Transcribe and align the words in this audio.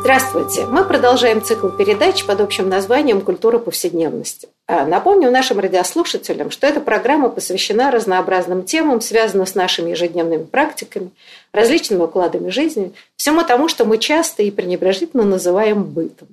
Здравствуйте! 0.00 0.64
Мы 0.66 0.84
продолжаем 0.84 1.42
цикл 1.42 1.68
передач 1.68 2.24
под 2.24 2.40
общим 2.40 2.68
названием 2.68 3.20
«Культура 3.20 3.58
повседневности». 3.58 4.48
А, 4.66 4.86
напомню 4.86 5.30
нашим 5.30 5.58
радиослушателям, 5.58 6.52
что 6.52 6.66
эта 6.66 6.80
программа 6.80 7.28
посвящена 7.28 7.90
разнообразным 7.90 8.62
темам, 8.62 9.00
связанным 9.00 9.46
с 9.46 9.56
нашими 9.56 9.90
ежедневными 9.90 10.44
практиками, 10.44 11.10
различными 11.52 12.02
укладами 12.02 12.48
жизни, 12.50 12.92
всему 13.16 13.42
тому, 13.42 13.68
что 13.68 13.84
мы 13.84 13.98
часто 13.98 14.44
и 14.44 14.52
пренебрежительно 14.52 15.24
называем 15.24 15.82
бытом. 15.82 16.28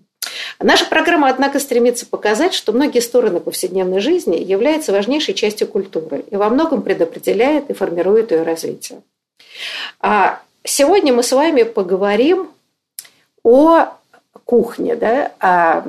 Наша 0.59 0.86
программа, 0.86 1.30
однако, 1.30 1.59
стремится 1.59 2.05
показать, 2.05 2.53
что 2.53 2.72
многие 2.72 3.00
стороны 3.00 3.39
повседневной 3.39 4.00
жизни 4.00 4.38
являются 4.38 4.91
важнейшей 4.91 5.34
частью 5.34 5.67
культуры 5.67 6.23
и 6.30 6.36
во 6.36 6.50
многом 6.50 6.84
предопределяет 6.84 7.70
и 7.70 7.73
формирует 7.73 8.31
ее 8.31 8.44
развитие. 8.44 9.02
А 10.00 10.39
сегодня 10.63 11.11
мы 11.13 11.23
с 11.23 11.31
вами 11.31 11.63
поговорим 11.63 12.50
о 13.45 13.94
кухне. 14.44 14.95
Да? 14.95 15.31
А, 15.40 15.86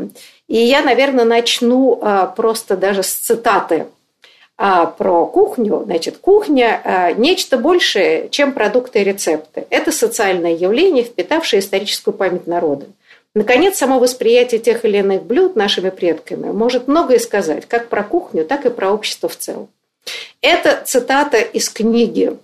и 0.47 0.59
я, 0.59 0.83
наверное, 0.83 1.25
начну 1.25 1.99
а, 2.01 2.27
просто 2.27 2.77
даже 2.77 3.03
с 3.03 3.13
цитаты 3.13 3.87
а, 4.57 4.87
про 4.87 5.27
кухню. 5.27 5.83
Значит, 5.85 6.19
кухня– 6.19 7.15
нечто 7.17 7.59
большее, 7.59 8.29
чем 8.31 8.53
продукты 8.53 9.01
и 9.01 9.05
рецепты. 9.05 9.67
Это 9.71 9.91
социальное 9.91 10.55
явление, 10.55 11.03
впитавшее 11.03 11.61
историческую 11.61 12.15
память 12.15 12.47
народа. 12.47 12.87
Наконец, 13.35 13.77
само 13.77 13.99
восприятие 13.99 14.61
тех 14.61 14.85
или 14.85 14.99
иных 14.99 15.25
блюд 15.25 15.57
нашими 15.57 15.91
предками 15.91 16.51
может 16.53 16.89
многое 16.89 17.19
сказать 17.19 17.67
как 17.67 17.89
про 17.89 18.03
кухню, 18.03 18.47
так 18.47 18.65
и 18.65 18.71
про 18.71 18.91
общество 18.91 19.29
в 19.29 19.37
целом. 19.37 19.69
Это 20.41 20.83
цитата 20.85 21.39
из 21.39 21.69
книги 21.69 22.37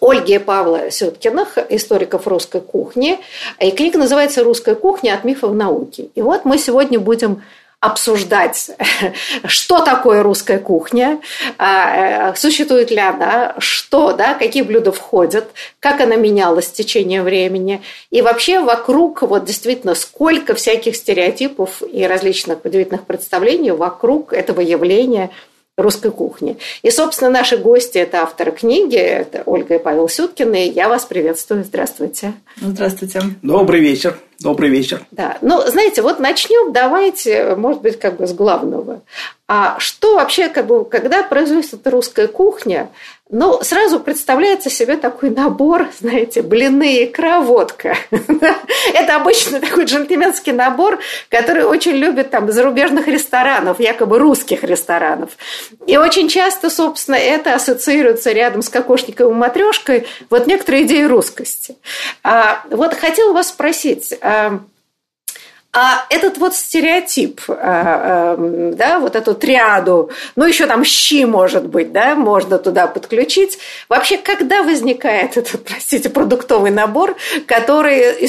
Ольги 0.00 0.38
Павла 0.38 0.90
Сеткиных, 0.90 1.58
историков 1.70 2.26
русской 2.26 2.60
кухни. 2.60 3.18
И 3.60 3.70
книга 3.70 3.98
называется 3.98 4.44
«Русская 4.44 4.74
кухня 4.74 5.14
от 5.14 5.24
мифов 5.24 5.54
науки». 5.54 6.10
И 6.14 6.22
вот 6.22 6.44
мы 6.44 6.58
сегодня 6.58 6.98
будем 6.98 7.42
обсуждать, 7.80 8.70
что 9.46 9.80
такое 9.80 10.22
русская 10.22 10.58
кухня, 10.58 11.20
а, 11.58 12.30
э, 12.30 12.34
существует 12.36 12.90
ли 12.90 12.98
она, 12.98 13.54
что, 13.58 14.12
да, 14.12 14.34
какие 14.34 14.62
блюда 14.62 14.92
входят, 14.92 15.46
как 15.78 16.00
она 16.00 16.16
менялась 16.16 16.66
в 16.66 16.72
течение 16.72 17.22
времени. 17.22 17.82
И 18.10 18.22
вообще 18.22 18.60
вокруг, 18.60 19.22
вот 19.22 19.44
действительно, 19.44 19.94
сколько 19.94 20.54
всяких 20.54 20.96
стереотипов 20.96 21.82
и 21.82 22.04
различных 22.06 22.64
удивительных 22.64 23.04
представлений 23.04 23.70
вокруг 23.70 24.32
этого 24.32 24.60
явления– 24.60 25.30
русской 25.76 26.10
кухни. 26.10 26.56
И, 26.82 26.90
собственно, 26.90 27.30
наши 27.30 27.58
гости– 27.58 27.98
это 27.98 28.22
авторы 28.22 28.52
книги, 28.52 28.96
это 28.96 29.42
Ольга 29.44 29.74
и 29.74 29.78
Павел 29.78 30.08
Сюткины. 30.08 30.68
Я 30.68 30.88
вас 30.88 31.04
приветствую. 31.04 31.64
Здравствуйте. 31.64 32.32
Здравствуйте. 32.56 33.20
Добрый 33.42 33.80
вечер. 33.80 34.18
Добрый 34.40 34.70
вечер. 34.70 35.04
Да. 35.10 35.38
Ну, 35.40 35.60
знаете, 35.66 36.02
вот 36.02 36.18
начнем, 36.18 36.72
давайте, 36.72 37.54
может 37.56 37.82
быть, 37.82 37.98
как 37.98 38.16
бы 38.16 38.26
с 38.26 38.32
главного. 38.32 39.02
А 39.48 39.78
что 39.78 40.16
вообще, 40.16 40.48
как 40.48 40.66
бы, 40.66 40.84
когда 40.84 41.22
производится 41.22 41.78
русская 41.84 42.26
кухня, 42.26 42.90
ну, 43.28 43.60
сразу 43.62 43.98
представляется 43.98 44.70
себе 44.70 44.96
такой 44.96 45.30
набор, 45.30 45.88
знаете, 45.98 46.42
блины, 46.42 47.04
икра, 47.04 47.40
водка. 47.40 47.96
Это 48.94 49.16
обычно 49.16 49.58
такой 49.60 49.84
джентльменский 49.84 50.52
набор, 50.52 51.00
который 51.28 51.64
очень 51.64 51.96
любят 51.96 52.30
там 52.30 52.52
зарубежных 52.52 53.08
ресторанов, 53.08 53.80
якобы 53.80 54.20
русских 54.20 54.62
ресторанов. 54.62 55.30
И 55.88 55.96
очень 55.96 56.28
часто, 56.28 56.70
собственно, 56.70 57.16
это 57.16 57.54
ассоциируется 57.54 58.30
рядом 58.30 58.62
с 58.62 58.68
кокошником 58.68 59.32
и 59.32 59.34
матрешкой, 59.34 60.06
вот 60.30 60.46
некоторые 60.46 60.84
идеи 60.84 61.02
русскости. 61.02 61.76
А, 62.22 62.62
вот 62.70 62.94
хотела 62.94 63.32
вас 63.32 63.48
спросить, 63.48 64.16
а, 64.20 64.60
а 65.78 66.06
этот 66.08 66.38
вот 66.38 66.54
стереотип, 66.54 67.42
а, 67.48 67.54
а, 67.58 68.36
да, 68.38 68.98
вот 68.98 69.14
эту 69.14 69.34
триаду, 69.34 70.10
ну 70.34 70.46
еще 70.46 70.66
там 70.66 70.84
щи, 70.84 71.26
может 71.26 71.66
быть, 71.66 71.92
да, 71.92 72.14
можно 72.14 72.56
туда 72.56 72.86
подключить. 72.86 73.58
Вообще, 73.90 74.16
когда 74.16 74.62
возникает 74.62 75.36
этот, 75.36 75.62
простите, 75.66 76.08
продуктовый 76.08 76.70
набор, 76.70 77.14
который 77.44 78.24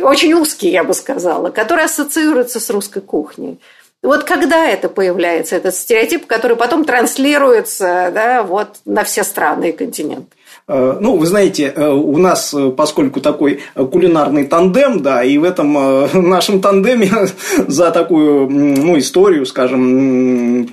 очень 0.00 0.34
узкий, 0.34 0.70
я 0.70 0.84
бы 0.84 0.94
сказала, 0.94 1.50
который 1.50 1.86
ассоциируется 1.86 2.60
с 2.60 2.70
русской 2.70 3.00
кухней? 3.00 3.58
Вот 4.02 4.22
когда 4.22 4.64
это 4.68 4.88
появляется, 4.88 5.56
этот 5.56 5.74
стереотип, 5.74 6.28
который 6.28 6.56
потом 6.56 6.84
транслируется 6.84 8.12
да, 8.14 8.44
вот, 8.44 8.76
на 8.84 9.02
все 9.02 9.24
страны 9.24 9.70
и 9.70 9.72
континенты? 9.72 10.36
Э, 10.68 10.98
ну, 11.00 11.16
вы 11.16 11.26
знаете, 11.26 11.72
э, 11.74 11.88
у 11.88 12.18
нас, 12.18 12.52
э, 12.52 12.70
поскольку 12.70 13.20
такой 13.20 13.60
кулинарный 13.74 14.46
тандем, 14.46 15.00
да, 15.00 15.22
и 15.22 15.38
в 15.38 15.44
этом 15.44 15.72
нашем 16.28 16.60
тандеме 16.60 17.08
за 17.68 17.92
такую 17.92 18.50
ну, 18.50 18.98
историю, 18.98 19.46
скажем, 19.46 20.66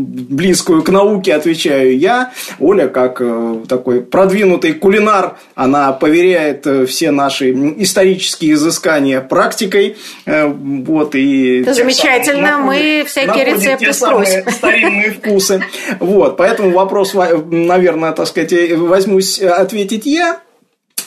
близкую 0.00 0.82
к 0.82 0.88
науке 0.88 1.34
отвечаю 1.34 1.98
я. 1.98 2.32
Оля, 2.58 2.88
как 2.88 3.20
такой 3.68 4.00
продвинутый 4.00 4.72
кулинар, 4.72 5.36
она 5.54 5.92
поверяет 5.92 6.66
все 6.88 7.10
наши 7.10 7.50
исторические 7.82 8.54
изыскания 8.54 9.20
практикой. 9.20 9.96
Вот, 10.26 11.14
и 11.14 11.60
Это 11.60 11.74
замечательно, 11.74 12.58
находит, 12.58 13.02
мы 13.02 13.04
всякие 13.06 13.44
рецепты 13.44 13.92
спросим. 13.92 14.50
старинные 14.50 15.12
вкусы. 15.12 15.62
Вот, 15.98 16.36
поэтому 16.36 16.70
вопрос, 16.70 17.14
наверное, 17.14 18.12
так 18.12 18.26
сказать, 18.26 18.52
возьму 18.72 19.10
возьмусь 19.10 19.40
э, 19.40 19.48
ответить 19.48 20.06
я. 20.06 20.40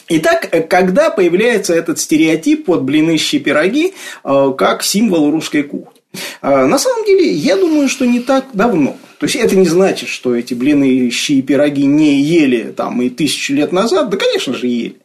Итак, 0.10 0.50
э, 0.52 0.62
когда 0.62 1.10
появляется 1.10 1.74
этот 1.74 2.00
стереотип 2.00 2.66
под 2.66 2.84
блины, 2.84 3.18
щи, 3.18 3.40
пироги 3.40 3.94
э, 4.24 4.54
как 4.58 4.84
символ 4.84 5.32
русской 5.32 5.64
кухни? 5.64 6.03
На 6.42 6.78
самом 6.78 7.06
деле, 7.06 7.32
я 7.32 7.56
думаю, 7.58 7.88
что 7.90 8.06
не 8.06 8.20
так 8.20 8.48
давно. 8.54 8.98
То 9.20 9.26
есть 9.26 9.36
это 9.36 9.56
не 9.56 9.66
значит, 9.66 10.10
что 10.10 10.36
эти 10.36 10.54
блины, 10.54 11.10
щи 11.10 11.40
и 11.40 11.42
пироги 11.42 11.86
не 11.86 12.22
ели 12.22 12.74
там 12.76 13.02
и 13.02 13.10
тысячу 13.10 13.54
лет 13.54 13.72
назад. 13.72 14.10
Да, 14.10 14.18
конечно 14.18 14.54
же, 14.54 14.68
ели. 14.68 14.98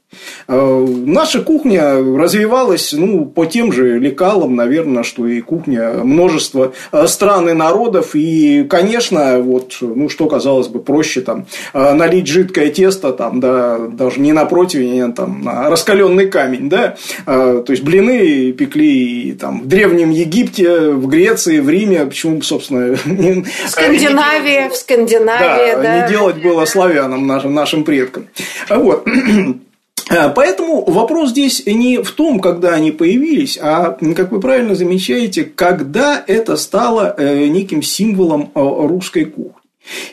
Э, 0.46 0.86
наша 1.04 1.42
кухня 1.42 1.96
развивалась 1.96 2.92
ну, 2.92 3.26
по 3.26 3.44
тем 3.44 3.72
же 3.72 3.98
лекалам, 3.98 4.56
наверное, 4.56 5.02
что 5.02 5.26
и 5.26 5.40
кухня 5.40 5.92
множества 6.02 6.72
э, 6.92 7.06
стран 7.06 7.50
и 7.50 7.52
народов. 7.52 8.14
И, 8.14 8.64
конечно, 8.64 9.40
вот, 9.40 9.76
ну, 9.80 10.08
что 10.08 10.26
казалось 10.26 10.68
бы 10.68 10.80
проще 10.80 11.20
там, 11.20 11.46
э, 11.74 11.92
налить 11.92 12.26
жидкое 12.26 12.70
тесто, 12.70 13.12
там, 13.12 13.40
да, 13.40 13.78
даже 13.78 14.20
не 14.20 14.32
на 14.32 14.46
противень, 14.46 15.02
а 15.02 15.12
там, 15.12 15.42
на 15.42 15.68
раскаленный 15.68 16.28
камень. 16.28 16.68
Да? 16.68 16.96
То 17.26 17.64
есть 17.68 17.82
блины 17.82 18.52
пекли 18.52 19.32
там, 19.38 19.62
в 19.62 19.66
Древнем 19.66 20.10
Египте, 20.10 20.90
в 20.90 21.06
Греции, 21.06 21.60
в 21.60 21.68
Риме. 21.68 22.06
Почему, 22.06 22.40
собственно, 22.42 22.96
в 23.04 23.68
Скандинавии, 23.68 24.68
в 24.70 24.76
Скандинавии, 24.76 25.74
да, 25.74 25.82
да. 25.82 26.02
Не 26.02 26.08
делать 26.08 26.42
было 26.42 26.64
славянам, 26.64 27.26
нашим, 27.26 27.54
нашим 27.54 27.84
предкам. 27.84 28.28
Вот. 28.70 29.06
Э, 30.08 30.30
поэтому 30.34 30.84
вопрос 30.84 31.30
здесь 31.30 31.64
не 31.66 32.02
в 32.02 32.10
том, 32.12 32.40
когда 32.40 32.70
они 32.70 32.90
появились, 32.92 33.58
а, 33.60 33.98
как 34.16 34.32
вы 34.32 34.40
правильно 34.40 34.74
замечаете, 34.74 35.44
когда 35.44 36.22
это 36.26 36.56
стало 36.56 37.14
э, 37.16 37.46
неким 37.46 37.82
символом 37.82 38.50
э, 38.54 38.60
русской 38.60 39.24
кухни. 39.24 39.52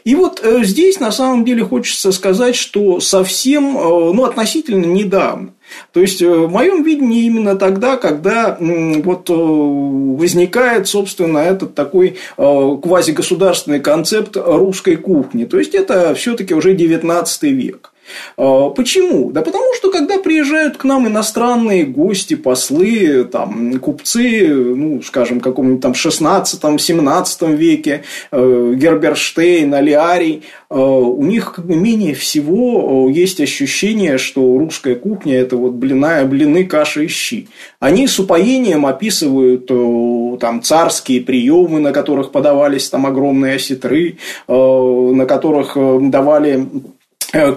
И 0.05 0.15
вот 0.15 0.41
здесь 0.61 1.01
на 1.01 1.11
самом 1.11 1.43
деле 1.43 1.65
хочется 1.65 2.13
сказать, 2.13 2.55
что 2.55 3.01
совсем, 3.01 3.73
ну, 3.73 4.23
относительно 4.23 4.85
недавно. 4.85 5.49
То 5.91 5.99
есть, 5.99 6.21
в 6.21 6.47
моем 6.47 6.81
видении 6.83 7.25
именно 7.25 7.57
тогда, 7.57 7.97
когда 7.97 8.57
вот 8.57 9.25
возникает, 9.27 10.87
собственно, 10.87 11.39
этот 11.39 11.75
такой 11.75 12.15
квазигосударственный 12.37 13.81
концепт 13.81 14.37
русской 14.37 14.95
кухни. 14.95 15.43
То 15.43 15.59
есть, 15.59 15.75
это 15.75 16.15
все-таки 16.15 16.53
уже 16.53 16.73
19 16.73 17.43
век. 17.43 17.91
А, 18.37 18.69
почему? 18.69 19.31
Да 19.31 19.41
потому 19.41 19.73
что, 19.75 19.91
когда 19.91 20.19
приезжают 20.19 20.77
к 20.77 20.83
нам 20.83 21.07
иностранные 21.07 21.85
гости, 21.85 22.35
послы, 22.35 23.23
там, 23.25 23.79
купцы, 23.79 24.47
ну, 24.53 25.01
скажем, 25.01 25.39
каком-нибудь 25.39 25.81
там 25.81 25.93
16-17 25.93 27.55
веке, 27.55 28.03
э, 28.31 28.73
Герберштейн, 28.75 29.73
Алиарий, 29.73 30.43
э, 30.69 30.75
у 30.75 31.23
них 31.23 31.57
менее 31.57 32.13
всего 32.13 33.07
э, 33.09 33.13
есть 33.13 33.39
ощущение, 33.41 34.17
что 34.17 34.57
русская 34.57 34.95
кухня– 34.95 35.35
это 35.39 35.57
вот 35.57 35.73
блина, 35.73 36.23
блины, 36.25 36.65
каша 36.65 37.01
и 37.01 37.07
щи. 37.07 37.47
Они 37.79 38.07
с 38.07 38.19
упоением 38.19 38.85
описывают 38.85 39.67
там 40.39 40.61
царские 40.61 41.21
приемы, 41.21 41.79
на 41.79 41.91
которых 41.91 42.31
подавались 42.31 42.89
там 42.89 43.05
огромные 43.05 43.55
осетры, 43.55 44.17
на 44.47 45.25
которых 45.25 45.77
давали 46.09 46.67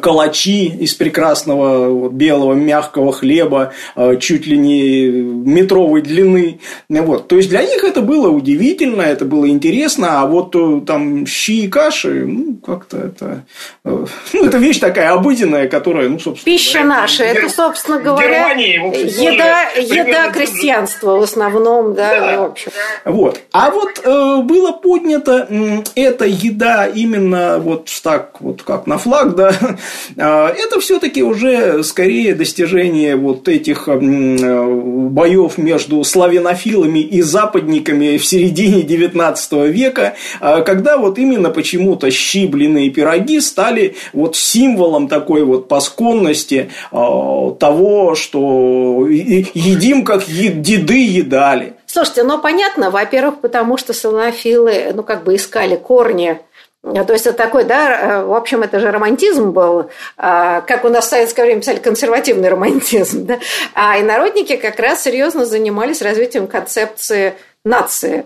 калачи 0.01 0.67
из 0.67 0.95
прекрасного 0.95 2.09
белого 2.09 2.55
мягкого 2.55 3.13
хлеба 3.13 3.73
э, 3.97 4.17
чуть 4.21 4.47
ли 4.47 4.59
не 4.59 5.07
метровой 5.09 6.03
длины. 6.03 6.61
Вот. 6.89 7.29
То 7.29 7.37
есть 7.37 7.49
для 7.49 7.63
них 7.63 7.85
это 7.85 8.03
было 8.03 8.29
удивительно, 8.31 9.03
это 9.03 9.25
было 9.25 9.49
интересно, 9.49 10.21
а 10.21 10.27
вот 10.27 10.55
э, 10.57 10.81
там 10.87 11.27
щи 11.27 11.65
и 11.65 11.69
каши, 11.69 12.25
ну, 12.27 12.57
как-то 12.65 12.99
это... 12.99 13.45
Ну, 13.85 14.07
это 14.45 14.59
вещь 14.59 14.79
такая 14.79 15.13
обыденная, 15.13 15.69
которая, 15.69 16.09
ну, 16.09 16.19
собственно... 16.19 16.57
Пища 16.57 16.81
говоря, 16.81 17.01
наша, 17.01 17.25
Гер... 17.25 17.45
это, 17.45 17.49
собственно 17.49 17.99
говоря, 18.01 18.53
еда, 18.53 19.71
еда 19.77 20.31
крестьянства 20.31 21.17
в 21.17 21.23
основном, 21.23 21.95
да, 21.95 22.21
да. 22.21 22.41
в 22.41 22.45
общем. 22.51 22.73
Вот. 23.05 23.41
А 23.53 23.71
вот 23.71 24.01
э, 24.05 24.43
было 24.43 24.73
поднято 24.73 25.47
э, 25.49 25.83
эта 25.95 26.25
еда 26.25 26.87
именно 26.87 27.59
вот 27.59 27.89
так 28.03 28.41
вот 28.41 28.63
как 28.63 28.87
на 28.87 28.99
флаг, 28.99 29.35
да, 29.35 29.53
это 30.17 30.81
все-таки 30.81 31.23
уже 31.23 31.82
скорее 31.85 32.35
достижение 32.35 33.17
вот 33.17 33.49
этих 33.49 33.88
боев 33.88 35.59
между 35.59 36.05
славянофилами 36.05 37.00
и 37.00 37.23
западниками 37.23 38.17
в 38.17 38.25
середине 38.25 38.82
19 38.82 39.53
века, 39.70 40.15
а, 40.41 40.62
когда 40.62 40.97
вот 40.99 41.19
именно 41.19 41.50
почему-то 41.50 42.11
щи, 42.11 42.47
пироги 42.91 43.41
стали 43.41 43.97
вот 44.12 44.37
символом 44.37 45.09
такой 45.09 45.44
вот 45.44 45.69
посконности 45.69 46.70
а, 46.91 47.50
того, 47.53 48.15
что 48.15 49.06
едим, 49.09 50.05
как 50.05 50.25
деды 50.26 51.06
едали. 51.06 51.75
Слушайте, 51.87 52.23
ну 52.25 52.38
понятно, 52.38 52.91
во-первых, 52.91 53.41
потому 53.41 53.76
что 53.76 53.93
славянофилы, 53.93 54.93
ну 54.94 55.03
как 55.03 55.25
бы 55.25 55.37
искали 55.37 55.76
корни 55.76 56.38
а, 56.38 56.68
то 57.05 57.12
есть 57.12 57.26
это 57.26 57.37
такой, 57.37 57.64
да, 57.64 58.00
э, 58.00 58.25
в 58.25 58.35
общем, 58.35 58.62
это 58.62 58.81
же 58.81 58.90
романтизм 58.90 59.50
был, 59.50 59.90
а, 60.17 60.61
как 60.62 60.85
у 60.85 60.88
нас 60.88 61.06
в 61.06 61.11
советское 61.11 61.43
время 61.43 61.61
писали, 61.61 61.79
консервативный 61.79 62.49
романтизм, 62.49 63.26
да? 63.26 63.38
а 63.75 64.00
инородники 64.00 64.56
как 64.56 64.79
раз 64.79 65.02
серьезно 65.02 65.44
занимались 65.44 66.02
развитием 66.02 66.46
концепции 66.46 67.35
нации. 67.64 68.25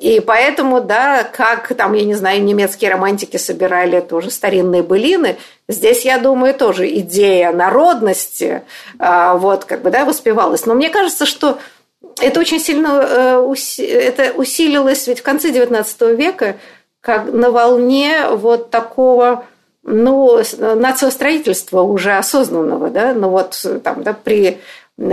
И 0.00 0.20
поэтому, 0.20 0.80
да, 0.80 1.24
как 1.24 1.74
там, 1.74 1.94
я 1.94 2.04
не 2.04 2.14
знаю, 2.14 2.42
немецкие 2.42 2.90
романтики 2.90 3.36
собирали 3.36 4.00
тоже 4.00 4.30
старинные 4.30 4.82
былины, 4.82 5.36
здесь, 5.68 6.04
я 6.04 6.18
думаю, 6.18 6.54
тоже 6.54 6.88
идея 6.98 7.52
народности 7.52 8.62
а, 8.98 9.34
вот, 9.34 9.64
как 9.64 9.82
бы, 9.82 9.90
да, 9.90 10.04
воспевалась. 10.04 10.66
Но 10.66 10.74
мне 10.74 10.90
кажется, 10.90 11.26
что 11.26 11.58
это 12.20 12.40
очень 12.40 12.60
сильно 12.60 13.04
э, 13.06 13.54
это 13.78 14.32
усилилось 14.32 15.06
ведь 15.06 15.20
в 15.20 15.22
конце 15.22 15.50
XIX 15.50 16.14
века 16.14 16.56
как 17.04 17.30
на 17.30 17.50
волне 17.50 18.28
вот 18.30 18.70
такого 18.70 19.44
ну, 19.82 20.40
нациостроительства 20.58 21.82
уже 21.82 22.16
осознанного, 22.16 22.88
да, 22.88 23.12
ну 23.12 23.28
вот 23.28 23.62
там, 23.82 24.02
да, 24.02 24.14
при 24.14 24.62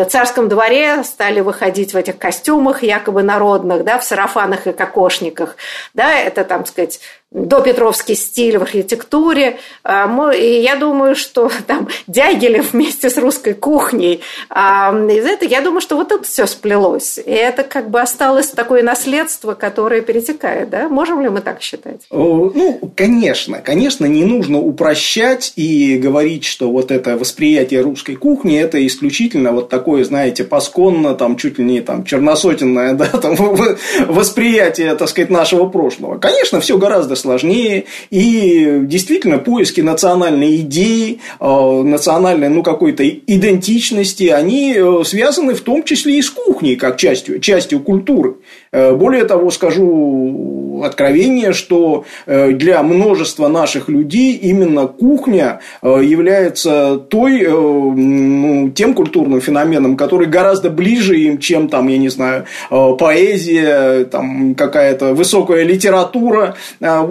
царском 0.07 0.47
дворе 0.47 1.03
стали 1.03 1.41
выходить 1.41 1.93
в 1.93 1.97
этих 1.97 2.17
костюмах 2.17 2.81
якобы 2.83 3.23
народных, 3.23 3.83
да, 3.83 3.99
в 3.99 4.05
сарафанах 4.05 4.67
и 4.67 4.71
кокошниках. 4.71 5.57
Да, 5.93 6.13
это, 6.13 6.45
там 6.45 6.65
сказать, 6.65 7.01
допетровский 7.31 8.15
стиль 8.15 8.57
в 8.57 8.63
архитектуре. 8.63 9.57
А, 9.83 10.31
и 10.33 10.61
я 10.61 10.75
думаю, 10.75 11.15
что 11.15 11.49
там 11.67 11.87
Дягилев 12.07 12.73
вместе 12.73 13.09
с 13.09 13.17
русской 13.17 13.53
кухней. 13.53 14.21
А, 14.49 14.93
из 15.09 15.25
этого, 15.25 15.49
я 15.49 15.61
думаю, 15.61 15.81
что 15.81 15.95
вот 15.95 16.11
это 16.11 16.23
все 16.23 16.45
сплелось. 16.45 17.17
И 17.17 17.31
это 17.31 17.63
как 17.63 17.89
бы 17.89 18.01
осталось 18.01 18.47
такое 18.47 18.83
наследство, 18.83 19.53
которое 19.53 20.01
перетекает. 20.01 20.69
Да? 20.69 20.89
Можем 20.89 21.21
ли 21.21 21.29
мы 21.29 21.41
так 21.41 21.61
считать? 21.61 22.01
Ну, 22.09 22.79
конечно. 22.95 23.59
Конечно, 23.59 24.05
не 24.05 24.25
нужно 24.25 24.59
упрощать 24.59 25.53
и 25.55 25.97
говорить, 25.97 26.43
что 26.43 26.69
вот 26.69 26.91
это 26.91 27.17
восприятие 27.17 27.81
русской 27.81 28.15
кухни– 28.15 28.59
это 28.61 28.85
исключительно 28.85 29.53
вот 29.53 29.69
такое, 29.69 30.03
знаете, 30.03 30.43
посконно, 30.43 31.15
там, 31.15 31.37
чуть 31.37 31.57
ли 31.59 31.65
не 31.65 31.81
там, 31.81 32.03
черносотенное 32.03 32.93
да, 32.93 33.05
там, 33.05 33.35
восприятие, 34.07 34.95
так 34.95 35.07
сказать, 35.07 35.29
нашего 35.29 35.67
прошлого. 35.67 36.17
Конечно, 36.17 36.59
все 36.59 36.77
гораздо 36.77 37.15
сложнее. 37.21 37.85
И 38.09 38.79
действительно, 38.81 39.37
поиски 39.37 39.81
национальной 39.81 40.57
идеи, 40.57 41.19
э, 41.39 41.81
национальной, 41.83 42.49
ну, 42.49 42.63
какой-то 42.63 43.07
идентичности, 43.07 44.25
они 44.25 44.73
э, 44.75 45.03
связаны 45.05 45.53
в 45.53 45.61
том 45.61 45.83
числе 45.83 46.17
и 46.17 46.21
с 46.21 46.29
кухней, 46.29 46.75
как 46.75 46.97
частью, 46.97 47.39
частью 47.39 47.79
культуры. 47.79 48.35
Э, 48.71 48.93
более 48.95 49.25
того, 49.25 49.51
скажу 49.51 50.81
откровение, 50.83 51.53
что 51.53 52.05
для 52.25 52.81
множества 52.81 53.47
наших 53.47 53.87
людей 53.87 54.35
именно 54.35 54.87
кухня 54.87 55.59
является 55.83 56.97
той, 56.97 57.47
ну, 57.47 58.71
тем 58.71 58.95
культурным 58.95 59.41
феноменом, 59.41 59.95
который 59.95 60.25
гораздо 60.25 60.71
ближе 60.71 61.19
им, 61.19 61.37
чем 61.37 61.69
там, 61.69 61.87
я 61.87 61.99
не 61.99 62.09
знаю, 62.09 62.45
поэзия, 62.69 64.05
там 64.05 64.55
какая-то 64.55 65.13
высокая 65.13 65.63
литература, 65.63 66.55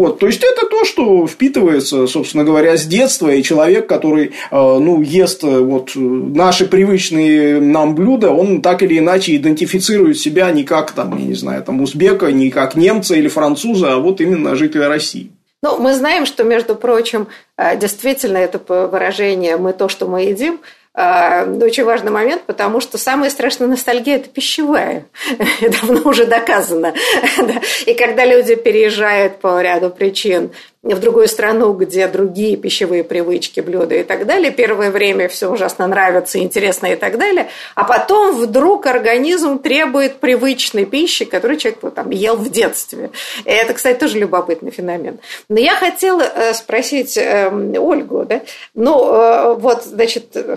вот, 0.00 0.18
то 0.18 0.26
есть 0.26 0.42
это 0.42 0.66
то, 0.66 0.84
что 0.84 1.26
впитывается, 1.26 2.06
собственно 2.06 2.42
говоря, 2.42 2.76
с 2.78 2.86
детства, 2.86 3.28
и 3.28 3.42
человек, 3.42 3.86
который, 3.86 4.28
э, 4.28 4.30
ну, 4.50 5.02
ест 5.02 5.44
э, 5.44 5.58
вот 5.58 5.90
наши 5.94 6.64
привычные 6.64 7.60
нам 7.60 7.94
блюда, 7.94 8.30
он 8.30 8.62
так 8.62 8.82
или 8.82 8.98
иначе 8.98 9.36
идентифицирует 9.36 10.18
себя 10.18 10.50
не 10.52 10.64
как, 10.64 10.92
там, 10.92 11.18
я 11.18 11.24
не 11.26 11.34
знаю, 11.34 11.62
там, 11.62 11.82
узбека, 11.82 12.32
не 12.32 12.50
как 12.50 12.76
немца 12.76 13.14
или 13.14 13.28
француза, 13.28 13.92
а 13.92 13.98
вот 13.98 14.22
именно 14.22 14.56
жителя 14.56 14.88
России. 14.88 15.30
Ну, 15.62 15.78
мы 15.78 15.94
знаем, 15.94 16.24
что, 16.24 16.42
между 16.44 16.74
прочим, 16.74 17.28
э, 17.58 17.78
действительно 17.78 18.38
это 18.38 18.58
выражение 18.86 19.58
«мы 19.58 19.74
то, 19.74 19.90
что 19.90 20.06
мы 20.06 20.22
едим», 20.22 20.60
очень 20.92 21.84
важный 21.84 22.10
момент, 22.10 22.42
потому 22.42 22.80
что 22.80 22.98
самая 22.98 23.30
страшная 23.30 23.68
ностальгия– 23.68 24.16
это 24.16 24.28
пищевая. 24.28 25.06
Давно 25.60 26.08
уже 26.10 26.26
доказано. 26.26 26.94
И 27.86 27.94
когда 27.94 28.24
люди 28.24 28.56
переезжают 28.56 29.38
по 29.38 29.60
ряду 29.62 29.90
причин 29.90 30.50
в 30.82 30.98
другую 30.98 31.28
страну, 31.28 31.74
где 31.74 32.08
другие 32.08 32.56
пищевые 32.56 33.04
привычки, 33.04 33.60
блюда 33.60 33.96
и 33.96 34.02
так 34.02 34.26
далее, 34.26 34.50
первое 34.50 34.90
время 34.90 35.28
все 35.28 35.48
ужасно 35.50 35.86
нравится, 35.86 36.38
интересно 36.38 36.86
и 36.86 36.96
так 36.96 37.18
далее, 37.18 37.48
а 37.74 37.84
потом 37.84 38.34
вдруг 38.34 38.86
организм 38.86 39.58
требует 39.58 40.20
привычной 40.20 40.86
пищи, 40.86 41.26
которую 41.26 41.58
человек 41.58 41.80
вот, 41.82 41.94
там, 41.94 42.10
ел 42.10 42.34
в 42.34 42.50
детстве. 42.50 43.10
И 43.44 43.50
это, 43.50 43.74
кстати, 43.74 43.98
тоже 43.98 44.18
любопытный 44.18 44.70
феномен. 44.70 45.20
Но 45.48 45.60
я 45.60 45.74
хотела 45.74 46.22
э, 46.22 46.54
спросить 46.54 47.16
эм, 47.18 47.74
Ольгу, 47.76 48.24
да, 48.24 48.40
ну, 48.74 49.14
э, 49.14 49.54
вот, 49.54 49.84
значит, 49.84 50.34
Э, 50.50 50.56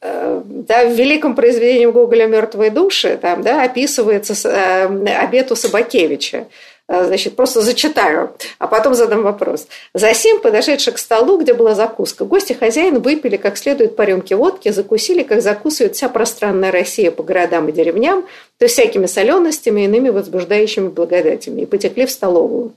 да, 0.00 0.84
в 0.84 0.92
великом 0.92 1.34
произведении 1.34 1.86
Гоголя 1.86 2.26
«Мертвые 2.26 2.70
души» 2.70 3.18
там, 3.20 3.42
да, 3.42 3.62
описывается 3.62 4.34
э, 4.48 4.86
обед 5.16 5.50
у 5.50 5.56
Собакевича. 5.56 6.46
Э, 6.88 7.04
значит, 7.06 7.34
просто 7.34 7.62
зачитаю, 7.62 8.32
а 8.58 8.68
потом 8.68 8.94
задам 8.94 9.22
вопрос. 9.22 9.66
Засим, 9.92 10.40
подошедший 10.40 10.92
к 10.92 10.98
столу, 10.98 11.38
где 11.38 11.52
была 11.52 11.74
закуска, 11.74 12.24
гости 12.24 12.52
хозяин 12.52 13.00
выпили 13.00 13.36
как 13.36 13.56
следует 13.56 13.96
по 13.96 14.02
рюмке 14.02 14.36
водки, 14.36 14.68
закусили, 14.68 15.22
как 15.22 15.42
закусывает 15.42 15.96
вся 15.96 16.08
пространная 16.08 16.70
Россия 16.70 17.10
по 17.10 17.24
городам 17.24 17.68
и 17.68 17.72
деревням, 17.72 18.22
то 18.58 18.64
есть 18.66 18.74
всякими 18.74 19.06
соленостями 19.06 19.80
и 19.80 19.84
иными 19.84 20.10
возбуждающими 20.10 20.88
благодатями, 20.88 21.62
и 21.62 21.66
потекли 21.66 22.06
в 22.06 22.10
столовую. 22.10 22.72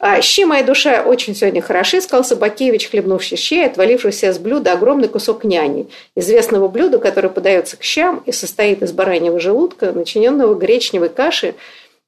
А, 0.00 0.20
«Щи 0.20 0.44
моя 0.44 0.62
душа 0.62 1.02
очень 1.02 1.34
сегодня 1.34 1.60
хороши»,– 1.60 2.00
сказал 2.02 2.24
Собакевич, 2.24 2.88
хлебнувший 2.88 3.36
щей, 3.36 3.66
отвалившийся 3.66 4.32
с 4.32 4.38
блюда 4.38 4.72
огромный 4.72 5.08
кусок 5.08 5.44
няни, 5.44 5.88
известного 6.14 6.68
блюда, 6.68 6.98
которое 6.98 7.28
подается 7.28 7.76
к 7.76 7.82
щам 7.82 8.22
и 8.26 8.32
состоит 8.32 8.82
из 8.82 8.92
бараньего 8.92 9.40
желудка, 9.40 9.92
начиненного 9.92 10.54
гречневой 10.54 11.08
каши, 11.08 11.54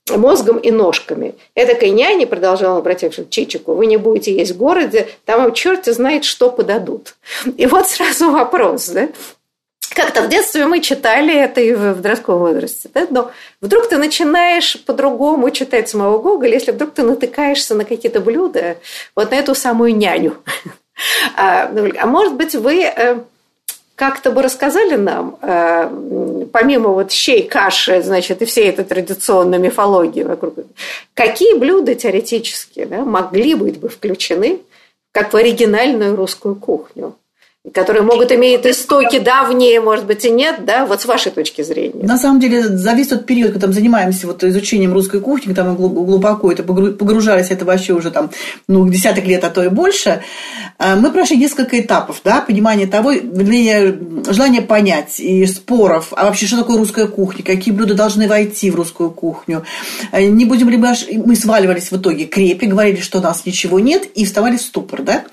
мозгом 0.09 0.59
и 0.59 0.71
ножками. 0.71 1.35
Эдакой 1.55 1.91
няни, 1.91 2.25
продолжал 2.25 2.79
обратившись 2.79 3.27
к 3.27 3.31
Чичику, 3.31 3.75
вы 3.75 3.87
не 3.87 3.97
будете 3.97 4.35
есть 4.35 4.53
в 4.53 4.57
городе, 4.57 5.09
там 5.25 5.43
вам 5.43 5.53
черт 5.53 5.87
знает, 5.87 6.25
что 6.25 6.51
подадут. 6.51 7.15
И 7.57 7.67
вот 7.67 7.89
сразу 7.89 8.31
вопрос, 8.31 8.89
да? 8.89 9.09
Как-то 9.95 10.23
в 10.23 10.29
детстве 10.29 10.67
мы 10.67 10.81
читали 10.81 11.35
это 11.35 11.61
и 11.61 11.73
в 11.75 11.95
подростковом 11.95 12.41
возрасте, 12.41 12.91
да? 12.93 13.07
но 13.11 13.31
вдруг 13.61 13.89
ты 13.89 13.97
начинаешь 13.97 14.83
по-другому 14.85 15.51
читать 15.51 15.89
самого 15.89 16.19
Гоголя, 16.19 16.55
если 16.55 16.73
вдруг 16.73 16.93
ты 16.93 17.03
натыкаешься 17.03 17.75
на 17.75 17.85
какие-то 17.85 18.21
блюда, 18.21 18.77
вот 19.15 19.31
на 19.31 19.35
эту 19.35 19.55
самую 19.55 19.97
няню. 19.97 20.37
А, 21.35 21.71
ну, 21.73 21.91
а 21.99 22.07
может 22.07 22.35
быть, 22.35 22.55
вы 22.55 22.83
э, 22.83 23.21
как-то 23.95 24.33
бы 24.33 24.43
рассказали 24.43 24.97
нам, 24.97 25.39
э, 25.41 26.47
помимо 26.53 26.91
вот 26.91 27.11
щей, 27.11 27.43
каши, 27.43 28.03
значит, 28.03 28.43
и 28.43 28.45
всей 28.45 28.69
этой 28.69 28.85
традиционной 28.85 29.59
мифологии 29.59 30.25
вокруг, 30.25 30.57
какие 31.15 31.55
блюда 31.55 31.95
теоретически 31.95 32.85
да, 32.85 32.99
могли 33.07 33.55
быть 33.55 33.79
бы 33.79 33.89
включены 33.89 34.61
как 35.13 35.33
в 35.33 35.37
оригинальную 35.37 36.17
русскую 36.17 36.55
кухню? 36.55 37.17
Которые 37.75 38.03
могут 38.03 38.33
иметь 38.33 38.65
истоки 38.65 39.19
давние, 39.19 39.83
может 39.83 40.07
быть, 40.07 40.25
и 40.25 40.31
нет, 40.31 40.65
да, 40.65 40.87
вот 40.87 41.03
с 41.03 41.05
вашей 41.05 41.31
точки 41.31 41.61
зрения. 41.61 42.03
На 42.03 42.17
самом 42.17 42.41
деле, 42.41 42.63
за 42.63 42.95
весь 42.95 43.09
тот 43.09 43.27
период, 43.27 43.53
когда 43.53 43.67
мы 43.67 43.75
занимаемся 43.75 44.27
вот 44.27 44.43
изучением 44.43 44.95
русской 44.95 45.21
кухни, 45.21 45.49
когда 45.49 45.65
мы 45.65 45.77
глубоко 45.77 46.51
это 46.51 46.63
погружались, 46.63 47.51
это 47.51 47.67
вообще 47.67 47.93
уже 47.93 48.11
там, 48.11 48.31
ну, 48.67 48.89
десяток 48.89 49.27
лет, 49.27 49.45
а 49.45 49.51
то 49.51 49.63
и 49.63 49.69
больше, 49.69 50.23
э, 50.79 50.97
мы 50.97 51.13
прошли 51.13 51.37
несколько 51.37 51.79
этапов, 51.79 52.23
да, 52.25 52.41
понимания 52.41 52.87
того, 52.87 53.13
вернее, 53.13 53.99
желание 54.31 54.63
понять 54.63 55.21
и 55.21 55.45
споров, 55.45 56.09
а 56.13 56.25
вообще, 56.25 56.47
что 56.47 56.57
такое 56.57 56.79
русская 56.79 57.09
кухня, 57.09 57.45
какие 57.45 57.75
блюда 57.75 57.95
должны 57.95 58.27
войти 58.27 58.71
в 58.71 58.75
русскую 58.75 59.11
кухню, 59.11 59.65
э, 60.13 60.25
не 60.25 60.47
будем 60.47 60.71
ли 60.71 60.79
мы, 60.79 60.95
мы 61.27 61.37
сваливались 61.37 61.93
в 61.93 61.97
итоге 61.99 62.25
крепи, 62.25 62.65
говорили, 62.65 63.01
что 63.01 63.19
у 63.19 63.23
нас 63.23 63.45
ничего 63.45 63.79
нет, 63.81 64.05
и 64.15 64.25
вставали 64.25 64.57
в 64.57 64.63
ступор, 64.63 65.03
да. 65.03 65.25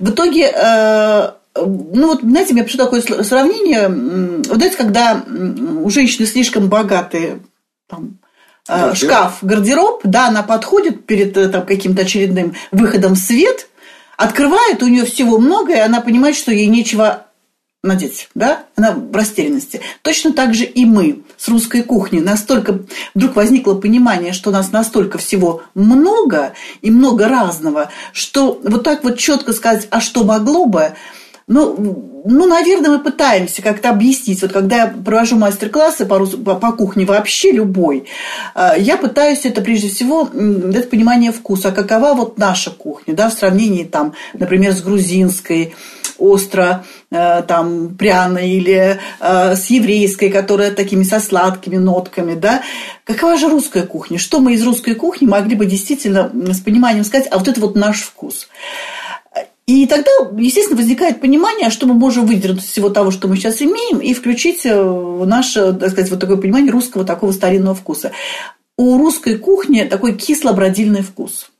В 0.00 0.10
итоге 0.10 0.52
э, 0.52 1.30
ну 1.66 2.06
вот, 2.08 2.20
знаете, 2.22 2.54
я 2.54 2.64
пишу 2.64 2.78
такое 2.78 3.00
сравнение. 3.00 3.88
Вот 3.88 4.56
знаете, 4.56 4.76
когда 4.76 5.24
у 5.26 5.88
женщины 5.90 6.26
слишком 6.26 6.68
богатые 6.68 7.40
там, 7.88 8.18
гардероб. 8.66 8.96
шкаф, 8.96 9.38
гардероб, 9.42 10.00
да, 10.04 10.28
она 10.28 10.42
подходит 10.42 11.06
перед 11.06 11.36
э, 11.36 11.48
там, 11.48 11.64
каким-то 11.64 12.02
очередным 12.02 12.54
выходом 12.70 13.14
в 13.14 13.18
свет, 13.18 13.68
открывает, 14.16 14.82
у 14.82 14.88
нее 14.88 15.04
всего 15.04 15.38
много, 15.38 15.74
и 15.74 15.78
она 15.78 16.00
понимает, 16.00 16.36
что 16.36 16.52
ей 16.52 16.66
нечего 16.66 17.24
надеть, 17.82 18.28
да, 18.34 18.64
она 18.76 18.92
в 18.92 19.14
растерянности. 19.14 19.80
Точно 20.02 20.32
так 20.32 20.52
же 20.52 20.64
и 20.64 20.84
мы 20.84 21.22
с 21.36 21.48
русской 21.48 21.82
кухней. 21.82 22.20
Настолько 22.20 22.80
вдруг 23.14 23.36
возникло 23.36 23.74
понимание, 23.74 24.32
что 24.32 24.50
у 24.50 24.52
нас 24.52 24.72
настолько 24.72 25.18
всего 25.18 25.62
много 25.74 26.54
и 26.82 26.90
много 26.90 27.28
разного, 27.28 27.90
что 28.12 28.60
вот 28.64 28.82
так 28.82 29.04
вот 29.04 29.18
четко 29.18 29.52
сказать, 29.52 29.86
а 29.90 30.00
что 30.00 30.24
могло 30.24 30.66
бы, 30.66 30.94
ну, 31.48 32.22
ну, 32.24 32.46
наверное, 32.46 32.90
мы 32.90 32.98
пытаемся 32.98 33.62
как-то 33.62 33.88
объяснить. 33.88 34.42
Вот 34.42 34.52
когда 34.52 34.76
я 34.76 34.86
провожу 34.86 35.36
мастер-классы 35.36 36.04
по, 36.04 36.26
по, 36.26 36.54
по 36.56 36.72
кухне 36.72 37.06
вообще 37.06 37.52
любой, 37.52 38.04
э, 38.54 38.72
я 38.78 38.98
пытаюсь 38.98 39.46
это 39.46 39.62
прежде 39.62 39.88
всего 39.88 40.28
дать 40.32 40.90
понимание 40.90 41.32
вкуса. 41.32 41.68
А 41.68 41.72
какова 41.72 42.12
вот 42.12 42.38
наша 42.38 42.70
кухня, 42.70 43.14
да, 43.14 43.30
в 43.30 43.32
сравнении 43.32 43.84
там, 43.84 44.12
например, 44.34 44.72
с 44.72 44.82
грузинской, 44.82 45.74
остро 46.18 46.84
э, 47.10 47.42
там 47.46 47.96
пряной 47.96 48.50
или 48.50 48.98
э, 49.20 49.56
с 49.56 49.66
еврейской, 49.70 50.28
которая 50.28 50.72
такими 50.72 51.04
со 51.04 51.20
сладкими 51.20 51.76
нотками, 51.76 52.34
да. 52.34 52.62
Какова 53.04 53.38
же 53.38 53.48
русская 53.48 53.84
кухня? 53.84 54.18
Что 54.18 54.40
мы 54.40 54.52
из 54.52 54.62
русской 54.64 54.94
кухни 54.94 55.26
могли 55.26 55.54
бы 55.54 55.64
действительно 55.64 56.30
с 56.52 56.60
пониманием 56.60 57.04
сказать, 57.04 57.28
а 57.30 57.38
вот 57.38 57.48
это 57.48 57.60
вот 57.60 57.74
наш 57.74 58.02
вкус? 58.02 58.48
И 59.68 59.86
тогда, 59.86 60.10
естественно, 60.38 60.78
возникает 60.78 61.20
понимание, 61.20 61.68
что 61.68 61.86
мы 61.86 61.92
можем 61.92 62.24
выдернуть 62.24 62.64
из 62.64 62.70
всего 62.70 62.88
того, 62.88 63.10
что 63.10 63.28
мы 63.28 63.36
сейчас 63.36 63.60
имеем, 63.60 63.98
и 63.98 64.14
включить 64.14 64.64
в 64.64 65.26
наше, 65.26 65.74
так 65.74 65.90
сказать, 65.90 66.10
вот 66.10 66.18
такое 66.18 66.38
понимание 66.38 66.72
русского 66.72 67.04
такого 67.04 67.32
старинного 67.32 67.74
вкуса. 67.74 68.12
У 68.78 68.96
русской 68.96 69.36
кухни 69.36 69.82
такой 69.82 70.16
кисло-бродильный 70.16 71.02
вкус. 71.02 71.50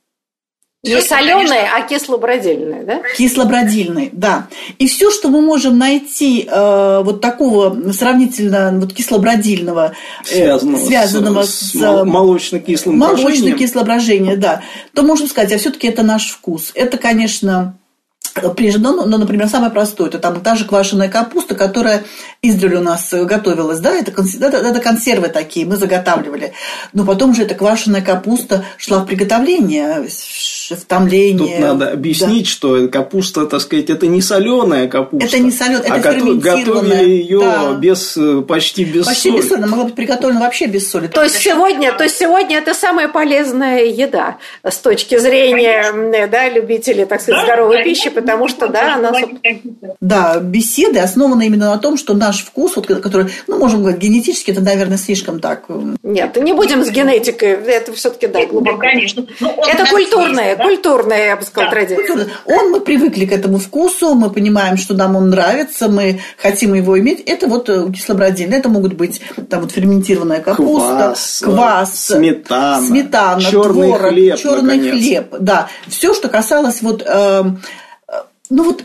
Не 0.85 1.03
соленые, 1.03 1.69
а 1.71 1.87
кисло-бродильные, 1.87 2.85
да? 2.85 3.03
Кисло-бродильные, 3.15 4.09
да. 4.13 4.47
И 4.79 4.89
все, 4.89 5.11
что 5.11 5.29
мы 5.29 5.43
можем 5.43 5.77
найти 5.77 6.49
э, 6.51 7.03
вот 7.05 7.21
такого 7.21 7.93
сравнительно 7.93 8.73
вот 8.81 8.95
кисло-бродильного, 8.95 9.93
э, 10.23 10.25
связанного, 10.25 10.87
связанного 10.87 11.43
с, 11.43 11.51
с, 11.51 11.73
с 11.73 12.05
молочно-кислым 12.05 12.97
молочно-кислое 12.97 13.85
брожение, 13.85 14.37
да, 14.37 14.63
то 14.95 15.03
можем 15.03 15.27
сказать, 15.27 15.53
а 15.53 15.59
все-таки 15.59 15.89
это 15.89 16.03
наш 16.03 16.31
вкус. 16.31 16.71
Это, 16.75 16.97
конечно, 16.97 17.77
Прежде, 18.57 18.81
ну, 18.81 19.07
ну, 19.07 19.19
например, 19.19 19.49
самое 19.49 19.71
простое, 19.71 20.09
это 20.09 20.19
там 20.19 20.41
та 20.41 20.55
же 20.55 20.65
квашеная 20.65 21.09
капуста, 21.09 21.55
которая 21.55 22.05
издревле 22.43 22.79
у 22.79 22.83
нас 22.83 23.13
готовилась, 23.13 23.81
да, 23.81 23.95
это, 23.95 24.13
это, 24.13 24.57
это 24.57 24.81
консервы 24.81 25.29
такие, 25.29 25.67
мы 25.67 25.77
заготавливали. 25.77 26.53
Но 26.93 27.05
потом 27.05 27.35
же 27.35 27.43
эта 27.43 27.55
квашеная 27.55 28.03
капуста 28.03 28.65
шла 28.77 29.01
в 29.01 29.07
приготовление, 29.07 30.09
в. 30.77 31.39
Тут 31.39 31.59
надо 31.59 31.91
объяснить, 31.91 32.45
да. 32.45 32.51
что 32.51 32.89
капуста, 32.89 33.47
так 33.47 33.61
сказать, 33.61 33.91
это 33.91 34.07
не 34.07 34.21
соленая 34.21 34.89
капуста. 34.89 35.27
Это 35.27 35.39
не 35.39 35.51
соленая, 35.51 35.83
это 35.83 35.95
а 35.95 35.99
готовили 35.99 37.09
ее 37.09 37.41
да. 37.41 37.73
без, 37.75 38.19
почти 38.47 38.85
без 38.85 39.07
почти 39.07 39.31
соли. 39.31 39.41
без 39.41 39.49
соли, 39.49 39.59
она 39.59 39.67
могла 39.67 39.85
быть 39.85 39.95
приготовлена 39.95 40.41
вообще 40.41 40.67
без 40.67 40.91
соли. 40.91 41.07
То 41.09 41.23
есть, 41.23 41.37
сегодня, 41.37 41.93
то 41.93 42.05
есть 42.05 42.19
сегодня 42.19 42.59
это 42.59 42.75
самая 42.75 43.09
полезная 43.09 43.85
еда 43.85 44.39
с 44.63 44.77
точки 44.79 45.19
зрения 45.19 46.29
да, 46.29 46.49
любителей, 46.49 47.05
так 47.05 47.21
сказать, 47.21 47.41
да, 47.41 47.47
здоровой 47.47 47.85
пищи, 47.85 48.11
потому 48.11 48.49
что, 48.49 48.69
да, 48.69 48.95
она... 48.95 49.13
Да, 50.01 50.39
беседы 50.41 51.01
основаны 51.01 51.47
именно 51.47 51.71
на 51.71 51.79
том, 51.79 51.97
что 51.97 52.15
наш 52.15 52.45
вкус, 52.45 52.77
вот, 52.77 52.87
который, 52.87 53.31
ну, 53.47 53.59
можем 53.59 53.81
говорить, 53.81 54.01
генетически, 54.01 54.51
это, 54.51 54.61
наверное, 54.61 54.99
слишком 54.99 55.41
так... 55.41 55.65
Нет, 56.03 56.37
не 56.37 56.53
будем 56.53 56.85
с 56.85 56.91
генетикой, 56.91 57.51
это 57.51 57.93
все-таки, 57.93 58.27
да, 58.27 58.45
глубоко. 58.47 58.79
конечно. 58.79 59.27
Ну, 59.41 59.55
это 59.67 59.87
культурная, 59.87 60.57
да? 60.59 60.65
культурная, 60.65 61.27
я 61.27 61.37
бы 61.37 61.43
сказала, 61.43 61.71
да, 61.71 61.77
традиция. 61.77 62.29
Он, 62.45 62.71
мы 62.71 62.81
привыкли 62.81 63.25
к 63.25 63.33
этому 63.33 63.59
вкусу, 63.59 64.15
мы 64.15 64.31
понимаем, 64.31 64.77
что 64.77 64.95
нам 64.95 65.17
он 65.17 65.31
нравится, 65.31 65.89
мы 65.89 66.21
хотим 66.37 66.75
его 66.75 66.99
иметь. 66.99 67.21
Это 67.21 67.47
вот 67.47 67.69
э, 67.69 67.91
кислобродильное, 67.93 68.59
это 68.59 68.69
могут 68.69 68.95
быть 68.95 69.21
там 69.49 69.63
вот 69.63 69.73
ферментированная 69.73 70.41
капуста, 70.41 71.15
квас, 71.15 71.41
квас 71.43 72.05
сметана, 72.07 72.87
сметана 72.87 73.41
черный 73.41 73.89
творог, 73.89 74.09
хлеб, 74.09 74.37
черный 74.37 74.77
наконец. 74.77 74.93
хлеб, 74.93 75.35
да, 75.41 75.69
все, 75.87 76.13
что 76.13 76.29
касалось 76.29 76.83
вот 76.83 77.03
э, 77.07 77.43
ну 78.51 78.65
вот 78.65 78.85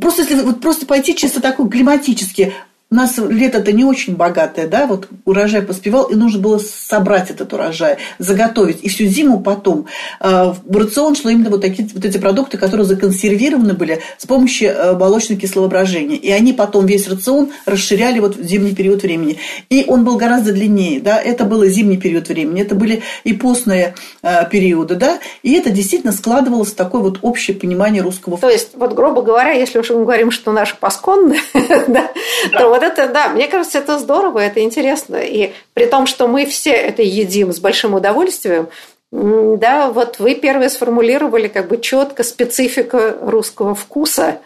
просто 0.00 0.22
если 0.22 0.36
вот 0.42 0.60
просто 0.60 0.86
пойти 0.86 1.16
чисто 1.16 1.40
такой 1.40 1.68
климатически, 1.68 2.54
у 2.94 2.96
нас 2.96 3.18
лето-то 3.18 3.72
не 3.72 3.84
очень 3.84 4.14
богатое, 4.14 4.68
да, 4.68 4.86
вот 4.86 5.08
урожай 5.24 5.62
поспевал, 5.62 6.04
и 6.04 6.14
нужно 6.14 6.40
было 6.40 6.58
собрать 6.58 7.28
этот 7.28 7.52
урожай, 7.52 7.96
заготовить, 8.20 8.84
и 8.84 8.88
всю 8.88 9.06
зиму 9.06 9.40
потом. 9.40 9.86
А, 10.20 10.54
в 10.64 10.76
рацион 10.76 11.16
шло 11.16 11.28
именно 11.28 11.50
вот, 11.50 11.60
такие, 11.60 11.88
вот 11.92 12.04
эти 12.04 12.18
продукты, 12.18 12.56
которые 12.56 12.86
законсервированы 12.86 13.72
были 13.72 14.00
с 14.16 14.26
помощью 14.26 14.70
э, 14.70 14.96
молочно-кислого 14.96 15.66
брожения. 15.66 16.16
И 16.16 16.30
они 16.30 16.52
потом 16.52 16.86
весь 16.86 17.08
рацион 17.08 17.50
расширяли 17.66 18.20
вот 18.20 18.36
в 18.36 18.44
зимний 18.44 18.76
период 18.76 19.02
времени. 19.02 19.38
И 19.70 19.84
он 19.88 20.04
был 20.04 20.16
гораздо 20.16 20.52
длиннее, 20.52 21.00
да, 21.00 21.20
это 21.20 21.44
был 21.44 21.64
зимний 21.64 21.96
период 21.96 22.28
времени, 22.28 22.62
это 22.62 22.76
были 22.76 23.02
и 23.24 23.32
постные 23.32 23.96
э, 24.22 24.48
периоды, 24.48 24.94
да, 24.94 25.18
и 25.42 25.54
это 25.54 25.70
действительно 25.70 26.12
складывалось 26.12 26.70
в 26.70 26.76
такое 26.76 27.00
вот 27.00 27.18
общее 27.22 27.56
понимание 27.56 28.02
русского. 28.02 28.38
То 28.38 28.50
есть, 28.50 28.76
вот, 28.76 28.94
грубо 28.94 29.22
говоря, 29.22 29.50
если 29.50 29.80
уж 29.80 29.90
мы 29.90 30.04
говорим, 30.04 30.30
что 30.30 30.52
наш 30.52 30.76
пасконный, 30.76 31.40
то 31.52 32.68
вот 32.68 32.83
это, 32.84 33.08
да, 33.08 33.28
мне 33.28 33.48
кажется, 33.48 33.78
это 33.78 33.98
здорово, 33.98 34.38
это 34.40 34.60
интересно. 34.60 35.16
И 35.16 35.52
при 35.72 35.86
том, 35.86 36.06
что 36.06 36.28
мы 36.28 36.46
все 36.46 36.70
это 36.70 37.02
едим 37.02 37.52
с 37.52 37.58
большим 37.58 37.94
удовольствием, 37.94 38.68
да, 39.10 39.90
вот 39.90 40.18
вы 40.18 40.34
первые 40.34 40.68
сформулировали 40.70 41.48
как 41.48 41.68
бы 41.68 41.80
четко 41.80 42.24
специфику 42.24 42.98
русского 43.20 43.74
вкуса, 43.74 44.38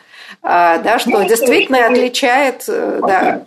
а, 0.42 0.78
да, 0.78 0.99
что 0.99 1.11
ну, 1.11 1.26
действительно 1.26 1.87
отличает, 1.87 2.64
э, 2.68 3.00
да, 3.02 3.47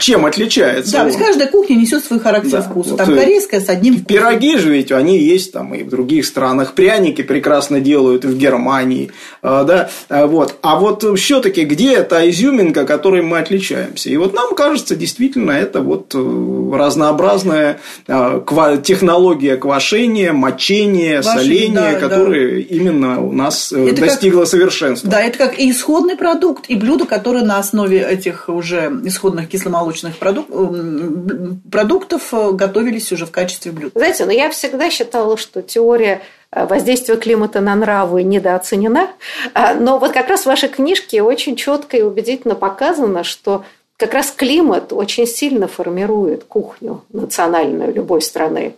чем 0.00 0.26
отличается? 0.26 0.92
Да, 0.92 1.04
ведь 1.04 1.16
каждая 1.16 1.48
кухня 1.48 1.74
несет 1.74 2.04
свой 2.04 2.20
характер 2.20 2.50
да, 2.50 2.62
вкуса. 2.62 2.96
Там 2.96 3.08
вот 3.08 3.18
корейская 3.18 3.60
с 3.60 3.68
одним 3.68 3.94
вкусом. 3.94 4.06
Пироги 4.06 4.56
же 4.58 4.72
ведь 4.72 4.92
они 4.92 5.18
есть 5.18 5.52
там 5.52 5.74
и 5.74 5.82
в 5.82 5.88
других 5.88 6.26
странах. 6.26 6.74
Пряники 6.74 7.22
прекрасно 7.22 7.80
делают 7.80 8.24
и 8.24 8.28
в 8.28 8.36
Германии. 8.36 9.10
А, 9.42 9.64
да, 9.64 9.90
а, 10.08 10.26
вот. 10.26 10.56
А 10.62 10.78
вот 10.78 11.04
все-таки 11.18 11.64
где 11.64 12.02
та 12.02 12.28
изюминка, 12.28 12.84
которой 12.84 13.22
мы 13.22 13.38
отличаемся? 13.38 14.10
И 14.10 14.16
вот 14.16 14.34
нам 14.34 14.54
кажется, 14.54 14.94
действительно, 14.94 15.52
это 15.52 15.80
вот 15.80 16.14
э, 16.14 16.70
разнообразная 16.74 17.80
технология 18.06 19.56
квашения, 19.56 20.32
мочения, 20.32 21.22
Квашень, 21.22 21.40
соления, 21.40 21.92
да, 21.92 21.94
которая 21.94 22.50
да. 22.50 22.74
именно 22.74 23.22
у 23.22 23.32
нас 23.32 23.72
э, 23.72 23.88
это 23.88 24.02
достигла 24.02 24.40
как, 24.40 24.48
совершенства. 24.48 25.10
Да, 25.10 25.20
это 25.20 25.38
как 25.38 25.58
и 25.58 25.70
исходный 25.70 26.16
продукт, 26.16 26.66
и 26.68 26.74
блюдо, 26.74 27.06
которое 27.06 27.44
на 27.44 27.58
основе 27.58 28.00
этих 28.00 28.48
уже 28.48 28.92
исходных 29.04 29.48
кисломолочных 29.48 29.77
молочных 29.78 30.18
продук... 30.18 30.46
Э, 30.50 31.70
продуктов 31.70 32.32
э, 32.32 32.52
готовились 32.52 33.12
уже 33.12 33.26
в 33.26 33.30
качестве 33.30 33.72
блюд. 33.72 33.92
Знаете, 33.94 34.24
но 34.24 34.32
я 34.32 34.50
всегда 34.50 34.90
считала, 34.90 35.36
что 35.36 35.62
теория 35.62 36.22
э, 36.50 36.66
воздействия 36.66 37.16
климата 37.16 37.60
на 37.60 37.74
нравы 37.74 38.22
недооценена. 38.22 39.08
А, 39.54 39.74
но 39.74 39.98
вот 39.98 40.12
как 40.12 40.28
раз 40.28 40.42
в 40.42 40.46
вашей 40.46 40.68
книжке 40.68 41.22
очень 41.22 41.56
четко 41.56 41.96
и 41.96 42.02
убедительно 42.02 42.54
показано, 42.54 43.24
что 43.24 43.64
как 43.96 44.14
раз 44.14 44.30
климат 44.30 44.92
очень 44.92 45.26
сильно 45.26 45.66
формирует 45.66 46.44
кухню 46.44 47.04
национальную 47.10 47.92
любой 47.92 48.22
страны. 48.22 48.74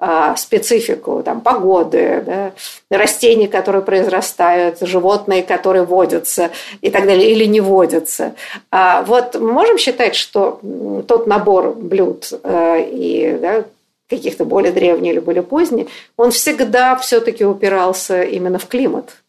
А, 0.00 0.34
специфику 0.36 1.22
там, 1.22 1.40
погоды, 1.40 2.22
да, 2.26 2.52
растений, 2.90 3.46
которые 3.46 3.82
произрастают, 3.82 4.80
животные, 4.80 5.42
которые 5.42 5.84
водятся 5.84 6.50
и 6.80 6.90
так 6.90 7.06
далее, 7.06 7.30
или 7.30 7.44
не 7.44 7.60
водятся. 7.60 8.34
А 8.70 9.02
вот 9.02 9.34
мы 9.36 9.52
можем 9.52 9.78
считать, 9.78 10.14
что 10.16 10.60
тот 11.06 11.26
набор 11.26 11.74
блюд 11.74 12.32
э, 12.42 12.88
и 12.90 13.38
да, 13.40 13.64
каких-то 14.08 14.44
более 14.44 14.72
древние 14.72 15.12
или 15.12 15.20
более 15.20 15.42
поздние, 15.42 15.86
он 16.16 16.32
всегда 16.32 16.96
все-таки 16.96 17.44
упирался 17.44 18.22
именно 18.22 18.58
в 18.58 18.66
климат– 18.66 19.16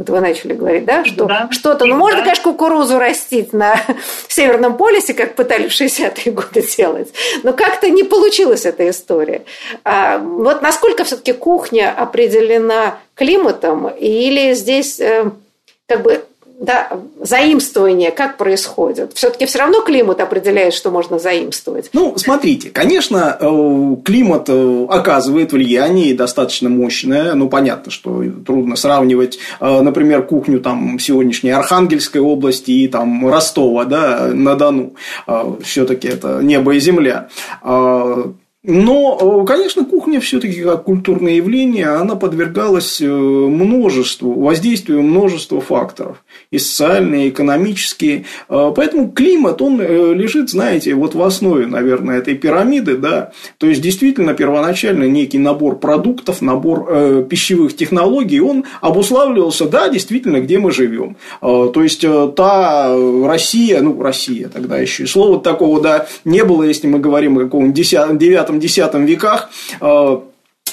вот 0.00 0.08
вы 0.08 0.20
начали 0.20 0.54
говорить, 0.54 0.86
да, 0.86 1.04
что 1.04 1.26
да. 1.26 1.48
что-то, 1.50 1.84
ну, 1.84 1.94
можно, 1.94 2.20
да. 2.20 2.22
конечно, 2.22 2.44
кукурузу 2.44 2.98
растить 2.98 3.52
на 3.52 3.74
Северном 4.28 4.78
полюсе, 4.78 5.12
как 5.12 5.34
пытались 5.34 5.72
в 5.72 5.78
60-е 5.78 6.32
годы 6.32 6.62
делать, 6.62 7.12
но 7.42 7.52
как-то 7.52 7.90
не 7.90 8.02
получилась 8.02 8.64
эта 8.64 8.88
история. 8.88 9.42
А 9.84 10.16
вот 10.16 10.62
насколько 10.62 11.04
все-таки 11.04 11.34
кухня 11.34 11.94
определена 11.94 12.98
климатом, 13.14 13.88
или 13.88 14.54
здесь 14.54 14.98
э, 15.00 15.32
как 15.86 16.00
бы 16.00 16.24
да, 16.60 16.90
заимствование 17.18 18.10
как 18.10 18.36
происходит? 18.36 19.12
Все-таки 19.14 19.46
все 19.46 19.60
равно 19.60 19.80
климат 19.80 20.20
определяет, 20.20 20.74
что 20.74 20.90
можно 20.90 21.18
заимствовать. 21.18 21.88
Ну, 21.94 22.14
смотрите, 22.18 22.68
конечно, 22.68 23.38
э, 23.40 23.96
климат 24.04 24.44
э, 24.48 24.86
оказывает 24.90 25.52
влияние 25.52 26.14
достаточно 26.14 26.68
мощное. 26.68 27.32
Ну, 27.32 27.48
понятно, 27.48 27.90
что 27.90 28.22
трудно 28.46 28.76
сравнивать, 28.76 29.38
э, 29.58 29.80
например, 29.80 30.26
кухню 30.26 30.60
там 30.60 30.98
сегодняшней 30.98 31.50
Архангельской 31.50 32.20
области 32.20 32.72
и 32.72 32.88
там 32.88 33.26
Ростова, 33.26 33.86
да, 33.86 34.30
на 34.34 34.54
Дону. 34.54 34.92
Все-таки 35.62 36.08
это 36.08 36.40
небо 36.42 36.74
и 36.74 36.80
земля. 36.80 37.28
Но, 38.62 39.44
конечно, 39.46 39.86
кухня 39.86 40.20
все-таки 40.20 40.62
как 40.62 40.84
культурное 40.84 41.32
явление, 41.32 41.86
она 41.86 42.14
подвергалась 42.14 43.00
множеству, 43.00 44.38
воздействию 44.38 45.02
множества 45.02 45.62
факторов 45.62 46.22
и 46.50 46.58
социальные, 46.58 47.26
и 47.26 47.30
экономические. 47.30 48.26
А, 48.50 48.70
поэтому 48.72 49.10
климат, 49.12 49.62
он 49.62 49.80
э, 49.80 50.12
лежит, 50.12 50.50
знаете, 50.50 50.94
вот 50.94 51.14
в 51.14 51.22
основе, 51.22 51.66
наверное, 51.66 52.18
этой 52.18 52.34
пирамиды, 52.34 52.98
да. 52.98 53.32
То 53.56 53.66
есть, 53.66 53.80
действительно, 53.80 54.34
первоначально 54.34 55.04
некий 55.04 55.38
набор 55.38 55.78
продуктов, 55.78 56.42
набор 56.42 56.86
э, 56.90 57.26
пищевых 57.28 57.74
технологий, 57.74 58.40
он 58.40 58.64
обуславливался, 58.82 59.70
да, 59.70 59.88
действительно, 59.88 60.40
где 60.40 60.58
мы 60.58 60.70
живем. 60.70 61.16
То 61.40 61.72
есть, 61.82 62.04
э, 62.04 62.32
та 62.36 62.94
Россия, 63.24 63.80
ну, 63.80 64.02
Россия 64.02 64.48
тогда 64.48 64.76
еще 64.76 65.04
и 65.04 65.06
слова 65.06 65.40
такого, 65.40 65.80
да, 65.80 66.06
не 66.26 66.44
было, 66.44 66.64
если 66.64 66.88
мы 66.88 66.98
говорим 66.98 67.38
о 67.38 67.44
каком-нибудь 67.44 67.74
9-10 68.58 69.04
веках, 69.04 69.50
а, 69.80 70.22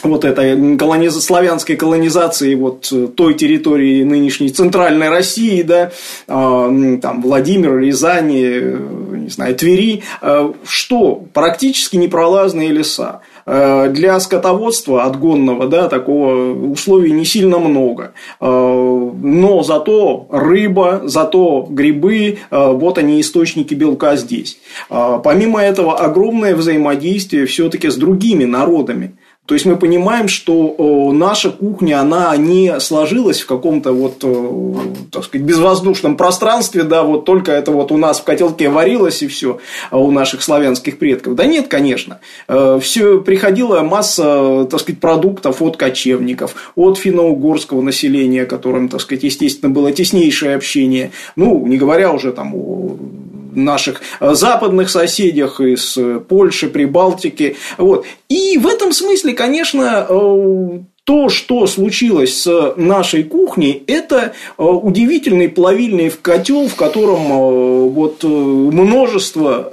вот 0.03 0.25
этой 0.25 0.77
колониз... 0.77 1.13
славянской 1.23 1.75
колонизации 1.75 2.55
вот 2.55 2.89
э, 2.91 3.07
той 3.07 3.33
территории 3.33 4.03
нынешней 4.03 4.49
центральной 4.49 5.09
России, 5.09 5.61
да, 5.61 5.91
э, 6.27 6.97
там 7.01 7.21
Владимир, 7.21 7.77
Рязани, 7.77 8.43
э, 8.43 8.77
не 9.17 9.29
знаю, 9.29 9.55
Твери, 9.55 10.03
э, 10.21 10.53
что 10.65 11.23
практически 11.33 11.95
непролазные 11.95 12.69
леса. 12.69 13.21
Э, 13.49 13.87
для 13.89 14.19
скотоводства 14.19 15.05
отгонного, 15.05 15.67
да, 15.67 15.87
такого 15.87 16.51
условий 16.69 17.11
не 17.11 17.23
сильно 17.23 17.59
много. 17.59 18.11
Э, 18.41 18.45
но 18.45 19.63
зато 19.63 20.27
рыба, 20.29 21.03
зато 21.05 21.65
грибы, 21.69 22.39
вот 22.51 22.97
они 22.97 23.21
источники 23.21 23.73
белка 23.73 24.17
здесь. 24.17 24.59
Помимо 24.89 25.61
этого, 25.61 25.97
огромное 25.97 26.55
взаимодействие 26.55 27.45
все-таки 27.45 27.89
с 27.89 27.95
другими 27.95 28.43
народами. 28.43 29.13
То 29.47 29.55
есть 29.55 29.65
мы 29.65 29.77
понимаем, 29.77 30.27
что 30.27 31.11
наша 31.13 31.49
кухня, 31.49 32.01
она 32.01 32.35
не 32.37 32.79
сложилась 32.79 33.39
в 33.39 33.47
каком-то 33.47 33.93
вот, 33.93 34.19
так 35.09 35.23
сказать, 35.23 35.47
безвоздушном 35.47 36.17
пространстве, 36.17 36.83
да, 36.83 37.03
вот 37.03 37.25
только 37.25 37.53
это 37.53 37.71
вот 37.71 37.91
у 37.91 37.97
нас 37.97 38.19
в 38.19 38.23
котелке 38.23 38.69
варилось 38.69 39.23
и 39.23 39.27
все 39.27 39.57
а 39.89 39.97
у 39.97 40.11
наших 40.11 40.41
славянских 40.41 40.97
предков. 40.97 41.35
Да 41.35 41.45
нет, 41.45 41.67
конечно. 41.67 42.19
Э, 42.47 42.79
все 42.81 43.21
приходила 43.21 43.81
масса, 43.81 44.67
так 44.69 44.79
сказать, 44.79 44.99
продуктов 44.99 45.61
от 45.61 45.77
кочевников, 45.77 46.71
от 46.75 46.97
финно-угорского 46.97 47.81
населения, 47.81 48.45
которым, 48.45 48.89
так 48.89 49.01
сказать, 49.01 49.23
естественно, 49.23 49.71
было 49.71 49.91
теснейшее 49.91 50.55
общение. 50.55 51.11
Ну, 51.35 51.65
не 51.65 51.77
говоря 51.77 52.11
уже 52.11 52.31
там 52.31 52.53
о 52.53 52.97
наших 53.57 54.01
э, 54.19 54.33
западных 54.33 54.89
соседях, 54.89 55.59
из 55.59 55.97
э, 55.97 56.19
Польши, 56.19 56.69
Прибалтики. 56.69 57.57
Вот. 57.77 58.05
И 58.29 58.57
в 58.57 58.67
этом 58.67 58.93
смысле, 58.93 59.33
конечно, 59.33 60.05
э, 60.07 60.79
то, 61.07 61.29
что 61.29 61.67
случилось 61.67 62.41
с 62.41 62.73
нашей 62.75 63.23
кухней, 63.23 63.81
это 63.87 64.33
удивительный 64.57 65.47
плавильный 65.47 66.09
котел, 66.21 66.67
в 66.67 66.75
котором 66.75 67.91
вот 67.91 68.23
множество, 68.23 69.71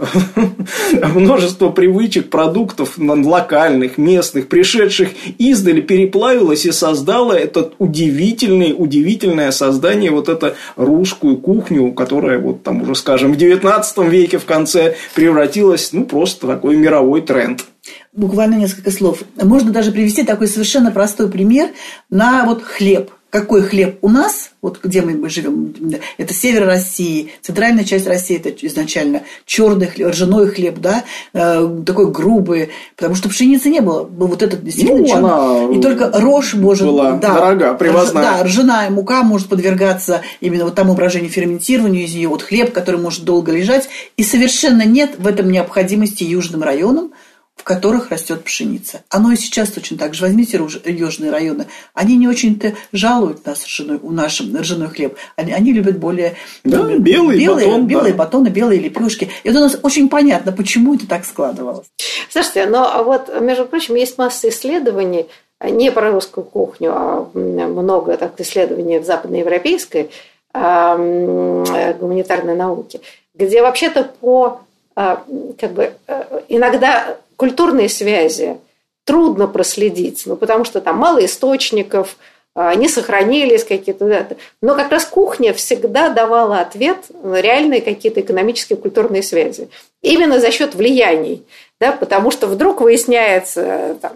множество 0.93 1.71
привычек, 1.71 2.31
продуктов 2.31 2.99
локальных, 2.99 3.99
местных, 3.99 4.47
пришедших 4.47 5.09
издали, 5.39 5.81
переплавилось 5.81 6.67
и 6.67 6.71
создало 6.71 7.33
этот 7.33 7.75
удивительный, 7.81 8.73
удивительное 8.79 9.51
создание, 9.51 10.13
вот 10.13 10.29
это 10.29 10.55
русскую 10.77 11.39
кухню, 11.39 11.91
которая 11.95 12.39
вот 12.39 12.63
там 12.63 12.83
уже, 12.83 12.95
скажем, 12.95 13.33
в 13.33 13.37
19 13.37 13.99
веке 14.09 14.39
в 14.39 14.45
конце 14.45 14.95
превратилась, 15.17 15.93
ну, 15.93 16.05
просто 16.05 16.47
такой 16.47 16.77
мировой 16.77 17.23
тренд. 17.23 17.65
Буквально 18.13 18.55
несколько 18.55 18.91
слов. 18.91 19.23
Можно 19.43 19.71
даже 19.71 19.93
привести 19.93 20.23
такой 20.23 20.49
совершенно 20.49 20.91
простой 20.91 21.31
пример 21.31 21.71
на 22.11 22.45
вот 22.45 22.63
хлеб– 22.63 23.11
какой 23.35 23.63
хлеб 23.63 23.99
у 24.01 24.09
нас, 24.09 24.53
вот 24.63 24.79
где 24.81 25.03
мы 25.03 25.29
живем, 25.29 25.75
это 26.19 26.33
север 26.33 26.67
России, 26.67 27.33
центральная 27.43 27.83
часть 27.83 28.07
России, 28.07 28.37
это 28.37 28.51
изначально 28.65 29.25
черный 29.45 29.89
хлеб, 29.89 30.11
ржаной 30.11 30.47
хлеб, 30.51 30.79
да, 30.79 31.03
э, 31.33 31.83
такой 31.85 32.13
грубый, 32.13 32.71
потому 32.95 33.17
что 33.17 33.29
пшеницы 33.29 33.71
не 33.71 33.81
было, 33.81 34.05
был 34.05 34.29
вот 34.29 34.41
этот 34.41 34.63
действительно 34.63 35.01
ну, 35.01 35.07
черный. 35.09 35.77
И 35.77 35.83
только 35.83 36.13
рожь 36.15 36.55
может... 36.55 36.87
Была 36.87 37.17
да, 37.17 37.35
дорога, 37.35 37.75
привозная. 37.75 38.35
Рж, 38.35 38.39
да, 38.39 38.45
ржаная 38.45 38.91
мука 38.91 39.25
может 39.25 39.49
подвергаться 39.49 40.23
именно 40.41 40.67
вот 40.67 40.77
тому 40.77 40.95
брожению 40.95 41.31
ферментированию 41.31 42.05
из 42.05 42.13
ее, 42.13 42.29
вот 42.29 42.43
хлеб, 42.43 42.73
который 42.73 43.01
может 43.01 43.25
долго 43.25 43.51
лежать, 43.51 43.89
и 44.17 44.23
совершенно 44.23 44.85
нет 44.85 45.17
в 45.19 45.27
этом 45.27 45.51
необходимости 45.51 46.23
южным 46.23 46.63
районам, 46.63 47.11
в 47.57 47.63
которых 47.63 48.11
растет 48.11 48.45
пшеница. 48.45 49.03
Оно 49.09 49.33
и 49.33 49.37
сейчас 49.37 49.71
точно 49.71 49.97
так 49.97 50.15
же. 50.15 50.23
Возьмите 50.23 50.61
южные 50.85 51.31
районы. 51.31 51.67
Они 51.95 52.17
не 52.17 52.29
очень-то 52.29 52.75
жалуют 52.93 53.47
нас 53.47 53.65
ржаной, 53.65 53.99
у 54.03 54.11
нашем 54.11 54.57
ржаной 54.57 54.89
хлеб. 54.89 55.17
Они, 55.37 55.53
они 55.53 55.73
любят 55.73 55.99
более 55.99 56.35
да, 56.65 56.79
ну, 56.79 56.99
белый 56.99 57.39
белые, 57.39 57.67
батон, 57.69 57.87
белые 57.87 58.13
да. 58.13 58.19
батоны, 58.19 58.49
белые 58.49 58.81
лепешки. 58.81 59.31
И 59.45 59.49
это 59.49 59.59
у 59.59 59.63
нас 59.63 59.79
очень 59.83 60.09
понятно, 60.09 60.53
почему 60.53 60.95
это 60.95 61.07
так 61.07 61.25
складывалось. 61.25 61.87
Слушайте, 62.29 62.67
но 62.67 63.03
вот, 63.05 63.31
между 63.41 63.67
прочим, 63.67 63.95
есть 63.95 64.19
масса 64.19 64.49
исследований, 64.49 65.27
не 65.63 65.91
про 65.93 66.11
русскую 66.11 66.45
кухню, 66.45 66.93
а 66.93 67.31
много 67.35 68.17
так, 68.17 68.39
исследований 68.41 68.99
в 68.99 69.05
западноевропейской 69.05 70.11
а, 70.53 70.97
гуманитарной 70.97 72.57
науке, 72.57 73.01
где 73.35 73.63
вообще-то 73.63 74.11
по 74.21 74.61
а, 74.97 75.25
как 75.59 75.73
бы 75.73 75.93
э, 76.07 76.41
иногда 76.49 77.17
культурные 77.37 77.89
связи 77.89 78.59
трудно 79.05 79.47
проследить, 79.47 80.23
ну, 80.27 80.37
потому 80.37 80.65
что 80.65 80.81
там 80.81 80.97
мало 80.97 81.25
источников, 81.25 82.17
а, 82.55 82.71
они 82.71 82.89
сохранились 82.89 83.65
какие-то. 83.65 84.37
Но 84.63 84.75
как 84.75 84.91
раз 84.91 85.05
кухня 85.05 85.53
всегда 85.53 86.09
давала 86.09 86.61
ответ 86.61 86.99
на 87.23 87.41
реальные 87.41 87.81
какие-то 87.81 88.21
экономические 88.21 88.77
культурные 88.77 89.23
связи. 89.23 89.69
Именно 90.03 90.41
за 90.41 90.51
счет 90.51 90.75
влияний. 90.75 91.45
Да, 91.81 91.91
потому 91.91 92.31
что 92.31 92.47
вдруг 92.47 92.81
выясняется, 92.81 93.99
там, 94.01 94.13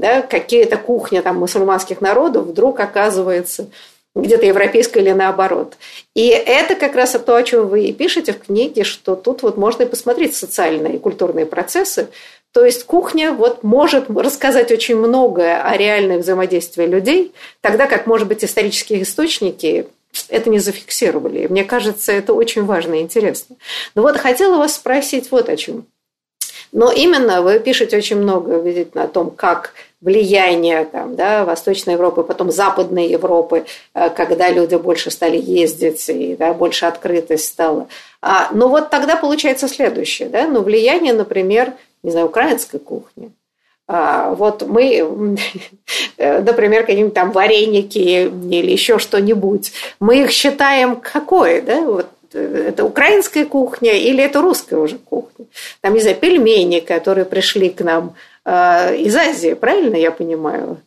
да, 0.00 0.22
какие-то 0.22 0.76
кухни 0.76 1.20
там, 1.20 1.38
мусульманских 1.38 2.00
народов 2.00 2.46
вдруг 2.46 2.80
оказывается 2.80 3.68
где-то 4.16 4.44
европейская 4.46 5.00
или 5.00 5.12
наоборот. 5.12 5.74
И 6.14 6.26
это 6.26 6.74
как 6.74 6.96
раз 6.96 7.12
то, 7.12 7.36
о 7.36 7.42
чем 7.44 7.68
вы 7.68 7.84
и 7.84 7.92
пишете 7.92 8.32
в 8.32 8.40
книге, 8.40 8.82
что 8.82 9.14
тут 9.14 9.42
вот 9.42 9.56
можно 9.56 9.84
и 9.84 9.86
посмотреть 9.86 10.34
социальные 10.34 10.96
и 10.96 10.98
культурные 10.98 11.46
процессы, 11.46 12.08
то 12.52 12.64
есть 12.64 12.84
кухня 12.84 13.32
вот 13.32 13.62
может 13.62 14.10
рассказать 14.10 14.72
очень 14.72 14.96
многое 14.96 15.62
о 15.62 15.76
реальном 15.76 16.18
взаимодействии 16.20 16.84
людей, 16.84 17.32
тогда 17.60 17.86
как, 17.86 18.06
может 18.06 18.26
быть, 18.26 18.44
исторические 18.44 19.02
источники 19.02 19.86
это 20.28 20.50
не 20.50 20.58
зафиксировали. 20.58 21.46
мне 21.46 21.62
кажется, 21.62 22.10
это 22.12 22.34
очень 22.34 22.64
важно 22.64 22.94
и 22.94 23.02
интересно. 23.02 23.56
Но 23.94 24.02
вот 24.02 24.16
хотела 24.16 24.58
вас 24.58 24.74
спросить 24.74 25.30
вот 25.30 25.48
о 25.48 25.56
чем. 25.56 25.86
Но 26.72 26.92
именно 26.92 27.42
вы 27.42 27.58
пишете 27.58 27.96
очень 27.96 28.16
много, 28.16 28.58
видите, 28.58 28.98
о 28.98 29.08
том, 29.08 29.30
как 29.30 29.72
влияние 30.00 30.84
там, 30.84 31.16
да, 31.16 31.44
Восточной 31.44 31.94
Европы, 31.94 32.22
потом 32.22 32.50
Западной 32.50 33.08
Европы, 33.08 33.66
э, 33.94 34.10
когда 34.10 34.50
люди 34.50 34.76
больше 34.76 35.10
стали 35.10 35.36
ездить 35.36 36.08
и 36.08 36.36
да, 36.36 36.54
больше 36.54 36.86
открытость 36.86 37.46
стала. 37.46 37.88
А, 38.22 38.50
но 38.52 38.68
вот 38.68 38.90
тогда 38.90 39.16
получается 39.16 39.68
следующее. 39.68 40.28
Да? 40.28 40.46
Ну, 40.46 40.62
влияние, 40.62 41.12
например, 41.12 41.74
не 42.02 42.10
знаю, 42.10 42.26
украинской 42.26 42.78
кухни. 42.78 43.32
А, 43.86 44.34
вот 44.34 44.62
мы, 44.62 45.36
например, 46.18 46.82
какие-нибудь 46.82 47.14
там 47.14 47.32
вареники 47.32 47.98
или 47.98 48.70
еще 48.70 48.98
что-нибудь, 48.98 49.72
мы 49.98 50.22
их 50.22 50.30
считаем 50.30 50.96
какой, 50.96 51.60
да, 51.60 51.80
вот 51.80 52.06
это 52.32 52.84
украинская 52.84 53.44
кухня 53.44 53.92
или 53.92 54.22
это 54.22 54.40
русская 54.40 54.76
уже 54.76 54.98
кухня. 54.98 55.46
Там, 55.80 55.94
не 55.94 56.00
знаю, 56.00 56.16
пельмени, 56.16 56.80
которые 56.80 57.24
пришли 57.24 57.70
к 57.70 57.80
нам 57.80 58.14
э, 58.44 58.96
из 58.96 59.16
Азии, 59.16 59.54
правильно 59.54 59.96
я 59.96 60.12
понимаю? 60.12 60.78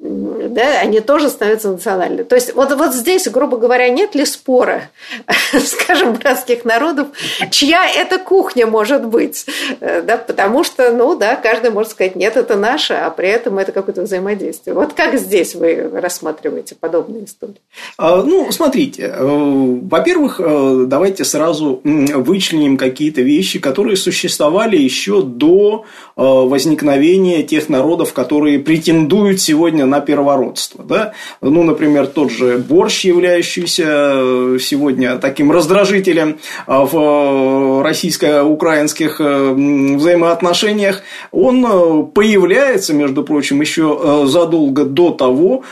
Да, 0.00 0.80
они 0.80 1.00
тоже 1.00 1.28
становятся 1.28 1.70
национальными. 1.70 2.22
То 2.22 2.34
есть 2.34 2.54
вот, 2.54 2.72
вот 2.72 2.94
здесь, 2.94 3.28
грубо 3.28 3.58
говоря, 3.58 3.90
нет 3.90 4.14
ли 4.14 4.24
спора, 4.24 4.90
скажем, 5.64 6.14
братских 6.14 6.64
народов, 6.64 7.08
чья 7.50 7.86
это 7.86 8.18
кухня 8.18 8.66
может 8.66 9.04
быть? 9.04 9.44
Да, 9.80 10.16
потому 10.16 10.64
что, 10.64 10.90
ну 10.92 11.16
да, 11.16 11.36
каждый 11.36 11.70
может 11.70 11.92
сказать, 11.92 12.16
нет, 12.16 12.38
это 12.38 12.56
наша, 12.56 13.06
а 13.06 13.10
при 13.10 13.28
этом 13.28 13.58
это 13.58 13.72
какое-то 13.72 14.02
взаимодействие. 14.02 14.74
Вот 14.74 14.94
как 14.94 15.18
здесь 15.18 15.54
вы 15.54 15.90
рассматриваете 15.92 16.76
подобные 16.76 17.26
истории? 17.26 17.60
А, 17.98 18.22
ну, 18.22 18.50
смотрите, 18.52 19.02
э, 19.02 19.78
во-первых, 19.82 20.40
э, 20.42 20.84
давайте 20.86 21.24
сразу 21.24 21.80
вычленим 21.84 22.78
какие-то 22.78 23.20
вещи, 23.20 23.58
которые 23.58 23.96
существовали 23.96 24.78
еще 24.78 25.22
до 25.22 25.84
э, 26.16 26.22
возникновения 26.22 27.42
тех 27.42 27.68
народов, 27.68 28.14
которые 28.14 28.60
претендуют 28.60 29.40
сегодня 29.40 29.89
на 29.90 30.00
первородство. 30.00 30.84
Да? 30.84 31.12
Ну, 31.40 31.62
например, 31.62 32.06
тот 32.06 32.30
же 32.30 32.58
борщ, 32.58 33.04
являющийся 33.04 33.84
э, 33.86 34.58
сегодня 34.60 35.18
таким 35.18 35.52
раздражителем 35.52 36.38
э, 36.66 36.72
в 36.92 37.82
российско-украинских 37.82 39.20
э, 39.20 39.52
взаимоотношениях, 39.96 41.02
он 41.32 42.10
появляется, 42.14 42.94
между 42.94 43.24
прочим, 43.24 43.60
еще 43.60 44.26
задолго 44.26 44.84
до 44.84 45.10
того, 45.10 45.64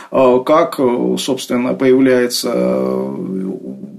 как, 0.43 0.79
собственно, 1.17 1.73
появляется 1.73 2.51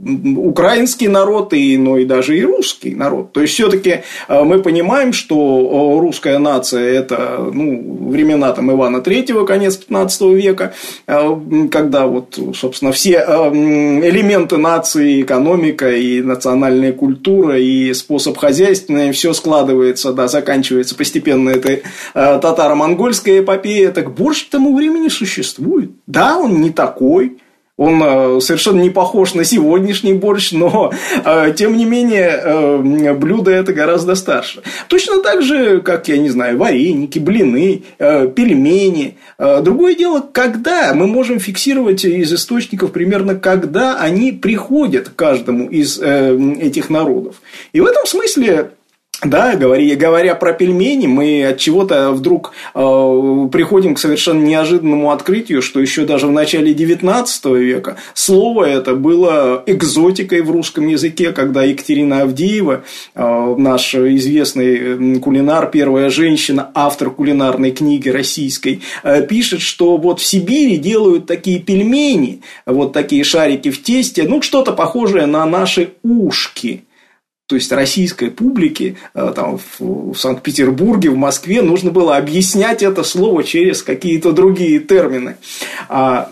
украинский 0.03 1.09
народ, 1.09 1.53
и, 1.53 1.77
ну 1.77 1.99
и 1.99 2.05
даже 2.05 2.39
и 2.39 2.43
русский 2.43 2.95
народ. 2.95 3.33
То 3.33 3.43
есть, 3.43 3.55
все-таки 3.55 4.03
э, 4.29 4.45
мы 4.45 4.61
понимаем, 4.61 5.13
что 5.13 5.99
русская 6.01 6.39
нация– 6.39 6.89
это 7.01 7.51
ну, 7.53 8.09
времена 8.09 8.53
там, 8.53 8.71
Ивана 8.73 9.03
Третьего, 9.03 9.45
конец 9.45 9.77
15 9.77 10.23
века, 10.23 10.73
э, 11.07 11.37
когда 11.71 12.07
вот, 12.07 12.39
собственно, 12.55 12.93
все 12.93 13.25
э, 13.27 13.51
элементы 13.53 14.57
нации, 14.57 15.23
экономика 15.23 15.91
и 15.91 16.23
национальная 16.23 16.93
культура, 16.93 17.59
и 17.59 17.93
способ 17.93 18.39
хозяйственный, 18.39 19.13
все 19.13 19.35
складывается, 19.35 20.13
да, 20.13 20.29
заканчивается 20.29 20.95
постепенно 20.95 21.51
этой 21.51 21.83
татаро-монгольской 22.15 23.41
эпопея, 23.41 23.91
так 23.91 24.15
борщ 24.15 24.47
к 24.47 24.51
тому 24.51 24.75
времени 24.75 25.09
существует. 25.09 25.91
Да, 26.07 26.39
он 26.39 26.61
не 26.61 26.71
такой, 26.71 27.37
он 27.81 28.03
э, 28.03 28.41
совершенно 28.43 28.83
не 28.83 28.91
похож 28.91 29.33
на 29.33 29.43
сегодняшний 29.43 30.13
борщ, 30.13 30.53
но 30.53 30.93
э, 31.25 31.55
тем 31.57 31.79
не 31.79 31.87
менее 31.87 32.29
э, 32.29 33.15
блюдо 33.15 33.51
это 33.51 33.73
гораздо 33.73 34.17
старше. 34.17 34.61
Точно 34.89 35.23
так 35.23 35.41
же, 35.41 35.81
как, 35.81 36.07
я 36.09 36.19
не 36.19 36.29
знаю, 36.29 36.59
вареники, 36.59 37.19
блины, 37.19 37.85
пельмени. 37.99 39.17
Другое 39.39 39.95
дело, 39.95 40.23
когда 40.31 40.93
мы 40.93 41.07
можем 41.07 41.39
фиксировать 41.39 42.05
из 42.05 42.31
источников 42.33 42.93
примерно, 42.93 43.35
когда 43.35 43.99
они 43.99 44.33
приходят 44.33 45.09
к 45.09 45.17
каждому 45.17 45.71
из 45.71 45.99
этих 45.99 46.91
народов. 46.91 47.37
И 47.73 47.81
в 47.81 47.87
этом 47.87 48.05
смысле 48.07 48.73
да, 49.23 49.55
говоря, 49.55 49.97
говоря 49.97 50.35
про 50.35 50.55
пельмени, 50.55 51.07
мы 51.07 51.45
от 51.45 51.59
чего-то 51.59 52.11
вдруг 52.13 52.53
э, 52.75 52.79
приходим 53.53 53.95
к 53.95 53.99
совершенно 53.99 54.43
неожиданному 54.43 55.11
открытию, 55.13 55.61
что 55.61 55.79
еще 55.79 56.07
даже 56.07 56.27
в 56.27 56.33
начале 56.33 56.73
XIX 56.73 57.59
века 57.59 57.99
слово 58.15 58.65
это 58.65 58.95
было 58.95 59.63
экзотикой 59.67 60.41
в 60.41 60.51
русском 60.51 60.87
языке, 60.87 61.33
когда 61.33 61.65
Екатерина 61.65 62.23
Авдеева, 62.23 62.85
э, 63.15 63.55
наш 63.59 63.95
известный 63.95 65.21
кулинар, 65.21 65.71
первая 65.71 66.09
женщина, 66.09 66.71
автор 66.75 67.11
кулинарной 67.11 67.73
книги 67.73 68.09
российской, 68.09 68.81
э, 69.03 69.27
пишет, 69.27 69.61
что 69.61 69.99
вот 69.99 70.21
в 70.21 70.25
Сибири 70.25 70.79
делают 70.79 71.27
такие 71.27 71.59
пельмени, 71.59 72.41
вот 72.65 72.95
такие 72.95 73.23
шарики 73.25 73.71
в 73.71 73.83
тесте, 73.83 74.23
ну 74.27 74.41
что-то 74.41 74.73
похожее 74.73 75.27
на 75.27 75.45
наши 75.45 75.91
ушки 76.03 76.85
то 77.51 77.57
есть 77.57 77.73
российской 77.73 78.31
публике 78.31 78.95
э, 79.13 79.33
там, 79.35 79.59
в 79.81 80.15
Санкт-Петербурге, 80.15 81.11
в 81.11 81.17
Москве 81.17 81.63
нужно 81.63 81.91
было 81.91 82.17
объяснять 82.17 82.81
это 82.81 83.03
слово 83.03 83.43
через 83.43 83.83
какие-то 83.83 84.31
другие 84.31 84.79
термины. 84.79 85.37
А, 85.89 86.31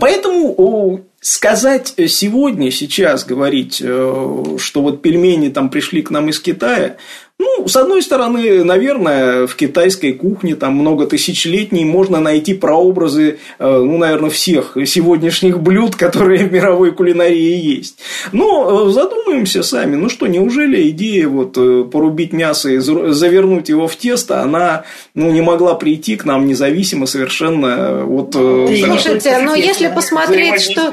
поэтому 0.00 1.04
сказать 1.20 1.92
сегодня, 2.08 2.70
сейчас 2.70 3.26
говорить, 3.26 3.82
э, 3.84 4.56
что 4.56 4.80
вот 4.80 5.02
пельмени 5.02 5.50
там 5.50 5.68
пришли 5.68 6.00
к 6.00 6.08
нам 6.08 6.30
из 6.30 6.40
Китая, 6.40 6.96
ну, 7.40 7.66
с 7.66 7.74
одной 7.74 8.02
стороны, 8.02 8.62
наверное, 8.64 9.46
в 9.46 9.56
китайской 9.56 10.12
кухне 10.12 10.54
там 10.56 10.74
много 10.74 11.06
тысячелетней 11.06 11.86
можно 11.86 12.20
найти 12.20 12.52
прообразы, 12.52 13.38
э, 13.58 13.66
ну, 13.66 13.96
наверное, 13.96 14.28
всех 14.28 14.76
сегодняшних 14.84 15.58
блюд, 15.58 15.96
которые 15.96 16.44
в 16.44 16.52
мировой 16.52 16.92
кулинарии 16.92 17.56
есть. 17.56 17.98
Но 18.32 18.88
э, 18.88 18.92
задумаемся 18.92 19.62
сами, 19.62 19.96
ну 19.96 20.10
что, 20.10 20.26
неужели 20.26 20.90
идея 20.90 21.28
вот 21.28 21.56
э, 21.56 21.84
порубить 21.90 22.34
мясо 22.34 22.68
и 22.68 22.76
завернуть 22.76 23.70
его 23.70 23.88
в 23.88 23.96
тесто, 23.96 24.42
она 24.42 24.84
ну, 25.14 25.30
не 25.30 25.40
могла 25.40 25.74
прийти 25.74 26.16
к 26.16 26.26
нам 26.26 26.46
независимо 26.46 27.06
совершенно 27.06 28.04
от... 28.04 28.34
Слушайте, 28.34 29.38
но 29.38 29.54
если 29.54 29.88
посмотреть, 29.88 30.60
что 30.60 30.92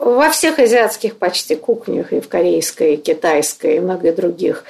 во 0.00 0.30
всех 0.30 0.58
азиатских 0.58 1.14
почти 1.14 1.54
кухнях, 1.54 2.12
и 2.12 2.20
в 2.20 2.26
корейской, 2.26 2.94
и 2.94 2.96
китайской, 2.96 3.76
и 3.76 3.80
многих 3.80 4.16
других, 4.16 4.64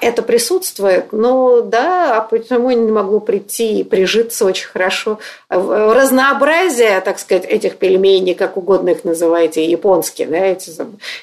это 0.00 0.22
присутствует, 0.22 1.12
но 1.12 1.60
да, 1.60 2.16
а 2.16 2.20
почему 2.22 2.70
не 2.70 2.90
могло 2.90 3.20
прийти 3.20 3.80
и 3.80 3.84
прижиться 3.84 4.44
очень 4.44 4.66
хорошо? 4.66 5.18
Разнообразие, 5.48 7.00
так 7.00 7.18
сказать, 7.18 7.44
этих 7.44 7.76
пельменей, 7.76 8.34
как 8.34 8.56
угодно 8.56 8.90
их 8.90 9.04
называйте, 9.04 9.64
японские, 9.64 10.26
да, 10.26 10.38
эти 10.38 10.70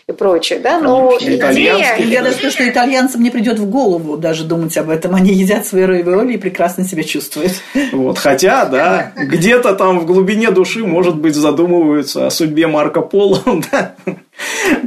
и 0.08 0.12
прочее, 0.12 0.60
да, 0.60 0.80
но 0.80 1.18
идея... 1.20 1.98
Я 1.98 2.22
даже 2.24 2.36
скажу, 2.38 2.52
что 2.52 2.70
итальянцам 2.70 3.22
не 3.22 3.30
придет 3.32 3.60
в 3.60 3.70
голову 3.70 4.18
даже 4.18 4.44
думать 4.44 4.78
об 4.78 4.90
этом. 4.90 5.16
Они 5.16 5.34
едят 5.34 5.66
свои 5.66 5.84
равиоли 5.84 6.34
и 6.34 6.38
прекрасно 6.38 6.86
себя 6.86 7.04
чувствуют. 7.04 7.54
Вот, 7.92 8.18
хотя, 8.18 8.66
да, 8.66 9.12
где-то 9.16 9.74
там 9.76 10.00
в 10.00 10.06
глубине 10.06 10.52
души, 10.52 10.86
может 10.86 11.18
быть, 11.18 11.36
задумываются 11.36 12.28
о 12.28 12.30
судьбе 12.30 12.68
Марко 12.68 13.02
Поло, 13.02 13.42
да, 13.72 13.96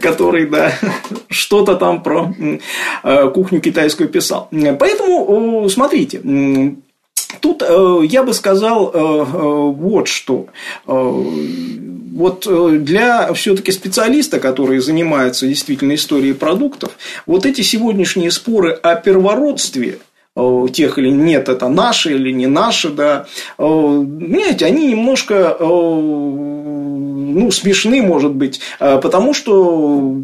который, 0.00 0.46
да, 0.46 0.72
что-то 1.28 1.76
там 1.76 2.02
про 2.02 2.34
э, 3.02 3.30
кухню 3.30 3.60
китайскую 3.60 4.08
писал. 4.08 4.48
Поэтому, 4.50 5.68
смотрите, 5.68 6.20
Тут 7.40 7.62
э, 7.62 8.00
я 8.06 8.24
бы 8.24 8.34
сказал 8.34 8.90
э, 8.92 8.98
вот 8.98 10.08
что. 10.08 10.48
Вот 10.84 12.84
для 12.84 13.32
все-таки 13.34 13.70
специалиста, 13.70 14.40
который 14.40 14.80
занимается 14.80 15.46
действительно 15.46 15.94
историей 15.94 16.32
продуктов, 16.32 16.98
вот 17.26 17.46
эти 17.46 17.60
сегодняшние 17.60 18.32
споры 18.32 18.72
о 18.72 18.96
первородстве 18.96 20.00
тех 20.72 20.98
или 20.98 21.10
нет, 21.10 21.48
это 21.48 21.68
наши 21.68 22.14
или 22.14 22.30
не 22.30 22.46
наши, 22.46 22.90
да, 22.90 23.26
понимаете, 23.56 24.66
они 24.66 24.88
немножко 24.88 25.56
ну, 25.60 27.50
смешны, 27.50 28.02
может 28.02 28.32
быть, 28.32 28.60
потому 28.78 29.34
что 29.34 30.16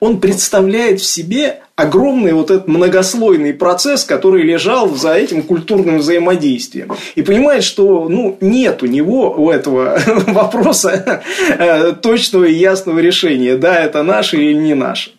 он 0.00 0.18
представляет 0.18 1.00
в 1.00 1.04
себе 1.04 1.60
огромный 1.76 2.32
вот 2.32 2.50
этот 2.50 2.68
многослойный 2.68 3.52
процесс, 3.52 4.04
который 4.04 4.42
лежал 4.42 4.88
за 4.94 5.14
этим 5.14 5.42
культурным 5.42 5.98
взаимодействием. 5.98 6.92
И 7.14 7.22
понимает, 7.22 7.62
что 7.64 8.08
ну, 8.08 8.36
нет 8.40 8.82
у 8.82 8.86
него, 8.86 9.34
у 9.36 9.50
этого 9.50 9.98
вопроса 10.26 11.22
э, 11.58 11.92
точного 11.92 12.44
и 12.44 12.54
ясного 12.54 12.98
решения. 12.98 13.56
Да, 13.56 13.78
это 13.78 14.02
наше 14.02 14.38
или 14.38 14.54
не 14.54 14.74
наше. 14.74 15.12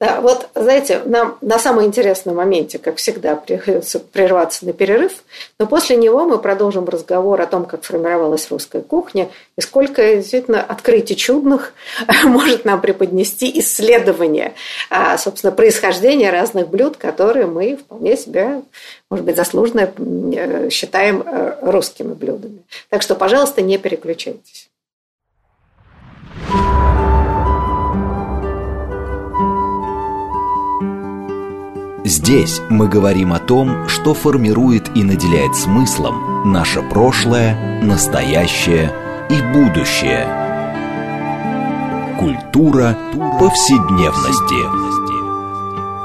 Да, 0.00 0.20
вот, 0.20 0.48
знаете, 0.54 1.02
нам 1.06 1.38
на 1.40 1.58
самом 1.58 1.84
интересном 1.84 2.36
моменте, 2.36 2.78
как 2.78 2.98
всегда, 2.98 3.34
приходится 3.34 3.98
прерваться 3.98 4.64
на 4.64 4.72
перерыв, 4.72 5.24
но 5.58 5.66
после 5.66 5.96
него 5.96 6.24
мы 6.24 6.38
продолжим 6.38 6.84
разговор 6.84 7.40
о 7.40 7.46
том, 7.46 7.64
как 7.64 7.82
формировалась 7.82 8.48
русская 8.48 8.80
кухня 8.80 9.28
и 9.56 9.60
сколько 9.60 10.14
действительно 10.14 10.62
открытий 10.62 11.16
чудных 11.16 11.72
может 12.24 12.64
нам 12.64 12.80
преподнести 12.80 13.58
исследование, 13.58 14.54
а, 14.88 15.18
собственно, 15.18 15.50
происхождения 15.50 16.30
разных 16.30 16.68
блюд, 16.68 16.96
которые 16.96 17.46
мы 17.46 17.74
вполне 17.76 18.16
себе, 18.16 18.62
может 19.10 19.26
быть, 19.26 19.34
заслуженно 19.34 19.90
э, 19.96 20.70
считаем 20.70 21.24
э, 21.26 21.56
русскими 21.62 22.14
блюдами. 22.14 22.62
Так 22.88 23.02
что, 23.02 23.16
пожалуйста, 23.16 23.62
не 23.62 23.78
переключайтесь. 23.78 24.70
Здесь 32.08 32.62
мы 32.70 32.88
говорим 32.88 33.34
о 33.34 33.38
том, 33.38 33.86
что 33.86 34.14
формирует 34.14 34.84
и 34.96 35.04
наделяет 35.04 35.54
смыслом 35.54 36.50
наше 36.50 36.80
прошлое, 36.80 37.82
настоящее 37.82 38.90
и 39.28 39.34
будущее. 39.52 40.24
Культура 42.18 42.96
повседневности. 43.38 44.54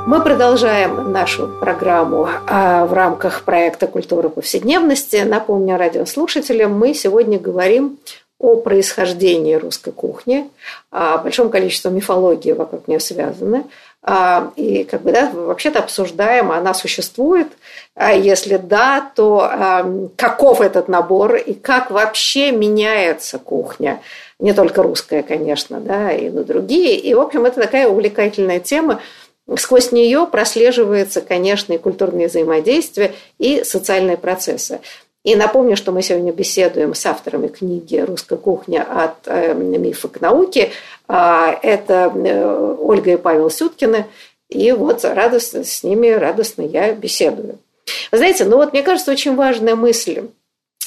Мы 0.05 0.21
продолжаем 0.21 1.13
нашу 1.13 1.47
программу 1.47 2.27
а, 2.47 2.85
в 2.85 2.91
рамках 2.91 3.43
проекта 3.43 3.87
«Культура 3.87 4.27
повседневности». 4.27 5.23
Напомню 5.25 5.77
радиослушателям, 5.77 6.77
мы 6.77 6.93
сегодня 6.93 7.39
говорим 7.39 7.97
о 8.39 8.57
происхождении 8.57 9.55
русской 9.55 9.93
кухни, 9.93 10.49
о 10.91 11.19
большом 11.19 11.49
количестве 11.49 11.91
мифологии 11.91 12.51
вокруг 12.51 12.89
нее 12.89 12.99
связаны. 12.99 13.63
А, 14.05 14.51
и 14.57 14.83
как 14.83 15.03
бы, 15.03 15.13
да, 15.13 15.31
вообще-то 15.33 15.79
обсуждаем, 15.79 16.51
она 16.51 16.73
существует, 16.73 17.47
а 17.95 18.11
если 18.13 18.57
да, 18.57 19.11
то 19.15 20.11
каков 20.17 20.59
этот 20.59 20.89
набор 20.89 21.35
и 21.35 21.53
как 21.53 21.89
вообще 21.89 22.51
меняется 22.51 23.39
кухня, 23.39 24.01
не 24.39 24.51
только 24.51 24.83
русская, 24.83 25.23
конечно, 25.23 25.79
да, 25.79 26.11
и 26.11 26.29
на 26.29 26.43
другие. 26.43 26.97
И, 26.97 27.13
в 27.13 27.21
общем, 27.21 27.45
это 27.45 27.61
такая 27.61 27.87
увлекательная 27.87 28.59
тема, 28.59 28.99
Сквозь 29.57 29.91
нее 29.91 30.25
прослеживается, 30.25 31.19
конечно, 31.19 31.73
и 31.73 31.77
культурные 31.77 32.29
взаимодействия, 32.29 33.13
и 33.39 33.63
социальные 33.65 34.15
процессы. 34.15 34.79
И 35.23 35.35
напомню, 35.35 35.77
что 35.77 35.91
мы 35.93 36.01
сегодня 36.01 36.33
беседуем 36.33 36.93
с 36.93 37.05
авторами 37.05 37.47
книги 37.47 37.97
«Русская 37.97 38.37
кухня. 38.37 38.85
От 38.89 39.25
э, 39.25 39.53
мифа 39.53 40.09
к 40.09 40.19
науке». 40.19 40.71
А, 41.07 41.57
это 41.61 42.11
э, 42.15 42.75
Ольга 42.79 43.13
и 43.13 43.17
Павел 43.17 43.49
Сюткины. 43.49 44.05
И 44.49 44.71
вот 44.71 45.03
радостно, 45.03 45.63
с 45.63 45.83
ними 45.83 46.09
радостно 46.09 46.61
я 46.61 46.93
беседую. 46.93 47.59
Знаете, 48.11 48.45
ну 48.45 48.57
вот 48.57 48.73
мне 48.73 48.83
кажется, 48.83 49.11
очень 49.11 49.35
важная 49.35 49.75
мысль 49.75 50.29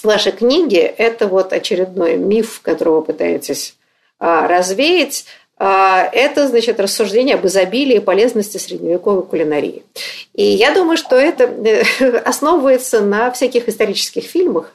вашей 0.02 0.32
книги– 0.32 0.78
это 0.98 1.26
вот 1.26 1.52
очередной 1.52 2.16
миф, 2.16 2.60
которого 2.62 3.00
вы 3.00 3.06
пытаетесь 3.06 3.76
а, 4.18 4.46
развеять– 4.46 5.26
это, 5.58 6.48
значит, 6.48 6.78
рассуждение 6.80 7.36
об 7.36 7.46
изобилии 7.46 7.96
и 7.96 8.00
полезности 8.00 8.58
средневековой 8.58 9.22
кулинарии. 9.22 9.84
И 10.34 10.44
я 10.44 10.74
думаю, 10.74 10.98
что 10.98 11.16
это 11.16 11.44
э, 11.44 11.82
основывается 12.24 13.00
на 13.00 13.30
всяких 13.30 13.66
исторических 13.66 14.24
фильмах, 14.24 14.70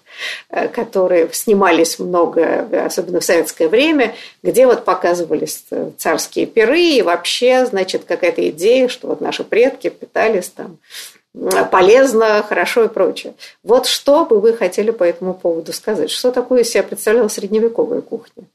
э, 0.50 0.67
которые 0.67 1.30
снимались 1.34 2.00
много, 2.00 2.67
особенно 2.86 3.20
в 3.20 3.24
советское 3.24 3.67
время, 3.67 4.15
где 4.41 4.65
вот 4.65 4.84
показывались 4.84 5.65
э, 5.70 5.91
царские 5.98 6.48
пиры, 6.48 6.82
и 6.82 7.04
вообще, 7.04 7.67
значит, 7.67 8.06
какая-то 8.06 8.50
идея, 8.50 8.88
что 8.88 9.08
вот 9.08 9.22
наши 9.22 9.44
предки 9.44 9.89
питались 9.89 10.50
там 10.50 10.80
полезно, 11.72 12.44
хорошо 12.44 12.86
и 12.86 12.88
прочее. 12.88 13.36
Вот 13.63 13.86
что 13.86 14.26
бы 14.26 14.41
вы 14.41 14.54
хотели 14.54 14.89
по 14.89 15.04
этому 15.04 15.34
поводу 15.36 15.72
сказать? 15.74 16.10
Что 16.10 16.32
такое 16.32 16.63
себя 16.63 16.84
представляла 16.84 17.28
средневековая 17.30 18.02
кухня? 18.02 18.46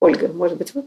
Ольга, 0.00 0.28
может 0.28 0.56
быть, 0.56 0.72
вы 0.74 0.84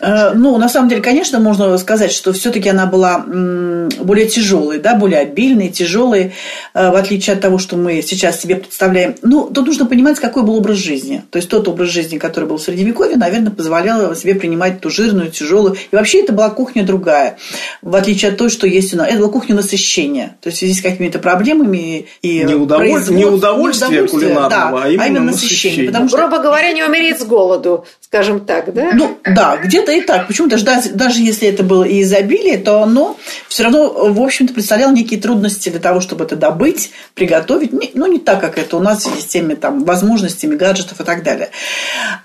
э, 0.00 0.32
Ну, 0.32 0.56
на 0.56 0.70
самом 0.70 0.88
деле, 0.88 1.02
конечно, 1.02 1.38
можно 1.38 1.76
сказать, 1.76 2.10
что 2.10 2.32
все-таки 2.32 2.70
она 2.70 2.86
была 2.86 3.18
более 3.18 4.26
тяжелой, 4.26 4.78
да, 4.78 4.94
более 4.94 5.20
обильной, 5.20 5.68
тяжелой, 5.68 6.32
э, 6.72 6.90
в 6.90 6.96
отличие 6.96 7.34
от 7.34 7.42
того, 7.42 7.58
что 7.58 7.76
мы 7.76 8.00
сейчас 8.00 8.40
себе 8.40 8.56
представляем. 8.56 9.16
Ну, 9.20 9.50
тут 9.52 9.66
нужно 9.66 9.84
понимать, 9.84 10.18
какой 10.18 10.44
был 10.44 10.56
образ 10.56 10.78
жизни. 10.78 11.24
То 11.30 11.36
есть 11.36 11.50
тот 11.50 11.68
образ 11.68 11.90
жизни, 11.90 12.16
который 12.16 12.46
был 12.46 12.56
в 12.56 12.62
Средневековье, 12.62 13.16
наверное, 13.18 13.50
позволял 13.50 14.14
себе 14.14 14.34
принимать 14.34 14.80
ту 14.80 14.88
жирную, 14.88 15.30
тяжелую. 15.30 15.76
И 15.90 15.94
вообще 15.94 16.22
это 16.22 16.32
была 16.32 16.48
кухня 16.48 16.84
другая, 16.84 17.36
в 17.82 17.94
отличие 17.94 18.30
от 18.30 18.38
той, 18.38 18.48
что 18.48 18.66
есть 18.66 18.94
у 18.94 18.96
нас. 18.96 19.08
Это 19.08 19.18
была 19.18 19.28
кухня 19.28 19.56
насыщения. 19.56 20.38
То 20.40 20.48
есть 20.48 20.62
с 20.62 20.80
какими-то 20.80 21.18
проблемами 21.18 22.06
и 22.22 22.44
не, 22.44 22.54
удоволь... 22.54 23.04
не 23.10 23.26
удовольствие 23.26 24.08
кулинарного, 24.08 24.48
да, 24.48 24.84
а 24.84 24.88
именно, 24.88 25.04
а 25.04 25.06
именно 25.06 25.24
насыщение. 25.26 25.50
насыщение. 25.50 25.86
Потому 25.88 26.08
что... 26.08 26.16
Грубо 26.16 26.38
говоря, 26.38 26.72
не 26.72 26.82
умереть 26.82 27.20
с 27.20 27.24
голоду, 27.24 27.84
скажем 28.08 28.40
так, 28.40 28.72
да? 28.72 28.92
Ну, 28.94 29.18
да, 29.22 29.58
где-то 29.58 29.92
и 29.92 30.00
так. 30.00 30.26
Почему 30.26 30.48
даже, 30.48 30.64
даже 30.64 31.20
если 31.20 31.46
это 31.46 31.62
было 31.62 31.84
и 31.84 32.00
изобилие, 32.00 32.56
то 32.56 32.82
оно 32.82 33.18
все 33.48 33.64
равно, 33.64 34.12
в 34.12 34.22
общем-то, 34.22 34.54
представляло 34.54 34.92
некие 34.92 35.20
трудности 35.20 35.68
для 35.68 35.78
того, 35.78 36.00
чтобы 36.00 36.24
это 36.24 36.34
добыть, 36.34 36.90
приготовить. 37.12 37.72
Ну, 37.94 38.06
не 38.06 38.18
так, 38.18 38.40
как 38.40 38.56
это 38.56 38.78
у 38.78 38.80
нас 38.80 39.04
в 39.04 39.14
системе 39.14 39.56
там, 39.56 39.84
возможностями, 39.84 40.56
гаджетов 40.56 40.98
и 41.00 41.04
так 41.04 41.22
далее. 41.22 41.50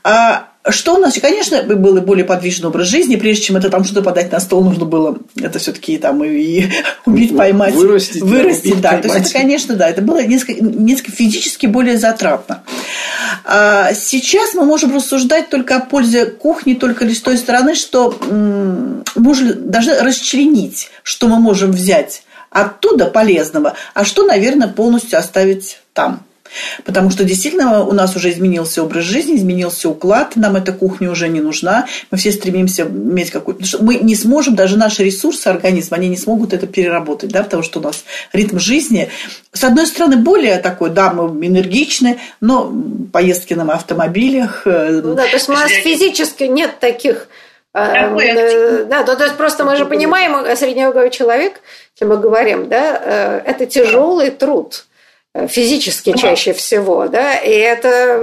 А 0.05 0.52
что 0.69 0.95
у 0.95 0.97
нас, 0.97 1.17
конечно, 1.19 1.61
был 1.63 1.99
более 2.01 2.23
подвижный 2.23 2.69
образ 2.69 2.87
жизни, 2.87 3.17
прежде 3.17 3.43
чем 3.43 3.57
это 3.57 3.69
там 3.69 3.83
что-то 3.83 4.01
подать 4.01 4.31
на 4.31 4.39
стол, 4.39 4.63
нужно 4.63 4.85
было 4.85 5.17
это 5.35 5.59
все-таки 5.59 5.97
там 5.97 6.23
и, 6.23 6.29
и 6.29 6.71
убить, 7.05 7.35
поймать, 7.35 7.73
вырастить, 7.75 8.21
вырастить, 8.21 8.79
да. 8.79 8.91
да. 8.91 8.97
То 8.99 9.07
есть 9.09 9.31
это, 9.31 9.39
конечно, 9.39 9.75
да, 9.75 9.89
это 9.89 10.01
было 10.01 10.23
несколько, 10.23 10.63
несколько 10.63 11.11
физически 11.11 11.65
более 11.65 11.97
затратно. 11.97 12.63
А 13.43 13.93
сейчас 13.93 14.53
мы 14.53 14.63
можем 14.63 14.95
рассуждать 14.95 15.49
только 15.49 15.75
о 15.75 15.79
пользе 15.81 16.27
кухни 16.27 16.75
только 16.75 17.03
лишь 17.03 17.17
с 17.17 17.21
той 17.21 17.37
стороны, 17.37 17.75
что 17.75 18.17
мы 18.21 19.35
должны 19.35 19.99
расчленить, 19.99 20.89
что 21.03 21.27
мы 21.27 21.39
можем 21.39 21.71
взять 21.71 22.23
оттуда 22.49 23.07
полезного, 23.07 23.73
а 23.93 24.05
что, 24.05 24.25
наверное, 24.25 24.67
полностью 24.69 25.19
оставить 25.19 25.81
там. 25.93 26.23
Потому 26.85 27.09
что 27.09 27.23
действительно 27.23 27.83
у 27.83 27.93
нас 27.93 28.15
уже 28.15 28.31
изменился 28.31 28.83
образ 28.83 29.03
жизни, 29.03 29.35
изменился 29.35 29.89
уклад, 29.89 30.35
нам 30.35 30.55
эта 30.55 30.71
кухня 30.71 31.11
уже 31.11 31.27
не 31.27 31.41
нужна, 31.41 31.87
мы 32.11 32.17
все 32.17 32.31
стремимся 32.31 32.83
иметь 32.83 33.31
какую-то... 33.31 33.63
Мы 33.81 33.95
не 33.95 34.15
сможем, 34.15 34.55
даже 34.55 34.77
наши 34.77 35.03
ресурсы 35.03 35.47
организма, 35.47 35.97
они 35.97 36.09
не 36.09 36.17
смогут 36.17 36.53
это 36.53 36.67
переработать, 36.67 37.31
да, 37.31 37.43
потому 37.43 37.63
что 37.63 37.79
у 37.79 37.83
нас 37.83 38.03
ритм 38.31 38.59
жизни, 38.59 39.09
с 39.51 39.63
одной 39.63 39.85
стороны, 39.85 40.17
более 40.17 40.57
такой, 40.57 40.89
да, 40.89 41.11
мы 41.11 41.45
энергичны, 41.47 42.19
но 42.41 42.71
поездки 43.11 43.53
на 43.53 43.71
автомобилях... 43.73 44.63
Э, 44.65 45.01
ну, 45.03 45.15
да, 45.15 45.23
то 45.23 45.33
есть 45.33 45.49
у 45.49 45.53
нас 45.53 45.71
физически 45.71 46.43
нет 46.43 46.79
таких 46.79 47.27
э, 47.73 47.79
э, 47.79 48.85
да, 48.85 49.03
то, 49.03 49.15
то 49.15 49.23
есть 49.23 49.35
просто 49.37 49.63
мы 49.63 49.75
же 49.75 49.85
понимаем, 49.85 50.55
средневековый 50.55 51.09
человек, 51.09 51.61
если 51.95 52.05
мы 52.05 52.17
говорим, 52.17 52.69
да, 52.69 53.41
это 53.45 53.65
тяжелый 53.65 54.31
труд 54.31 54.85
физически 55.47 56.13
чаще 56.15 56.53
всего, 56.53 57.07
да, 57.07 57.35
и 57.35 57.49
это, 57.49 58.21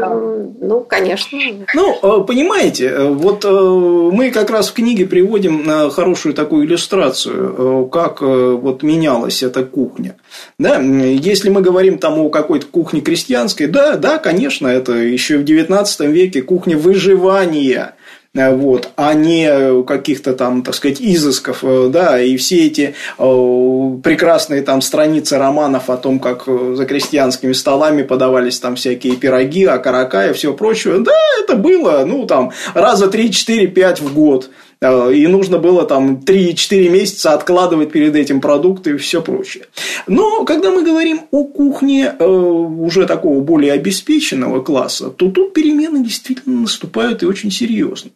ну, 0.61 0.81
конечно. 0.81 1.39
Ну, 1.75 1.99
э, 2.01 2.25
понимаете, 2.25 2.87
э, 2.87 3.09
вот 3.09 3.45
э, 3.45 3.51
мы 3.51 4.31
как 4.31 4.51
раз 4.51 4.69
в 4.71 4.75
книге 4.75 5.07
приводим 5.07 5.91
хорошую 5.91 6.35
такую 6.35 6.67
иллюстрацию, 6.67 7.89
как 7.89 8.21
вот 8.21 8.83
менялась 8.83 9.43
эта 9.43 9.65
кухня. 9.65 10.17
Да, 10.59 10.79
если 10.79 11.49
мы 11.49 11.63
говорим 11.63 11.99
там 11.99 12.19
о 12.21 12.29
какой-то 12.29 12.67
кухне 12.67 13.01
крестьянской, 13.01 13.67
да, 13.67 13.97
да, 13.97 14.19
конечно, 14.19 14.69
это 14.69 14.93
еще 14.93 15.39
в 15.39 15.45
XIX 15.45 16.07
веке 16.07 16.43
кухня 16.43 16.77
выживания 16.77 17.95
вот, 18.33 18.91
а 18.95 19.15
не 19.15 19.83
каких-то 19.83 20.35
там, 20.35 20.63
так 20.63 20.75
сказать, 20.75 21.01
изысков, 21.01 21.65
э, 21.65 21.89
да, 21.89 22.21
и 22.21 22.37
все 22.37 22.67
эти 22.67 22.95
э, 23.19 23.99
прекрасные 24.05 24.63
там 24.63 24.83
страницы 24.83 25.37
романов 25.37 25.91
о 25.91 25.97
том, 25.97 26.21
как 26.21 26.45
за 26.47 26.87
крестьянскими 26.87 27.53
столами 27.53 28.03
подавались 28.03 28.61
там 28.61 28.77
всякие 28.77 29.17
пироги, 29.17 29.65
окорока 29.65 30.29
и 30.29 30.33
все 30.33 30.53
прочее, 30.55 30.99
да, 31.01 31.13
это 31.43 31.57
было, 31.57 32.05
ну, 32.07 32.25
там, 32.27 32.53
раза 32.73 33.09
3, 33.09 33.33
4, 33.33 33.67
5 33.67 34.01
в 34.01 34.15
год, 34.15 34.51
Э, 34.51 34.70
и 34.83 35.27
нужно 35.27 35.59
было 35.59 35.85
там 35.85 36.21
3-4 36.25 36.89
месяца 36.89 37.35
откладывать 37.35 37.93
перед 37.93 38.17
этим 38.17 38.41
продукты 38.41 38.93
и 38.93 38.97
все 38.97 39.21
прочее. 39.21 39.67
Но 40.07 40.45
когда 40.45 40.71
мы 40.71 40.83
говорим 40.83 41.23
о 41.31 41.45
кухне 41.45 42.15
э, 42.19 42.25
уже 42.27 43.07
такого 43.07 43.41
более 43.41 43.73
обеспеченного 43.73 44.63
класса, 44.63 45.11
то 45.11 45.31
тут 45.31 45.53
перемены 45.53 46.03
действительно 46.03 46.63
наступают 46.63 47.23
и 47.23 47.27
очень 47.27 47.51
серьезные. 47.51 48.13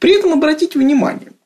При 0.00 0.18
этом 0.18 0.32
обратите 0.32 0.78
внимание, 0.78 1.30
э, 1.30 1.37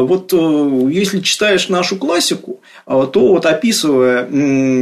вот 0.00 0.32
если 0.32 1.20
читаешь 1.20 1.68
нашу 1.68 1.96
классику, 1.96 2.60
то 2.86 3.10
вот 3.14 3.46
описывая 3.46 4.24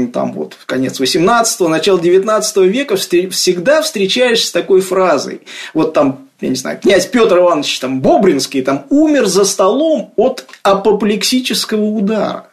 там 0.08 0.32
вот 0.32 0.56
конец 0.66 1.00
18-го, 1.00 1.68
начало 1.68 2.00
19 2.00 2.56
века, 2.58 2.96
всегда 2.96 3.82
встречаешься 3.82 4.48
с 4.48 4.52
такой 4.52 4.80
фразой. 4.80 5.40
Вот 5.74 5.92
там 5.92 6.26
я 6.40 6.48
не 6.50 6.54
знаю, 6.54 6.78
князь 6.80 7.06
Петр 7.06 7.38
Иванович 7.38 7.80
там, 7.80 8.00
Бобринский 8.00 8.62
там, 8.62 8.86
умер 8.90 9.26
за 9.26 9.44
столом 9.44 10.12
от 10.16 10.46
апоплексического 10.62 11.84
удара. 11.84 12.50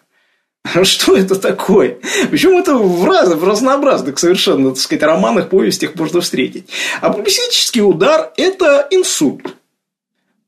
Что 0.83 1.17
это 1.17 1.35
такое? 1.35 1.97
Причем 2.29 2.57
это 2.57 2.75
в, 2.75 3.05
раз, 3.05 3.29
в 3.33 3.43
разнообразных 3.43 4.17
совершенно, 4.17 4.69
так 4.69 4.79
сказать, 4.79 5.03
романах, 5.03 5.49
повестях 5.49 5.95
можно 5.95 6.21
встретить. 6.21 6.69
Апоплексический 7.01 7.81
удар– 7.81 8.31
это 8.37 8.87
инсульт. 8.89 9.55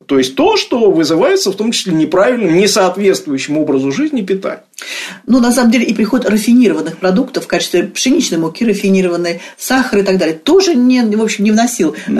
То 0.05 0.17
есть 0.17 0.35
то, 0.35 0.57
что 0.57 0.91
вызывается 0.91 1.51
в 1.51 1.55
том 1.55 1.71
числе 1.71 1.93
неправильным, 1.93 2.55
несоответствующим 2.57 3.57
образу 3.57 3.91
жизни 3.91 4.21
питания. 4.21 4.63
Ну, 5.25 5.39
на 5.39 5.51
самом 5.51 5.71
деле, 5.71 5.85
и 5.85 5.93
приход 5.93 6.29
рафинированных 6.29 6.97
продуктов 6.97 7.45
в 7.45 7.47
качестве 7.47 7.83
пшеничной 7.83 8.37
муки, 8.37 8.65
рафинированной, 8.65 9.41
сахара 9.57 10.01
и 10.01 10.03
так 10.03 10.17
далее, 10.17 10.35
тоже 10.35 10.75
не, 10.75 11.01
в 11.01 11.23
общем, 11.23 11.45
не 11.45 11.51
вносил 11.51 11.95
э, 12.07 12.11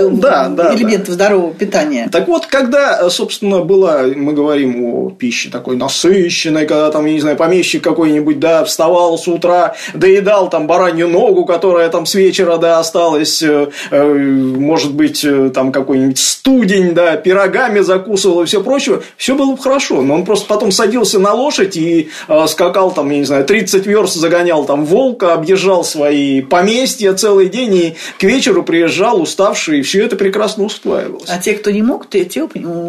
ну, 0.00 0.16
да, 0.16 0.48
да, 0.48 0.74
элементов 0.74 1.08
да. 1.08 1.12
здорового 1.14 1.52
питания. 1.52 2.08
Так 2.10 2.26
вот, 2.26 2.46
когда, 2.46 3.08
собственно, 3.10 3.60
была, 3.60 4.02
мы 4.02 4.32
говорим 4.32 4.82
о 4.82 5.10
пище 5.10 5.50
такой 5.50 5.76
насыщенной, 5.76 6.66
когда 6.66 6.90
там, 6.90 7.04
я 7.06 7.12
не 7.12 7.20
знаю, 7.20 7.36
помещик 7.36 7.84
какой-нибудь, 7.84 8.40
да, 8.40 8.64
вставал 8.64 9.18
с 9.18 9.28
утра, 9.28 9.76
доедал 9.94 10.48
там 10.48 10.66
баранью 10.66 11.08
ногу, 11.08 11.44
которая 11.44 11.88
там 11.90 12.06
с 12.06 12.14
вечера, 12.14 12.56
да, 12.56 12.78
осталась, 12.78 13.42
э, 13.42 13.68
э, 13.90 14.14
может 14.14 14.94
быть, 14.94 15.24
там 15.54 15.72
какой-нибудь 15.72 16.18
студень, 16.18 16.94
да, 16.94 17.16
пирогами 17.28 17.80
закусывал 17.80 18.40
и 18.40 18.46
все 18.46 18.62
прочее, 18.62 19.02
все 19.18 19.34
было 19.34 19.52
бы 19.52 19.58
хорошо. 19.58 20.00
Но 20.00 20.14
он 20.14 20.24
просто 20.24 20.46
потом 20.46 20.72
садился 20.72 21.18
на 21.18 21.34
лошадь 21.34 21.76
и 21.76 22.08
э, 22.26 22.46
скакал 22.48 22.90
там, 22.90 23.10
я 23.10 23.18
не 23.18 23.24
знаю, 23.24 23.44
30 23.44 23.84
верст 23.84 24.14
загонял 24.14 24.64
там 24.64 24.86
волка, 24.86 25.34
объезжал 25.34 25.84
свои 25.84 26.40
поместья 26.40 27.12
целый 27.12 27.50
день 27.50 27.74
и 27.74 27.96
к 28.18 28.22
вечеру 28.22 28.62
приезжал 28.62 29.20
уставший, 29.20 29.80
и 29.80 29.82
все 29.82 30.06
это 30.06 30.16
прекрасно 30.16 30.64
усваивалось. 30.64 31.28
А 31.28 31.36
те, 31.36 31.52
кто 31.52 31.70
не 31.70 31.82
мог, 31.82 32.08
те, 32.08 32.24
те 32.24 32.48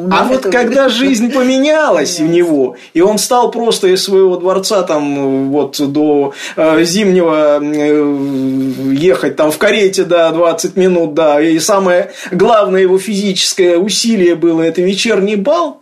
А 0.09 0.23
вот 0.23 0.43
когда 0.43 0.87
жизнь 0.87 1.33
поменялась 1.33 2.21
в 2.21 2.25
него, 2.25 2.77
и 2.93 3.01
он 3.01 3.17
стал 3.17 3.51
просто 3.51 3.89
из 3.89 4.01
своего 4.01 4.37
дворца 4.37 4.83
там 4.83 5.51
вот 5.51 5.81
до 5.91 6.33
э, 6.55 6.83
зимнего 6.85 7.59
э, 7.61 8.93
ехать 8.93 9.35
там 9.35 9.51
в 9.51 9.57
карете, 9.57 10.05
да, 10.05 10.31
20 10.31 10.77
минут, 10.77 11.13
да, 11.13 11.41
и 11.41 11.59
самое 11.59 12.11
главное 12.31 12.79
его 12.79 12.97
физическое 12.97 13.77
усилие 13.77 14.28
история 14.29 14.35
было, 14.35 14.61
это 14.61 14.81
вечерний 14.81 15.35
бал, 15.35 15.81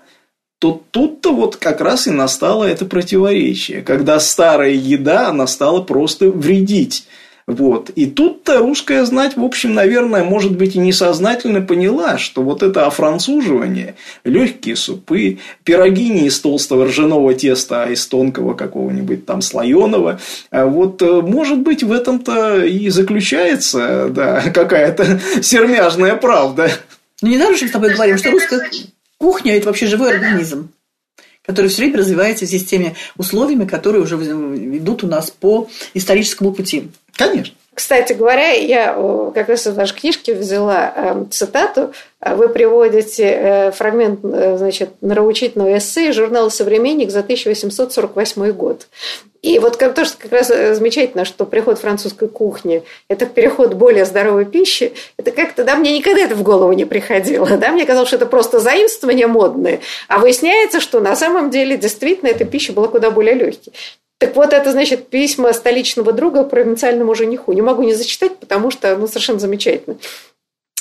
то 0.60 0.82
тут-то 0.92 1.34
вот 1.34 1.56
как 1.58 1.82
раз 1.82 2.08
и 2.08 2.12
настало 2.12 2.64
это 2.66 2.86
противоречие, 2.86 3.82
когда 3.82 4.20
старая 4.20 4.72
еда, 4.72 5.30
она 5.30 5.48
стала 5.48 5.82
просто 5.82 6.30
вредить. 6.30 7.08
Вот. 7.48 7.92
И 7.92 8.08
тут-то 8.08 8.58
русская 8.58 9.06
знать, 9.06 9.38
в 9.38 9.44
общем, 9.44 9.74
наверное, 9.74 10.26
может 10.26 10.58
быть, 10.58 10.76
и 10.76 10.80
несознательно 10.80 11.62
поняла, 11.62 12.18
что 12.18 12.42
вот 12.42 12.62
это 12.62 12.88
офранцуживание, 12.88 13.96
легкие 14.26 14.76
супы, 14.76 15.38
пироги 15.64 16.10
не 16.10 16.28
из 16.28 16.42
толстого 16.42 16.88
ржаного 16.88 17.34
теста, 17.34 17.84
а 17.84 17.90
из 17.90 18.06
тонкого 18.06 18.54
какого-нибудь 18.54 19.26
там 19.26 19.42
слоеного, 19.42 20.20
а 20.52 20.66
вот, 20.66 21.02
э, 21.02 21.22
может 21.22 21.60
быть, 21.60 21.84
в 21.84 21.92
этом-то 21.94 22.66
и 22.66 22.90
заключается 22.90 24.10
да, 24.10 24.42
какая-то 24.54 25.22
сермяжная 25.42 26.18
правда. 26.18 26.70
Ну, 27.22 27.30
не 27.30 27.38
нарушим 27.38 27.68
с 27.68 27.72
тобой 27.72 27.94
говорим, 27.94 28.18
что 28.18 28.32
русская 28.32 28.70
кухня– 29.18 29.56
это 29.58 29.68
вообще 29.68 29.88
живой 29.88 30.14
организм, 30.14 30.70
который 31.44 31.68
все 31.70 31.82
время 31.82 31.98
развивается 31.98 32.46
в 32.46 32.50
системе 32.50 32.96
условиями, 33.16 33.66
которые 33.66 34.04
уже 34.04 34.16
идут 34.16 35.04
у 35.04 35.08
нас 35.08 35.32
по 35.32 35.70
историческому 35.94 36.54
пути. 36.54 36.92
Конечно. 37.14 37.54
Кстати 37.78 38.14
говоря, 38.14 38.54
я 38.54 38.96
как 39.36 39.50
раз 39.50 39.68
из 39.68 39.76
вашей 39.76 39.96
книжки 39.96 40.32
взяла 40.32 40.92
эм, 40.96 41.30
цитату. 41.30 41.94
Вы 42.20 42.50
приводите 42.50 43.24
э, 43.24 43.72
фрагмент 43.72 44.22
э, 44.24 44.58
значит, 44.58 44.90
нравоучительного 45.02 45.78
эссе 45.78 46.12
журнала 46.12 46.50
«Современник» 46.50 47.12
за 47.12 47.20
1848 47.20 48.52
год. 48.54 48.88
И 49.44 49.60
вот 49.60 49.78
как, 49.78 49.94
тоже 49.94 50.14
как 50.18 50.32
раз 50.32 50.50
э, 50.50 50.74
замечательно, 50.74 51.24
что 51.24 51.46
приход 51.46 51.78
французской 51.78 52.28
кухни– 52.30 52.82
это 53.10 53.28
переход 53.28 53.76
более 53.76 54.06
здоровой 54.06 54.46
пищи. 54.46 54.94
Это 55.18 55.30
как-то, 55.30 55.64
да, 55.64 55.76
мне 55.76 55.96
никогда 55.96 56.22
это 56.22 56.34
в 56.34 56.42
голову 56.42 56.74
не 56.74 56.86
приходило. 56.86 57.48
Да? 57.58 57.70
Мне 57.70 57.86
казалось, 57.86 58.08
что 58.08 58.18
это 58.18 58.26
просто 58.26 58.58
заимствование 58.58 59.28
модное. 59.28 59.82
А 60.08 60.18
выясняется, 60.18 60.80
что 60.80 61.00
на 61.00 61.16
самом 61.16 61.52
деле 61.52 61.78
действительно 61.78 62.30
эта 62.30 62.44
пища 62.44 62.74
была 62.74 62.88
куда 62.88 63.12
более 63.12 63.36
легкой. 63.36 63.72
Так 64.20 64.36
вот, 64.36 64.52
это, 64.52 64.72
значит, 64.72 65.08
письма 65.10 65.54
столичного 65.54 66.12
друга 66.12 66.44
провинциальному 66.44 67.14
жениху. 67.14 67.54
Не 67.54 67.62
могу 67.62 67.84
не 67.84 67.94
зачитать, 67.94 68.38
потому 68.38 68.72
что, 68.72 68.96
ну, 68.98 69.08
совершенно 69.08 69.40
замечательно. 69.40 69.98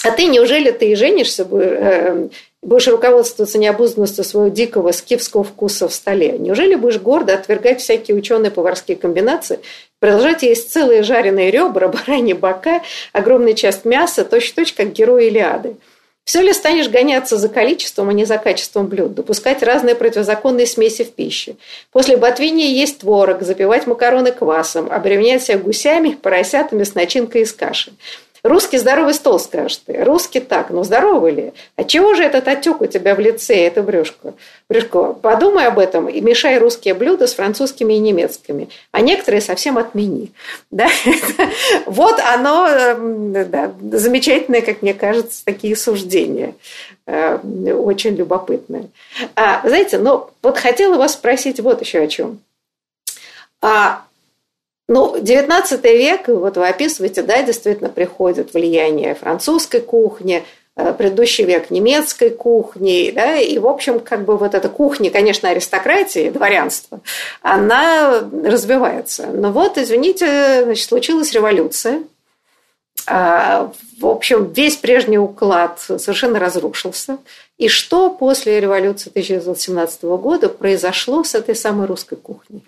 А 0.02 0.10
ты, 0.10 0.26
неужели 0.26 0.70
ты 0.70 0.92
и 0.92 0.94
женишься, 0.94 1.46
э, 1.50 2.28
будешь 2.62 2.86
руководствоваться 2.86 3.58
необузданностью 3.58 4.24
своего 4.24 4.48
дикого 4.48 4.92
скифского 4.92 5.44
вкуса 5.44 5.88
в 5.88 5.92
столе? 5.92 6.38
Неужели 6.38 6.76
будешь 6.76 6.98
гордо 6.98 7.34
отвергать 7.34 7.80
всякие 7.80 8.16
ученые 8.16 8.50
поварские 8.50 8.96
комбинации, 8.96 9.58
продолжать 9.98 10.42
есть 10.42 10.70
целые 10.70 11.02
жареные 11.02 11.50
ребра, 11.50 11.88
бараньи 11.88 12.34
бока, 12.34 12.82
огромная 13.12 13.54
часть 13.54 13.84
мяса, 13.84 14.24
точь-в-точь, 14.24 14.74
как 14.74 14.92
герой 14.92 15.26
Илиады? 15.26 15.76
Все 16.26 16.42
ли 16.42 16.52
станешь 16.52 16.88
гоняться 16.88 17.36
за 17.36 17.48
количеством, 17.48 18.08
а 18.08 18.12
не 18.12 18.24
за 18.24 18.36
качеством 18.38 18.88
блюд, 18.88 19.14
допускать 19.14 19.62
разные 19.62 19.94
противозаконные 19.94 20.66
смеси 20.66 21.04
в 21.04 21.12
пище? 21.12 21.54
После 21.92 22.16
ботвинья 22.16 22.66
есть 22.66 22.98
творог, 22.98 23.42
запивать 23.42 23.86
макароны 23.86 24.32
квасом, 24.32 24.90
обременять 24.90 25.44
себя 25.44 25.58
гусями, 25.58 26.18
поросятами 26.20 26.82
с 26.82 26.96
начинкой 26.96 27.42
из 27.42 27.52
каши. 27.52 27.92
Русский 28.46 28.78
здоровый 28.78 29.14
стол, 29.14 29.40
скажешь 29.40 29.78
ты. 29.78 30.04
Русский 30.04 30.40
так, 30.40 30.70
но 30.70 30.84
здоровый 30.84 31.32
ли? 31.32 31.52
А 31.74 31.84
чего 31.84 32.14
же 32.14 32.22
этот 32.22 32.46
отек 32.46 32.80
у 32.80 32.86
тебя 32.86 33.14
в 33.14 33.18
лице, 33.18 33.56
это 33.56 33.82
брюшко? 33.82 34.34
Брюшко, 34.68 35.14
подумай 35.14 35.66
об 35.66 35.78
этом 35.78 36.08
и 36.08 36.20
мешай 36.20 36.58
русские 36.58 36.94
блюда 36.94 37.26
с 37.26 37.34
французскими 37.34 37.94
и 37.94 37.98
немецкими. 37.98 38.68
А 38.92 39.00
некоторые 39.00 39.40
совсем 39.40 39.78
отмени. 39.78 40.32
Да? 40.70 40.88
Вот 41.86 42.20
оно, 42.20 42.68
эм, 42.68 43.50
да, 43.50 43.72
замечательное, 43.92 44.60
как 44.60 44.82
мне 44.82 44.94
кажется, 44.94 45.44
такие 45.44 45.76
суждения. 45.76 46.54
Э, 47.06 47.38
очень 47.72 48.14
любопытные. 48.14 48.88
А, 49.34 49.66
знаете, 49.66 49.98
ну, 49.98 50.30
вот 50.42 50.58
хотела 50.58 50.96
вас 50.96 51.14
спросить 51.14 51.60
вот 51.60 51.80
еще 51.80 52.00
о 52.00 52.08
чем. 52.08 52.40
А 53.60 54.02
ну, 54.88 55.18
19 55.18 55.84
век, 55.84 56.28
вот 56.28 56.56
вы 56.56 56.68
описываете, 56.68 57.22
да, 57.22 57.42
действительно 57.42 57.88
приходит 57.88 58.54
влияние 58.54 59.16
французской 59.16 59.80
кухни, 59.80 60.44
э, 60.76 60.92
предыдущий 60.92 61.44
век 61.44 61.70
немецкой 61.70 62.30
кухни, 62.30 63.10
да, 63.14 63.36
и, 63.36 63.58
в 63.58 63.66
общем, 63.66 63.98
как 63.98 64.24
бы 64.24 64.36
вот 64.36 64.54
эта 64.54 64.68
кухня, 64.68 65.10
конечно, 65.10 65.48
аристократии, 65.48 66.30
дворянства, 66.30 67.00
она 67.42 68.22
развивается. 68.44 69.26
Но 69.26 69.50
вот, 69.50 69.76
извините, 69.76 70.62
значит, 70.64 70.88
случилась 70.88 71.32
революция, 71.32 72.02
а, 73.08 73.72
в 74.00 74.06
общем, 74.06 74.52
весь 74.52 74.76
прежний 74.76 75.18
уклад 75.18 75.80
совершенно 75.80 76.38
разрушился. 76.38 77.18
И 77.56 77.68
что 77.68 78.10
после 78.10 78.60
революции 78.60 79.10
1917 79.10 80.02
года 80.18 80.48
произошло 80.48 81.22
с 81.22 81.34
этой 81.34 81.54
самой 81.54 81.86
русской 81.86 82.16
кухней? 82.16 82.64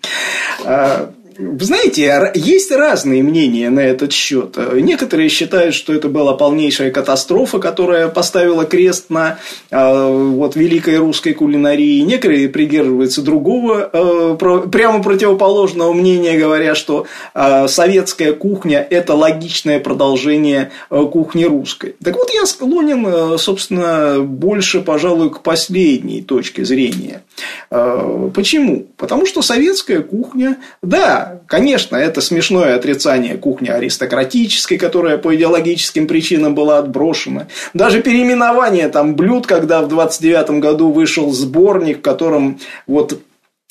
А, 1.39 1.43
вы 1.59 1.65
знаете, 1.65 2.31
есть 2.35 2.71
разные 2.71 3.23
мнения 3.23 3.69
на 3.69 3.79
этот 3.79 4.11
счет. 4.11 4.57
Некоторые 4.73 5.29
считают, 5.29 5.73
что 5.75 5.93
это 5.93 6.09
была 6.09 6.33
полнейшая 6.33 6.91
катастрофа, 6.91 7.59
которая 7.59 8.07
поставила 8.07 8.65
крест 8.65 9.09
на 9.09 9.39
э, 9.71 10.31
вот, 10.33 10.55
великой 10.55 10.97
русской 10.97 11.33
кулинарии. 11.33 12.01
Некоторые 12.01 12.49
придерживаются 12.49 13.21
другого, 13.21 13.89
э, 13.91 14.37
прямо 14.71 15.01
противоположного 15.01 15.93
мнения, 15.93 16.37
говоря, 16.37 16.75
что 16.75 17.05
э, 17.33 17.67
советская 17.67 18.33
кухня– 18.33 18.85
это 18.89 19.13
логичное 19.13 19.79
продолжение 19.79 20.71
кухни 20.89 21.45
русской. 21.45 21.95
Так 22.03 22.15
вот, 22.15 22.29
я 22.31 22.45
склонен, 22.45 23.37
собственно, 23.37 24.19
больше, 24.21 24.81
пожалуй, 24.81 25.29
к 25.29 25.41
последней 25.41 26.21
точке 26.21 26.65
зрения. 26.65 27.23
Почему? 27.69 28.87
Потому 28.97 29.25
что 29.25 29.41
советская 29.41 30.01
кухня, 30.01 30.57
да, 30.81 31.28
конечно, 31.47 31.95
это 31.95 32.21
смешное 32.21 32.75
отрицание 32.75 33.37
кухни 33.37 33.69
аристократической, 33.69 34.77
которая 34.77 35.17
по 35.17 35.35
идеологическим 35.35 36.07
причинам 36.07 36.55
была 36.55 36.79
отброшена. 36.79 37.47
Даже 37.73 38.01
переименование 38.01 38.89
там 38.89 39.15
блюд, 39.15 39.47
когда 39.47 39.81
в 39.81 39.87
29 39.87 40.59
году 40.59 40.91
вышел 40.91 41.31
сборник, 41.31 41.99
в 41.99 42.01
котором 42.01 42.59
вот 42.87 43.19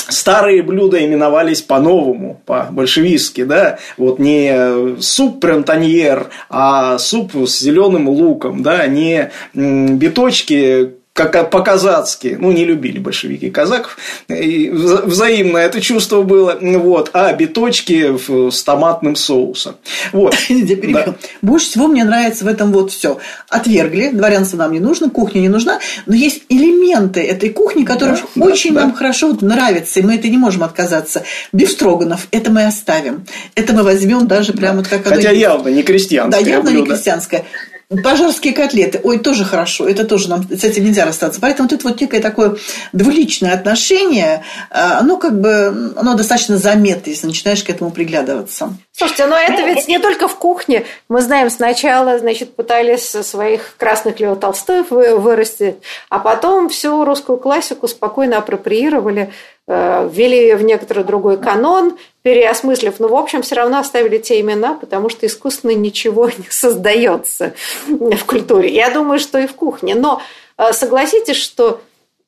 старые 0.08 0.62
блюда 0.62 1.04
именовались 1.04 1.62
по-новому, 1.62 2.40
по-большевистски, 2.46 3.44
да, 3.44 3.78
вот 3.96 4.18
не 4.18 5.00
суп 5.00 5.40
прентаньер, 5.40 6.30
а 6.48 6.98
суп 6.98 7.32
с 7.34 7.60
зеленым 7.60 8.08
луком, 8.08 8.62
да, 8.62 8.86
не 8.86 9.30
биточки 9.54 10.94
как 11.26 11.50
по-казацки, 11.50 12.36
ну, 12.38 12.52
не 12.52 12.64
любили 12.64 12.98
большевики 12.98 13.50
казаков, 13.50 13.96
и 14.28 14.70
взаимно 14.70 15.58
это 15.58 15.80
чувство 15.80 16.22
было, 16.22 16.56
вот, 16.60 17.10
а 17.12 17.32
биточки 17.32 18.16
с 18.50 18.62
томатным 18.62 19.16
соусом. 19.16 19.76
Вот. 20.12 20.36
Да. 20.88 21.14
Больше 21.42 21.66
всего 21.66 21.86
мне 21.86 22.04
нравится 22.04 22.44
в 22.44 22.48
этом 22.48 22.72
вот 22.72 22.90
все. 22.90 23.18
Отвергли, 23.48 24.10
дворянство 24.10 24.56
нам 24.56 24.72
не 24.72 24.80
нужно, 24.80 25.10
кухня 25.10 25.40
не 25.40 25.48
нужна, 25.48 25.80
но 26.06 26.14
есть 26.14 26.42
элементы 26.48 27.20
этой 27.20 27.50
кухни, 27.50 27.84
которые 27.84 28.16
да, 28.34 28.44
очень 28.44 28.74
да, 28.74 28.82
нам 28.82 28.92
да. 28.92 28.96
хорошо 28.96 29.28
вот 29.28 29.42
нравятся, 29.42 30.00
и 30.00 30.02
мы 30.02 30.14
это 30.14 30.28
не 30.28 30.38
можем 30.38 30.62
отказаться. 30.62 31.24
Бифстроганов, 31.52 32.28
это 32.30 32.50
мы 32.50 32.64
оставим. 32.64 33.26
Это 33.54 33.72
мы 33.72 33.82
возьмем 33.82 34.26
даже 34.26 34.52
прямо 34.52 34.84
как 34.84 35.06
Хотя 35.06 35.30
явно 35.30 35.68
не 35.68 35.82
крестьянское 35.82 36.42
Да, 36.42 36.50
явно 36.50 36.70
блюдо. 36.70 36.86
не 36.86 36.90
крестьянское. 36.92 37.44
Пожарские 37.88 38.52
котлеты, 38.52 39.00
ой, 39.02 39.18
тоже 39.18 39.46
хорошо, 39.46 39.88
это 39.88 40.04
тоже 40.04 40.28
нам 40.28 40.42
с 40.42 40.62
этим 40.62 40.84
нельзя 40.84 41.06
расстаться. 41.06 41.40
Поэтому 41.40 41.70
тут 41.70 41.84
вот 41.84 41.98
некое 41.98 42.20
такое 42.20 42.56
двуличное 42.92 43.54
отношение, 43.54 44.44
а, 44.70 44.98
оно 44.98 45.16
как 45.16 45.40
бы, 45.40 45.94
оно 45.96 46.14
достаточно 46.14 46.58
заметно, 46.58 47.08
если 47.08 47.26
начинаешь 47.26 47.64
к 47.64 47.70
этому 47.70 47.90
приглядываться. 47.90 48.74
Слушайте, 48.92 49.24
но 49.24 49.36
это 49.36 49.62
ведь 49.62 49.88
не 49.88 49.98
только 49.98 50.28
в 50.28 50.36
кухне. 50.36 50.84
Мы 51.08 51.22
знаем, 51.22 51.48
сначала, 51.48 52.18
значит, 52.18 52.54
пытались 52.54 53.08
своих 53.08 53.74
красных 53.78 54.20
Лео 54.20 54.34
Толстых 54.34 54.90
вырастить, 54.90 55.76
а 56.10 56.18
потом 56.18 56.68
всю 56.68 57.06
русскую 57.06 57.38
классику 57.38 57.88
спокойно 57.88 58.36
апроприировали 58.36 59.30
Э, 59.30 59.57
ввели 59.68 60.36
ее 60.38 60.56
в 60.56 60.62
некоторый 60.62 61.04
другой 61.04 61.36
канон, 61.36 61.98
переосмыслив, 62.22 62.98
но, 62.98 63.08
в 63.08 63.14
общем, 63.14 63.42
все 63.42 63.54
равно 63.54 63.78
оставили 63.78 64.18
те 64.18 64.40
имена, 64.40 64.74
потому 64.74 65.10
что 65.10 65.26
искусственно 65.26 65.72
ничего 65.72 66.28
не 66.38 66.46
создается 66.48 67.54
в 67.86 68.24
культуре. 68.24 68.72
Я 68.74 68.90
думаю, 68.90 69.18
что 69.18 69.38
и 69.38 69.46
в 69.46 69.54
кухне. 69.54 69.94
Но 69.94 70.22
э, 70.56 70.72
согласитесь, 70.72 71.36
что 71.36 71.80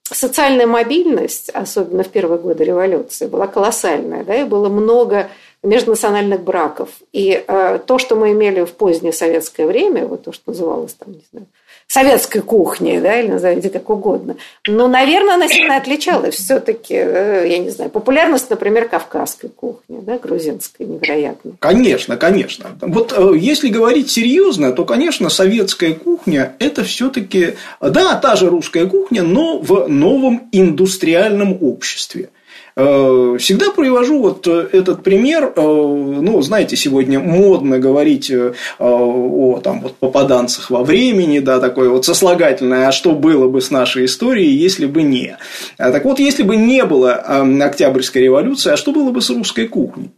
социальная 0.03 0.67
мобильность, 0.67 1.51
особенно 1.51 2.03
в 2.03 2.09
первые 2.09 2.39
годы 2.39 2.65
революции, 2.65 3.27
была 3.27 3.47
колоссальная, 3.47 4.25
да, 4.25 4.37
и 4.37 4.45
было 4.45 4.69
много 4.69 5.29
межнациональных 5.63 6.43
браков. 6.43 6.89
И 7.13 7.43
э, 7.47 7.79
то, 7.85 7.99
что 7.99 8.17
мы 8.17 8.33
имели 8.33 8.65
в 8.65 8.73
позднее 8.73 9.13
советское 9.13 9.67
время, 9.67 10.07
вот 10.07 10.25
то, 10.25 10.33
что 10.33 10.51
называлось 10.51 10.95
там, 10.95 11.13
не 11.13 11.23
знаю, 11.31 11.47
советской 11.87 12.41
кухни, 12.41 13.01
да, 13.01 13.21
или 13.21 13.29
назовите 13.29 13.69
как 13.69 13.91
угодно. 13.91 14.37
Но, 14.67 14.87
наверное, 14.87 15.35
она 15.35 15.49
сильно 15.49 15.77
отличалась 15.77 16.37
все-таки, 16.37 16.95
э, 16.95 17.47
я 17.49 17.59
не 17.59 17.71
знаю, 17.71 17.91
популярность, 17.91 18.49
например, 18.49 18.89
кавказской 18.89 19.49
кухни, 19.49 19.99
да, 20.01 20.17
грузинской, 20.17 20.87
невероятно. 20.87 21.53
Конечно, 21.59 22.17
конечно. 22.17 22.79
Вот 22.81 23.13
э, 23.15 23.33
если 23.37 23.69
говорить 23.69 24.11
серьезно, 24.11 24.73
то, 24.73 24.85
конечно, 24.85 25.29
советская 25.29 25.93
кухня– 25.95 26.55
это 26.59 26.85
все-таки, 26.85 27.57
да, 27.81 28.15
та 28.15 28.37
же 28.37 28.49
русская 28.49 28.87
кухня, 28.87 29.23
но 29.23 29.59
в 29.59 29.89
новом 29.89 30.49
индустриальном 30.53 31.59
обществе– 31.61 32.31
всегда 32.75 33.71
привожу 33.71 34.21
вот 34.21 34.47
э, 34.47 34.69
этот 34.73 35.03
пример. 35.03 35.53
Э, 35.57 35.61
ну, 35.63 36.41
знаете, 36.43 36.77
сегодня 36.77 37.19
модно 37.19 37.79
говорить 37.79 38.33
о 38.79 39.61
там, 39.63 39.81
вот, 39.81 39.97
попаданцах 39.97 40.71
во 40.71 40.85
времени, 40.85 41.39
да, 41.41 41.61
такое 41.61 41.89
вот 41.89 42.05
сослагательное, 42.05 42.89
а 42.89 42.93
что 42.93 43.13
было 43.13 43.49
бы 43.49 43.61
с 43.61 43.71
нашей 43.71 44.05
историей, 44.05 44.57
если 44.57 44.87
бы 44.87 45.03
не. 45.03 45.37
Так 45.77 46.05
вот, 46.05 46.19
если 46.19 46.43
бы 46.43 46.57
не 46.57 46.85
было 46.85 47.15
Октябрьской 47.15 48.23
революции, 48.23 48.73
а 48.73 48.77
что 48.77 48.93
было 48.93 49.11
бы 49.11 49.21
с 49.21 49.31
русской 49.31 49.67
кухней? 49.67 50.11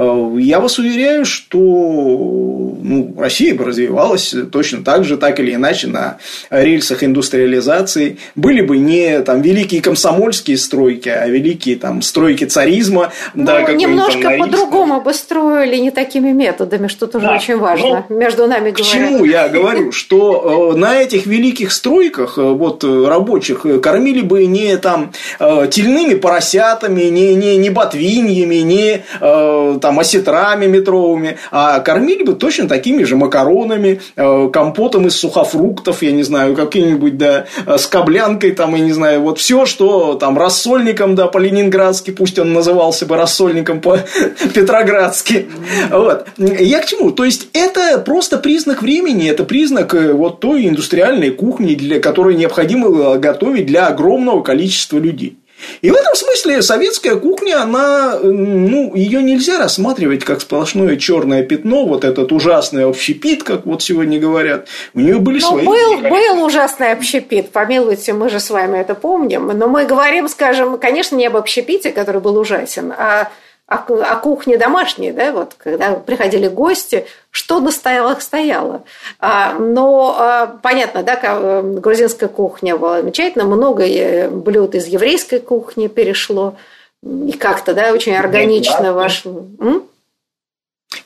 Э, 0.00 0.36
я 0.38 0.60
вас 0.60 0.78
уверяю, 0.78 1.26
что 1.26 1.58
ну, 1.58 3.14
Россия 3.18 3.54
бы 3.54 3.64
развивалась 3.64 4.34
точно 4.50 4.82
так 4.82 5.04
же, 5.04 5.18
так 5.18 5.38
или 5.40 5.54
иначе, 5.54 5.88
на 5.88 6.16
рельсах 6.48 7.04
индустриализации. 7.04 8.16
Были 8.34 8.62
бы 8.62 8.78
не 8.78 9.20
там, 9.20 9.42
великие 9.42 9.82
комсомольские 9.82 10.56
стройки, 10.56 11.10
а 11.10 11.26
великие 11.26 11.76
там, 11.76 12.00
стройки 12.00 12.44
царизма. 12.44 13.12
Ну, 13.34 13.44
да, 13.44 13.60
немножко 13.72 14.30
по-другому 14.38 15.02
бы 15.02 15.12
строили, 15.12 15.76
не 15.76 15.90
такими 15.90 16.32
методами, 16.32 16.88
что 16.88 17.06
тоже 17.06 17.26
да. 17.26 17.34
очень 17.34 17.58
важно, 17.58 18.06
ну, 18.08 18.16
между 18.16 18.46
нами 18.46 18.70
говоря. 18.70 18.84
К 18.84 18.86
чему 18.86 19.24
я 19.24 19.48
говорю? 19.48 19.92
Что 19.92 20.72
э, 20.72 20.78
на 20.78 21.02
этих 21.02 21.26
великих 21.26 21.72
стройках 21.72 22.38
э, 22.38 22.42
вот, 22.42 22.84
рабочих 22.84 23.66
кормили 23.82 24.22
бы 24.22 24.46
не 24.46 24.78
там, 24.78 25.12
тельными 25.38 26.14
поросятами, 26.14 27.02
не, 27.04 27.34
не, 27.34 27.56
не 27.58 27.68
ботвиньями, 27.70 28.56
не 28.56 29.02
там, 29.20 29.89
осетрами 29.98 30.66
метровыми, 30.66 31.38
а 31.50 31.80
кормили 31.80 32.22
бы 32.22 32.34
точно 32.34 32.68
такими 32.68 33.02
же 33.04 33.16
макаронами, 33.16 34.00
э, 34.16 34.48
компотом 34.52 35.06
из 35.06 35.16
сухофруктов, 35.16 36.02
я 36.02 36.12
не 36.12 36.22
знаю, 36.22 36.54
каким-нибудь, 36.54 37.18
да, 37.18 37.46
э, 37.66 37.78
с 37.78 37.86
коблянкой, 37.86 38.52
там, 38.52 38.74
я 38.74 38.82
не 38.82 38.92
знаю, 38.92 39.20
вот 39.22 39.38
все, 39.38 39.66
что 39.66 40.14
там 40.14 40.38
рассольником, 40.38 41.14
да, 41.14 41.26
по-ленинградски, 41.26 42.10
пусть 42.10 42.38
он 42.38 42.52
назывался 42.52 43.06
бы 43.06 43.16
рассольником 43.16 43.80
по-петроградски. 43.80 45.46
Вот. 45.90 46.26
Я 46.38 46.80
к 46.80 46.86
чему? 46.86 47.10
То 47.10 47.24
есть, 47.24 47.48
это 47.52 47.98
просто 47.98 48.38
признак 48.38 48.82
времени, 48.82 49.28
это 49.28 49.44
признак 49.44 49.94
э, 49.94 50.12
вот 50.12 50.40
той 50.40 50.68
индустриальной 50.68 51.30
кухни, 51.30 51.74
для 51.74 52.00
которой 52.00 52.36
необходимо 52.36 53.16
готовить 53.18 53.66
для 53.66 53.86
огромного 53.86 54.42
количества 54.42 54.98
людей. 54.98 55.39
И 55.82 55.90
в 55.90 55.94
этом 55.94 56.14
смысле 56.14 56.62
советская 56.62 57.16
кухня, 57.16 57.62
она, 57.62 58.18
ну, 58.22 58.94
ее 58.94 59.22
нельзя 59.22 59.58
рассматривать 59.58 60.24
как 60.24 60.40
сплошное 60.40 60.96
черное 60.96 61.42
пятно, 61.42 61.86
вот 61.86 62.04
этот 62.04 62.32
ужасный 62.32 62.84
общепит, 62.84 63.42
как 63.42 63.66
вот 63.66 63.82
сегодня 63.82 64.18
говорят. 64.18 64.68
У 64.94 65.00
нее 65.00 65.18
были 65.18 65.40
но 65.40 65.48
свои. 65.48 65.66
Был, 65.66 65.98
был 66.02 66.44
ужасный 66.44 66.92
общепит, 66.92 67.50
помилуйте, 67.50 68.12
мы 68.12 68.28
же 68.28 68.40
с 68.40 68.50
вами 68.50 68.78
это 68.78 68.94
помним. 68.94 69.46
Но 69.48 69.68
мы 69.68 69.84
говорим, 69.84 70.28
скажем, 70.28 70.78
конечно, 70.78 71.16
не 71.16 71.26
об 71.26 71.36
общепите, 71.36 71.92
который 71.92 72.20
был 72.20 72.38
ужасен, 72.38 72.92
а 72.96 73.30
о, 73.70 73.76
о 73.76 74.16
кухне 74.16 74.58
домашней, 74.58 75.12
да, 75.12 75.30
вот, 75.30 75.54
когда 75.56 75.94
приходили 75.94 76.48
гости, 76.48 77.06
что 77.30 77.60
на 77.60 77.70
стоялах 77.70 78.20
стояло. 78.20 78.82
А, 79.20 79.54
но 79.54 80.16
а, 80.18 80.58
понятно, 80.60 81.04
да, 81.04 81.18
э, 81.22 81.62
грузинская 81.62 82.28
кухня 82.28 82.76
была 82.76 83.00
замечательно, 83.00 83.44
много 83.44 83.84
блюд 84.28 84.74
из 84.74 84.86
еврейской 84.86 85.38
кухни 85.38 85.86
перешло, 85.86 86.56
и 87.02 87.32
как-то, 87.32 87.72
да, 87.72 87.92
очень 87.92 88.16
органично 88.16 88.92
вошло. 88.92 89.46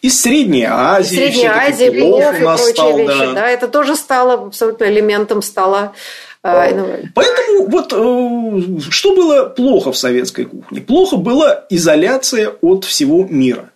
Из 0.00 0.18
Средней 0.18 0.66
Азии. 0.66 1.16
Из 1.16 1.18
Средней 1.18 1.48
Азии, 1.48 2.00
плов 2.00 2.34
и 2.34 2.42
прочие 2.42 2.72
стал, 2.72 2.96
вещи. 2.96 3.18
Да. 3.18 3.32
да, 3.34 3.50
это 3.50 3.68
тоже 3.68 3.94
стало 3.94 4.46
абсолютно 4.46 4.84
элементом 4.84 5.42
стола 5.42 5.92
а, 5.92 5.92
Поэтому 7.14 7.68
вот 7.68 7.92
э, 7.92 8.90
что 8.90 9.16
было 9.16 9.44
плохо 9.46 9.92
в 9.92 9.96
советской 9.96 10.44
кухне? 10.44 10.82
Плохо 10.82 11.16
была 11.16 11.64
изоляция 11.70 12.50
от 12.60 12.84
всего 12.84 13.24
мира. 13.24 13.70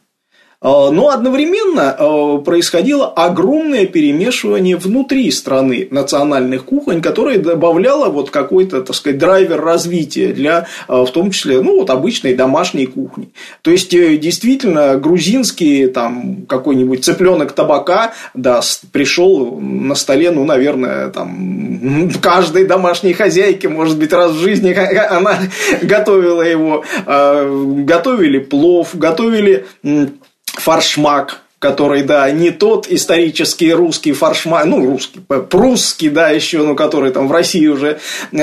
А, 0.60 0.90
но 0.90 1.10
одновременно 1.10 1.94
а, 1.96 2.38
происходило 2.38 3.06
огромное 3.06 3.86
перемешивание 3.86 4.76
внутри 4.76 5.30
страны 5.30 5.86
национальных 5.92 6.64
кухонь, 6.64 7.00
которое 7.00 7.38
добавляло 7.38 8.08
вот 8.08 8.30
какой-то, 8.30 8.82
так 8.82 8.96
сказать, 8.96 9.18
драйвер 9.18 9.60
развития 9.60 10.32
для, 10.32 10.66
а, 10.88 11.04
в 11.04 11.12
том 11.12 11.30
числе, 11.30 11.60
ну, 11.60 11.78
вот 11.78 11.90
обычной 11.90 12.34
домашней 12.34 12.86
кухни. 12.86 13.30
То 13.62 13.70
есть, 13.70 13.94
э, 13.94 14.16
действительно, 14.16 14.96
грузинский 14.96 15.86
там 15.86 16.44
какой-нибудь 16.48 17.04
цыпленок 17.04 17.52
табака, 17.52 18.14
да, 18.34 18.60
пришел 18.90 19.60
на 19.60 19.94
столе, 19.94 20.32
ну, 20.32 20.44
наверное, 20.44 21.10
там, 21.10 22.10
каждой 22.20 22.64
домашней 22.64 23.12
хозяйке, 23.12 23.68
может 23.68 23.96
быть, 23.96 24.12
раз 24.12 24.32
в 24.32 24.40
жизни 24.40 24.72
она 24.72 25.38
готовила 25.82 26.42
его, 26.42 26.84
готовили 27.06 28.40
плов, 28.40 28.90
готовили 28.94 29.64
фаршмак, 30.60 31.40
который, 31.58 32.02
да, 32.02 32.30
не 32.30 32.50
тот 32.50 32.86
исторический 32.88 33.72
русский 33.72 34.12
фаршмак, 34.12 34.64
ну, 34.66 34.84
русский, 34.86 35.20
прусский, 35.50 36.08
да, 36.08 36.30
еще, 36.30 36.62
ну, 36.62 36.76
который 36.76 37.10
там 37.10 37.26
в 37.28 37.32
России 37.32 37.66
уже 37.66 37.98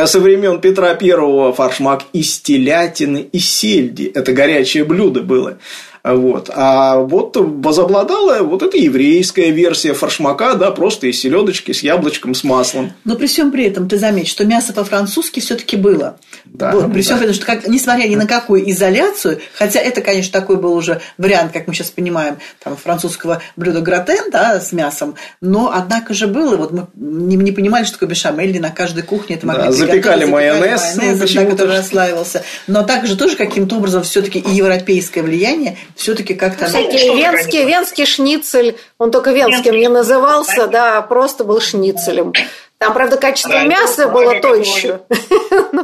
со 0.06 0.20
времен 0.20 0.60
Петра 0.60 0.94
Первого 0.96 1.54
фаршмак 1.54 2.04
из 2.12 2.40
телятины 2.40 3.28
и 3.32 3.40
сельди. 3.40 4.12
Это 4.14 4.34
горячее 4.34 4.84
блюдо 4.84 5.22
было. 5.22 5.58
Вот. 6.06 6.52
А 6.54 6.98
вот 7.00 7.36
возобладала 7.36 8.44
вот 8.44 8.62
эта 8.62 8.78
еврейская 8.78 9.50
версия 9.50 9.96
фаршмака, 9.96 10.54
да, 10.54 10.70
просто 10.70 11.08
из 11.08 11.20
селедочки 11.20 11.72
с 11.72 11.82
яблочком, 11.82 12.36
с 12.36 12.44
маслом. 12.44 12.94
Но 13.06 13.16
при 13.16 13.26
всем 13.26 13.52
при 13.52 13.66
этом 13.66 13.90
ты 13.90 13.98
заметь, 13.98 14.28
что 14.28 14.46
мясо 14.46 14.72
по-французски 14.72 15.40
все-таки 15.40 15.78
было. 15.78 16.18
Да, 16.46 16.72
вот, 16.72 16.94
при 16.94 17.02
всем 17.02 17.16
да. 17.16 17.24
при 17.24 17.26
этом, 17.32 17.36
что 17.36 17.46
как, 17.48 17.68
несмотря 17.68 18.08
ни 18.08 18.16
на 18.16 18.28
какую 18.28 18.70
изоляцию, 18.70 19.40
хотя 19.56 19.80
это, 19.80 20.02
конечно, 20.02 20.32
такой 20.32 20.58
был 20.58 20.74
уже 20.74 21.02
вариант, 21.18 21.52
как 21.52 21.68
мы 21.68 21.74
сейчас 21.74 21.90
понимаем, 21.90 22.38
там, 22.64 22.78
французского 22.78 23.42
блюда 23.56 23.82
гратен, 23.82 24.30
да, 24.32 24.62
с 24.62 24.72
мясом, 24.72 25.16
но, 25.42 25.72
однако 25.74 26.14
же 26.14 26.28
было, 26.28 26.56
вот 26.56 26.72
мы 26.72 26.88
не, 26.96 27.36
не 27.36 27.52
понимали, 27.52 27.84
что 27.84 27.94
такое 27.94 28.10
бешамель, 28.10 28.62
на 28.62 28.70
каждой 28.70 29.02
кухне 29.02 29.38
это 29.38 29.48
могли 29.48 29.64
да, 29.64 29.72
запекали 29.72 30.26
майонез, 30.26 30.98
майонез 30.98 31.34
ну, 31.34 31.50
который 31.50 31.78
расслаивался, 31.78 32.44
но 32.68 32.84
также 32.84 33.18
тоже 33.18 33.36
каким-то 33.36 33.78
образом 33.78 34.04
все-таки 34.04 34.38
и 34.38 34.52
европейское 34.52 35.24
влияние 35.24 35.78
все-таки 35.96 36.34
как-то... 36.36 36.68
Всякие 36.68 37.12
ну, 37.12 37.18
венский, 37.18 37.66
венский 37.66 38.06
шницель, 38.06 38.78
он 38.98 39.12
только 39.12 39.32
венским 39.32 39.76
не 39.76 39.88
назывался, 39.88 40.68
да, 40.68 41.02
просто 41.02 41.44
был 41.44 41.62
шницелем. 41.62 42.34
Там, 42.78 42.94
правда, 42.94 43.16
качество 43.16 43.52
да, 43.52 43.64
мяса 43.64 44.10
было 44.10 44.40
то 44.42 44.54
еще. 44.54 45.02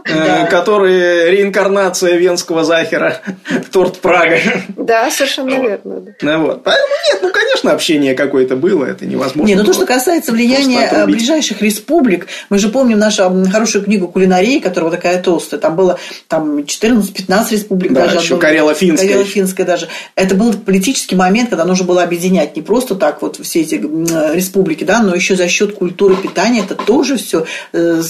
Э, 0.06 0.48
который 0.48 1.32
реинкарнация 1.32 2.16
венского 2.16 2.64
захера. 2.64 3.22
Торт 3.72 4.00
Прага. 4.00 4.39
Да, 4.70 5.10
совершенно 5.10 5.50
верно. 5.50 6.04
Ну, 6.22 6.46
вот. 6.46 6.64
Поэтому 6.64 6.94
нет, 7.08 7.20
ну, 7.22 7.32
конечно, 7.32 7.72
общение 7.72 8.14
какое-то 8.14 8.56
было, 8.56 8.86
это 8.86 9.06
невозможно. 9.06 9.48
Не, 9.48 9.56
но 9.56 9.64
то, 9.64 9.74
что 9.74 9.86
касается 9.86 10.32
влияния 10.32 11.06
ближайших 11.06 11.62
республик, 11.62 12.28
мы 12.50 12.58
же 12.58 12.70
помним 12.70 13.00
нашу 13.00 13.46
хорошую 13.52 13.84
книгу 13.84 14.08
«Кулинарии», 14.08 14.60
которая 14.60 14.89
вот 14.89 14.96
такая 14.96 15.22
толстая, 15.22 15.60
там 15.60 15.76
было 15.76 16.00
там 16.28 16.60
14-15 16.60 17.52
республик 17.52 17.94
да, 17.94 18.06
даже. 18.06 18.18
еще 18.18 18.38
Карело-Финская. 18.38 19.08
Карело-Финская 19.08 19.66
даже. 19.66 19.88
Это 20.16 20.36
был 20.36 20.54
политический 20.54 21.16
момент, 21.16 21.50
когда 21.50 21.66
нужно 21.66 21.86
было 21.86 22.04
объединять 22.04 22.56
не 22.56 22.62
просто 22.62 22.96
так 22.96 23.22
вот 23.22 23.38
все 23.42 23.62
эти 23.62 23.76
республики, 23.76 24.84
да, 24.84 25.02
но 25.02 25.16
еще 25.16 25.36
за 25.36 25.48
счет 25.48 25.76
культуры 25.76 26.16
питания 26.16 26.62
это 26.62 26.80
тоже 26.86 27.17
все 27.17 27.45
э, 27.73 28.01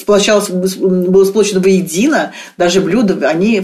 сплочалось, 0.00 0.48
было 0.48 1.24
сплочено 1.24 1.60
воедино, 1.60 2.32
даже 2.56 2.80
блюда, 2.80 3.28
они... 3.28 3.58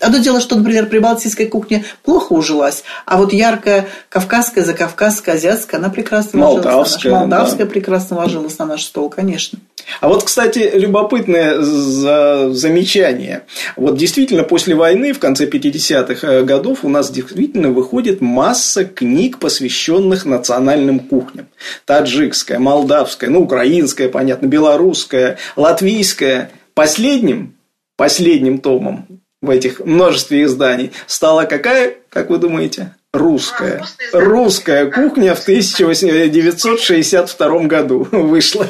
Одно 0.00 0.18
дело, 0.18 0.40
что, 0.40 0.56
например, 0.56 0.86
прибалтийская 0.86 1.46
кухня 1.46 1.84
плохо 2.02 2.32
ужилась, 2.32 2.84
а 3.06 3.18
вот 3.18 3.32
яркая 3.32 3.86
кавказская, 4.08 4.64
закавказская, 4.64 5.36
азиатская, 5.36 5.80
она 5.80 5.90
прекрасно 5.90 6.40
молдавская, 6.40 6.74
ложилась 6.76 7.04
на 7.04 7.10
наш, 7.10 7.20
молдавская 7.20 7.66
да. 7.66 7.70
прекрасно 7.70 8.16
ложилась 8.16 8.58
на 8.58 8.66
наш 8.66 8.82
стол, 8.82 9.08
конечно. 9.08 9.58
А 10.00 10.08
вот, 10.08 10.24
кстати, 10.24 10.70
любопытное 10.74 11.60
замечание. 11.60 13.42
Вот 13.76 13.96
действительно, 13.96 14.44
после 14.44 14.74
войны, 14.74 15.12
в 15.12 15.18
конце 15.18 15.46
50-х 15.46 16.26
э, 16.26 16.42
годов, 16.42 16.84
у 16.84 16.88
нас 16.88 17.10
действительно 17.10 17.70
выходит 17.70 18.20
масса 18.20 18.84
книг, 18.84 19.38
посвященных 19.38 20.24
национальным 20.24 21.00
кухням. 21.00 21.46
Таджикская, 21.84 22.58
молдавская, 22.58 23.30
ну, 23.30 23.42
украинская, 23.42 24.08
понятно, 24.08 24.46
белорусская, 24.46 25.38
латвийская. 25.56 26.50
Последним, 26.74 27.54
последним 27.96 28.58
томом 28.58 29.06
в 29.40 29.50
этих 29.50 29.80
множестве 29.80 30.44
изданий 30.44 30.92
стала 31.06 31.44
какая, 31.44 31.94
как 32.08 32.30
вы 32.30 32.38
думаете? 32.38 32.94
русская. 33.12 33.84
Русская 34.12 34.88
кухня 34.90 35.34
в 35.34 35.42
1962 35.42 37.58
году 37.64 38.08
вышла. 38.10 38.66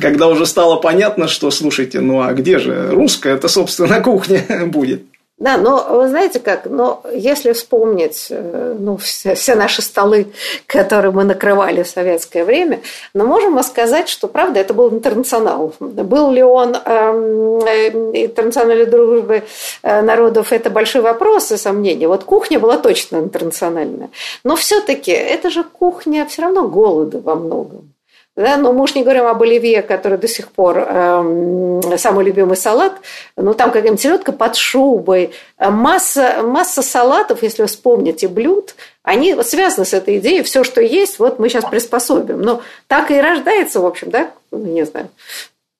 Когда 0.00 0.28
уже 0.28 0.46
стало 0.46 0.76
понятно, 0.76 1.28
что, 1.28 1.50
слушайте, 1.50 2.00
ну 2.00 2.22
а 2.22 2.32
где 2.32 2.58
же 2.58 2.88
русская, 2.90 3.34
это, 3.34 3.48
собственно, 3.48 4.00
кухня 4.02 4.42
будет. 4.66 5.02
Да, 5.38 5.58
но 5.58 5.86
вы 5.90 6.08
знаете 6.08 6.40
как, 6.40 6.64
но 6.64 7.02
если 7.12 7.52
вспомнить 7.52 8.28
э, 8.30 8.74
ну, 8.78 8.96
все, 8.96 9.34
все 9.34 9.54
наши 9.54 9.82
столы, 9.82 10.28
которые 10.66 11.12
мы 11.12 11.24
накрывали 11.24 11.82
в 11.82 11.88
советское 11.88 12.42
время, 12.42 12.80
мы 13.12 13.24
ну, 13.24 13.26
можем 13.26 13.62
сказать, 13.62 14.08
что, 14.08 14.28
правда, 14.28 14.60
это 14.60 14.72
был 14.72 14.88
интернационал. 14.88 15.74
Был 15.78 16.32
ли 16.32 16.42
он 16.42 16.74
эм, 16.74 17.58
э, 17.66 17.88
интернациональной 18.24 18.86
дружбы 18.86 19.42
э, 19.82 20.00
народов, 20.00 20.52
это 20.52 20.70
большой 20.70 21.02
вопрос 21.02 21.52
и 21.52 21.58
сомнение. 21.58 22.08
Вот 22.08 22.24
кухня 22.24 22.58
была 22.58 22.78
точно 22.78 23.18
интернациональная. 23.18 24.08
Но 24.42 24.56
все-таки 24.56 25.10
это 25.10 25.50
же 25.50 25.64
кухня 25.64 26.24
все 26.24 26.42
равно 26.42 26.66
голода 26.66 27.20
во 27.20 27.34
многом. 27.34 27.92
Да, 28.36 28.58
но 28.58 28.74
мы 28.74 28.82
уж 28.82 28.94
не 28.94 29.02
говорим 29.02 29.26
об 29.26 29.42
оливье, 29.42 29.80
который 29.80 30.18
до 30.18 30.28
сих 30.28 30.52
пор 30.52 30.76
э, 30.78 31.80
самый 31.96 32.22
любимый 32.22 32.58
салат. 32.58 32.92
Ну, 33.34 33.54
там 33.54 33.70
какая-нибудь 33.70 34.00
селедка 34.00 34.32
под 34.32 34.56
шубой. 34.56 35.32
Масса, 35.58 36.42
масса 36.42 36.82
салатов, 36.82 37.42
если 37.42 37.62
вы 37.62 37.68
вспомните, 37.68 38.28
блюд, 38.28 38.74
они 39.02 39.34
связаны 39.42 39.86
с 39.86 39.94
этой 39.94 40.18
идеей. 40.18 40.42
Все, 40.42 40.64
что 40.64 40.82
есть, 40.82 41.18
вот 41.18 41.38
мы 41.38 41.48
сейчас 41.48 41.64
приспособим. 41.64 42.42
Но 42.42 42.60
так 42.88 43.10
и 43.10 43.18
рождается, 43.18 43.80
в 43.80 43.86
общем, 43.86 44.10
да, 44.10 44.30
ну, 44.50 44.58
не 44.58 44.84
знаю, 44.84 45.08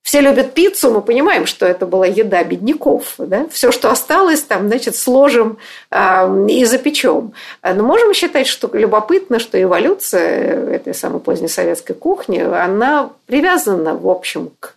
все 0.07 0.21
любят 0.21 0.55
пиццу, 0.55 0.93
мы 0.93 1.03
понимаем, 1.03 1.47
что 1.47 1.67
это 1.67 1.85
была 1.85 2.07
еда 2.07 2.45
бедняков. 2.45 3.15
Да? 3.19 3.49
Все, 3.51 3.73
что 3.73 3.91
осталось, 3.91 4.41
там, 4.41 4.69
значит, 4.69 4.95
сложим 4.95 5.59
э, 5.91 6.47
и 6.49 6.65
запечем. 6.65 7.33
Но 7.61 7.83
можем 7.83 8.15
считать, 8.15 8.47
что 8.47 8.71
любопытно, 8.73 9.41
что 9.41 9.61
эволюция 9.61 10.71
этой 10.71 10.95
самой 10.95 11.19
поздней 11.19 11.49
советской 11.49 11.95
кухни, 11.95 12.39
она 12.39 13.11
привязана, 13.27 13.97
в 13.97 14.09
общем, 14.09 14.53
к 14.61 14.75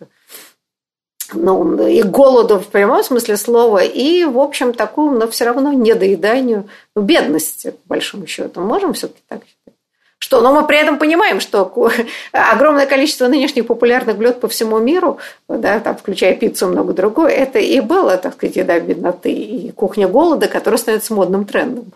ну, 1.32 1.86
и 1.86 2.02
голоду 2.02 2.58
в 2.58 2.66
прямом 2.66 3.04
смысле 3.04 3.36
слова, 3.36 3.84
и, 3.84 4.24
в 4.24 4.36
общем, 4.36 4.72
такому, 4.72 5.16
но 5.16 5.28
все 5.28 5.44
равно 5.44 5.72
недоеданию, 5.72 6.68
ну, 6.96 7.02
бедности, 7.02 7.70
по 7.70 7.90
большому 7.90 8.26
счету. 8.26 8.62
Можем 8.62 8.94
все-таки 8.94 9.22
так 9.28 9.42
считать? 9.44 9.79
Что, 10.22 10.42
но 10.42 10.52
мы 10.52 10.66
при 10.66 10.76
этом 10.78 10.98
понимаем, 10.98 11.40
что 11.40 11.72
огромное 12.32 12.86
количество 12.86 13.26
нынешних 13.26 13.66
популярных 13.66 14.18
блюд 14.18 14.38
по 14.38 14.48
всему 14.48 14.78
миру, 14.78 15.18
да, 15.48 15.80
там, 15.80 15.96
включая 15.96 16.34
пиццу 16.34 16.66
и 16.66 16.72
много 16.72 16.92
другое, 16.92 17.30
это 17.30 17.58
и 17.58 17.80
было, 17.80 18.18
так 18.18 18.34
сказать, 18.34 18.56
еда 18.56 18.78
бедноты 18.78 19.32
и 19.32 19.72
кухня 19.72 20.08
голода, 20.08 20.46
которая 20.46 20.78
становится 20.78 21.14
модным 21.14 21.46
трендом. 21.46 21.86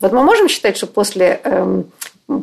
Вот 0.00 0.12
мы 0.12 0.24
можем 0.24 0.48
считать, 0.48 0.78
что 0.78 0.86
после 0.86 1.40
эм, 1.44 1.84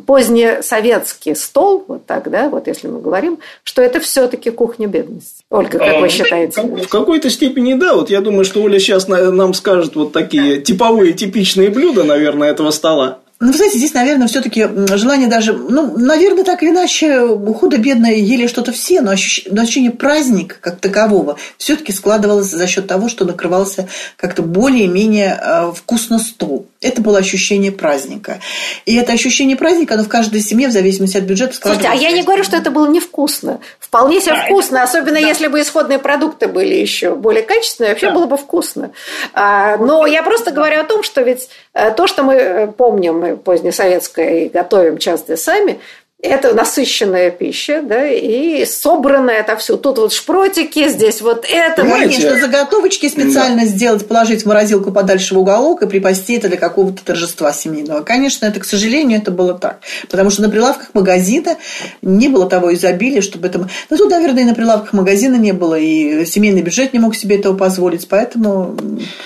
позднесоветский 0.06 1.34
стол, 1.34 1.84
вот 1.88 2.06
так, 2.06 2.30
да, 2.30 2.48
вот 2.48 2.68
если 2.68 2.86
мы 2.86 3.00
говорим, 3.00 3.38
что 3.64 3.82
это 3.82 3.98
все-таки 3.98 4.50
кухня 4.50 4.86
бедности. 4.86 5.42
Ольга, 5.50 5.78
как 5.78 6.00
вы 6.00 6.06
а, 6.06 6.08
считаете? 6.08 6.62
В 6.62 6.88
какой-то 6.88 7.30
степени 7.30 7.74
да. 7.74 7.96
Вот 7.96 8.10
я 8.10 8.20
думаю, 8.20 8.44
что 8.44 8.62
Оля 8.62 8.78
сейчас 8.78 9.08
нам 9.08 9.54
скажет 9.54 9.96
вот 9.96 10.12
такие 10.12 10.60
типовые, 10.60 11.14
типичные 11.14 11.68
блюда, 11.68 12.04
наверное, 12.04 12.50
этого 12.50 12.70
стола. 12.70 13.18
Ну, 13.42 13.48
вы 13.48 13.54
знаете, 13.54 13.78
здесь, 13.78 13.92
наверное, 13.92 14.28
все-таки 14.28 14.68
желание 14.94 15.26
даже, 15.26 15.52
ну, 15.52 15.98
наверное, 15.98 16.44
так 16.44 16.62
или 16.62 16.70
иначе, 16.70 17.26
худо-бедно 17.26 18.06
ели 18.06 18.46
что-то 18.46 18.70
все, 18.70 19.00
но 19.00 19.10
ощущение, 19.10 19.52
но 19.52 19.62
ощущение 19.62 19.90
праздника 19.90 20.54
как 20.60 20.78
такового 20.78 21.36
все-таки 21.58 21.90
складывалось 21.90 22.46
за 22.46 22.68
счет 22.68 22.86
того, 22.86 23.08
что 23.08 23.24
накрывался 23.24 23.88
как-то 24.14 24.42
более-менее 24.42 25.40
э, 25.42 25.72
вкусно 25.74 26.20
стол. 26.20 26.68
Это 26.80 27.02
было 27.02 27.18
ощущение 27.18 27.72
праздника. 27.72 28.38
И 28.86 28.94
это 28.94 29.12
ощущение 29.12 29.56
праздника, 29.56 29.94
оно 29.94 30.04
в 30.04 30.08
каждой 30.08 30.40
семье, 30.40 30.68
в 30.68 30.72
зависимости 30.72 31.16
от 31.16 31.24
бюджета, 31.24 31.56
складывалось. 31.56 31.84
Слушайте, 31.84 32.06
а 32.06 32.10
я 32.10 32.16
не 32.16 32.22
говорю, 32.22 32.44
что 32.44 32.56
это 32.56 32.70
было 32.70 32.88
невкусно. 32.88 33.58
Вполне 33.80 34.20
себе 34.20 34.34
да, 34.34 34.44
вкусно, 34.44 34.76
это... 34.76 34.84
особенно 34.84 35.20
да. 35.20 35.26
если 35.26 35.48
бы 35.48 35.60
исходные 35.60 35.98
продукты 35.98 36.46
были 36.46 36.74
еще 36.74 37.16
более 37.16 37.42
качественные, 37.42 37.90
вообще 37.90 38.06
да. 38.06 38.14
было 38.14 38.26
бы 38.26 38.36
вкусно. 38.36 38.92
А, 39.32 39.78
но 39.78 40.06
я 40.06 40.22
просто 40.22 40.52
говорю 40.52 40.80
о 40.80 40.84
том, 40.84 41.02
что 41.02 41.22
ведь 41.22 41.48
то, 41.72 42.06
что 42.06 42.22
мы 42.22 42.34
э, 42.34 42.66
помним, 42.66 43.38
позднесоветское 43.38 44.44
и 44.44 44.48
готовим 44.48 44.98
часто 44.98 45.36
сами, 45.36 45.80
это 46.22 46.54
насыщенная 46.54 47.32
пища, 47.32 47.82
да, 47.82 48.06
и 48.08 48.64
собранная 48.64 49.40
это 49.40 49.56
все. 49.56 49.76
Тут 49.76 49.98
вот 49.98 50.12
шпротики, 50.12 50.88
здесь 50.88 51.20
вот 51.20 51.44
это. 51.50 51.82
Понимаете? 51.82 52.22
Конечно, 52.22 52.40
заготовочки 52.40 53.08
специально 53.08 53.62
да. 53.62 53.66
сделать, 53.66 54.06
положить 54.06 54.42
в 54.42 54.46
морозилку 54.46 54.92
подальше 54.92 55.34
в 55.34 55.38
уголок 55.38 55.82
и 55.82 55.88
припасти 55.88 56.36
это 56.36 56.48
для 56.48 56.58
какого-то 56.58 57.04
торжества 57.04 57.52
семейного. 57.52 58.02
Конечно, 58.02 58.46
это, 58.46 58.60
к 58.60 58.64
сожалению, 58.64 59.18
это 59.18 59.32
было 59.32 59.54
так. 59.54 59.80
Потому 60.08 60.30
что 60.30 60.42
на 60.42 60.48
прилавках 60.48 60.90
магазина 60.94 61.56
не 62.02 62.28
было 62.28 62.48
того 62.48 62.72
изобилия, 62.72 63.20
чтобы 63.20 63.48
это... 63.48 63.68
Ну, 63.90 63.96
тут, 63.96 64.08
наверное, 64.10 64.44
и 64.44 64.46
на 64.46 64.54
прилавках 64.54 64.92
магазина 64.92 65.34
не 65.34 65.52
было, 65.52 65.76
и 65.76 66.24
семейный 66.24 66.62
бюджет 66.62 66.92
не 66.92 67.00
мог 67.00 67.16
себе 67.16 67.36
этого 67.36 67.56
позволить, 67.56 68.06
поэтому 68.08 68.76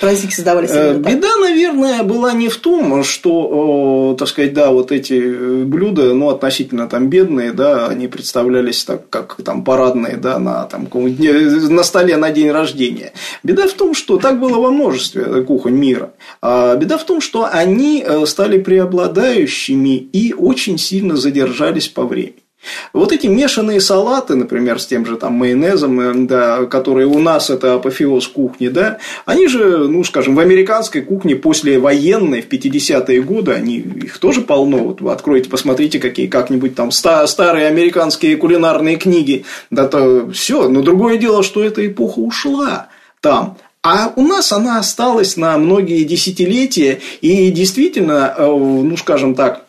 праздники 0.01 0.33
создавались. 0.33 0.71
Э, 0.73 0.95
беда, 0.95 1.29
наверное, 1.43 2.03
была 2.05 2.33
не 2.33 2.49
в 2.49 2.57
том, 2.57 3.05
что, 3.05 4.17
так 4.19 4.29
сказать, 4.29 4.55
да, 4.55 4.71
вот 4.71 4.93
эти 4.93 5.63
блюда, 5.65 6.15
ну, 6.15 6.31
относительно 6.31 6.86
там 6.89 7.09
бедные, 7.09 7.53
да, 7.53 7.89
они 7.89 8.09
представлялись 8.09 8.85
так, 8.85 9.09
как 9.11 9.37
там 9.45 9.65
парадные, 9.65 10.17
да, 10.17 10.39
на, 10.39 10.65
там, 10.65 10.89
на 10.93 11.83
столе 11.83 12.17
на 12.17 12.31
день 12.31 12.51
рождения. 12.51 13.13
Беда 13.43 13.67
в 13.67 13.73
том, 13.73 13.95
что 13.95 14.19
так 14.19 14.41
было 14.41 14.59
во 14.59 14.71
множестве 14.71 15.43
кухонь 15.43 15.75
мира. 15.75 16.13
А 16.41 16.77
беда 16.77 16.99
в 16.99 17.05
том, 17.05 17.21
что 17.21 17.49
они 17.51 18.05
э, 18.07 18.27
стали 18.27 18.59
преобладающими 18.59 19.97
и 19.97 20.33
очень 20.33 20.79
сильно 20.79 21.17
задержались 21.17 21.89
по 21.89 22.05
времени. 22.05 22.46
Вот 22.93 23.13
эти 23.13 23.27
мешаные 23.27 23.81
салаты, 23.81 24.35
например, 24.35 24.81
с 24.81 24.87
тем 24.87 25.07
же 25.07 25.17
там 25.17 25.35
майонезом, 25.35 26.01
э, 26.01 26.13
да, 26.27 26.65
которые 26.67 27.07
у 27.07 27.19
нас 27.19 27.51
это 27.51 27.75
апофеоз 27.75 28.29
кухни, 28.29 28.69
да, 28.69 28.99
они 29.25 29.49
же, 29.49 29.89
ну, 29.89 30.05
скажем, 30.05 30.35
в 30.35 30.41
американской 30.41 31.03
кухне 31.03 31.37
после 31.37 31.79
военной 31.79 32.43
в 32.43 32.49
50-е 32.49 33.23
годы, 33.23 33.53
они, 33.53 33.77
их 33.77 34.19
тоже 34.19 34.41
полно. 34.41 34.79
Вот 34.79 35.01
вы 35.01 35.13
откройте, 35.13 35.49
посмотрите, 35.49 35.99
какие 35.99 36.27
как-нибудь 36.27 36.75
там 36.75 36.91
старые 36.91 37.67
американские 37.67 38.37
кулинарные 38.37 38.97
книги. 38.97 39.45
Да 39.71 39.87
то 39.89 40.31
все. 40.31 40.69
Но 40.69 40.83
другое 40.83 41.19
дело, 41.19 41.43
что 41.43 41.63
эта 41.63 41.87
эпоха 41.87 42.21
ушла 42.21 42.89
там. 43.21 43.57
А 43.83 44.13
у 44.17 44.23
нас 44.23 44.51
она 44.51 44.81
осталась 44.81 45.37
на 45.37 45.57
многие 45.59 46.03
десятилетия, 46.03 47.01
и 47.21 47.53
действительно, 47.53 48.35
э, 48.37 48.45
ну, 48.45 48.97
скажем 48.97 49.37
так, 49.37 49.66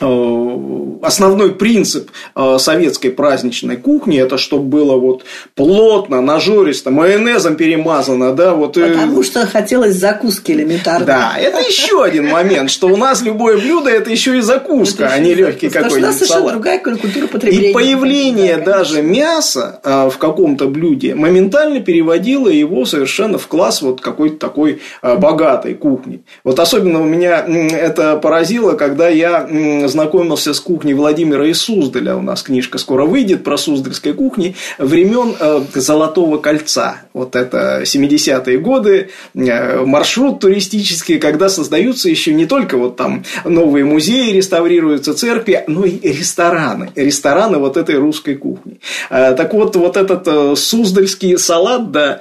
основной 0.00 1.54
принцип 1.54 2.10
советской 2.58 3.10
праздничной 3.10 3.76
кухни 3.76 4.18
это 4.18 4.38
чтобы 4.38 4.64
было 4.64 4.96
вот 4.96 5.24
плотно, 5.54 6.20
нажористо, 6.20 6.90
майонезом 6.90 7.56
перемазано, 7.56 8.32
да, 8.34 8.54
вот. 8.54 8.74
Потому 8.74 9.22
что 9.22 9.46
хотелось 9.46 9.96
закуски 9.96 10.52
элементарно. 10.52 11.06
Да, 11.06 11.34
это 11.38 11.60
еще 11.60 12.02
один 12.02 12.28
момент, 12.28 12.70
что 12.70 12.88
у 12.88 12.96
нас 12.96 13.22
любое 13.22 13.58
блюдо 13.58 13.90
это 13.90 14.10
еще 14.10 14.38
и 14.38 14.40
закуска, 14.40 15.08
а 15.12 15.18
не 15.18 15.34
легкий 15.34 15.68
какой-нибудь 15.68 15.92
салат. 15.92 16.04
У 16.04 16.06
нас 16.06 16.18
совершенно 16.18 16.50
другая 16.50 16.78
культура 16.78 17.26
потребления. 17.26 17.70
И 17.70 17.72
появление 17.72 18.56
даже 18.58 19.02
мяса 19.02 19.80
в 19.84 20.16
каком-то 20.18 20.66
блюде 20.68 21.14
моментально 21.14 21.80
переводило 21.80 22.48
его 22.48 22.84
совершенно 22.84 23.38
в 23.38 23.46
класс 23.46 23.82
вот 23.82 24.00
какой-то 24.00 24.36
такой 24.36 24.80
богатой 25.02 25.74
кухни. 25.74 26.22
Вот 26.44 26.58
особенно 26.58 27.00
у 27.00 27.04
меня 27.04 27.44
это 27.46 28.16
поразило, 28.16 28.72
когда 28.72 29.08
я 29.08 29.48
знакомился 29.88 30.54
с 30.54 30.60
кухней 30.60 30.94
Владимира 30.94 31.46
и 31.46 31.52
Суздаля. 31.52 32.16
У 32.16 32.22
нас 32.22 32.42
книжка 32.42 32.78
скоро 32.78 33.04
выйдет 33.04 33.44
про 33.44 33.56
суздальской 33.56 34.12
кухни 34.12 34.56
времен 34.78 35.34
э, 35.38 35.62
Золотого 35.74 36.38
кольца. 36.38 36.96
Вот 37.12 37.36
это 37.36 37.82
70-е 37.84 38.58
годы, 38.58 39.10
э, 39.34 39.84
маршрут 39.84 40.40
туристический, 40.40 41.18
когда 41.18 41.48
создаются 41.48 42.08
еще 42.08 42.34
не 42.34 42.46
только 42.46 42.76
вот 42.76 42.96
там 42.96 43.24
новые 43.44 43.84
музеи, 43.84 44.32
реставрируются 44.32 45.14
церкви, 45.14 45.64
но 45.66 45.84
и 45.84 45.98
рестораны. 46.00 46.90
Рестораны 46.94 47.58
вот 47.58 47.76
этой 47.76 47.96
русской 47.96 48.34
кухни. 48.34 48.80
Э, 49.10 49.34
так 49.34 49.54
вот, 49.54 49.76
вот 49.76 49.96
этот 49.96 50.58
суздальский 50.58 51.38
салат, 51.38 51.90
да, 51.90 52.20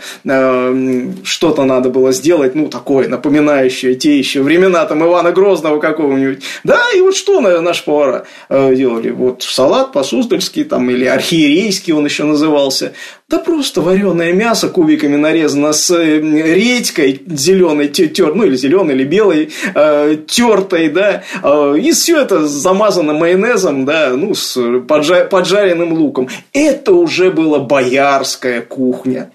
что-то 1.24 1.66
надо 1.66 1.90
было 1.90 2.12
сделать, 2.12 2.56
ну, 2.56 2.68
такое, 2.68 3.08
напоминающее 3.08 3.96
те 3.96 4.18
еще 4.18 4.42
времена 4.42 4.86
там 4.86 5.04
Ивана 5.04 5.32
Грозного 5.32 5.80
какого-нибудь. 5.80 6.44
Да, 6.64 6.82
и 6.96 7.02
вот 7.02 7.16
что 7.16 7.42
наши 7.60 7.84
повара 7.84 8.26
делали? 8.50 9.10
Вот 9.10 9.44
салат 9.44 9.92
по-суздальски 9.92 10.64
там 10.64 10.90
или 10.90 11.06
архиерейский 11.06 11.94
он 11.94 12.06
еще 12.06 12.24
назывался. 12.24 12.94
Да 13.32 13.40
просто 13.40 13.80
вареное 13.80 14.34
мясо 14.34 14.68
кубиками 14.68 15.16
нарезано 15.16 15.72
с 15.72 15.90
э, 15.90 16.20
редькой 16.20 17.22
зеленой, 17.28 17.88
тер, 17.88 18.36
ну 18.36 18.44
или 18.44 18.58
зеленой, 18.58 18.94
или 18.94 19.06
белой, 19.06 19.50
э, 19.74 20.18
тертой, 20.28 20.90
да, 20.90 21.24
э, 21.42 21.78
и 21.82 21.94
все 21.94 22.20
это 22.20 22.46
замазано 22.46 23.14
майонезом, 23.14 23.86
да, 23.86 24.10
ну, 24.18 24.36
с 24.36 24.58
поджа- 24.58 25.30
поджаренным 25.30 25.94
луком. 25.94 26.28
Это 26.52 26.94
уже 26.94 27.32
была 27.32 27.60
боярская 27.60 28.62
кухня. 28.62 29.32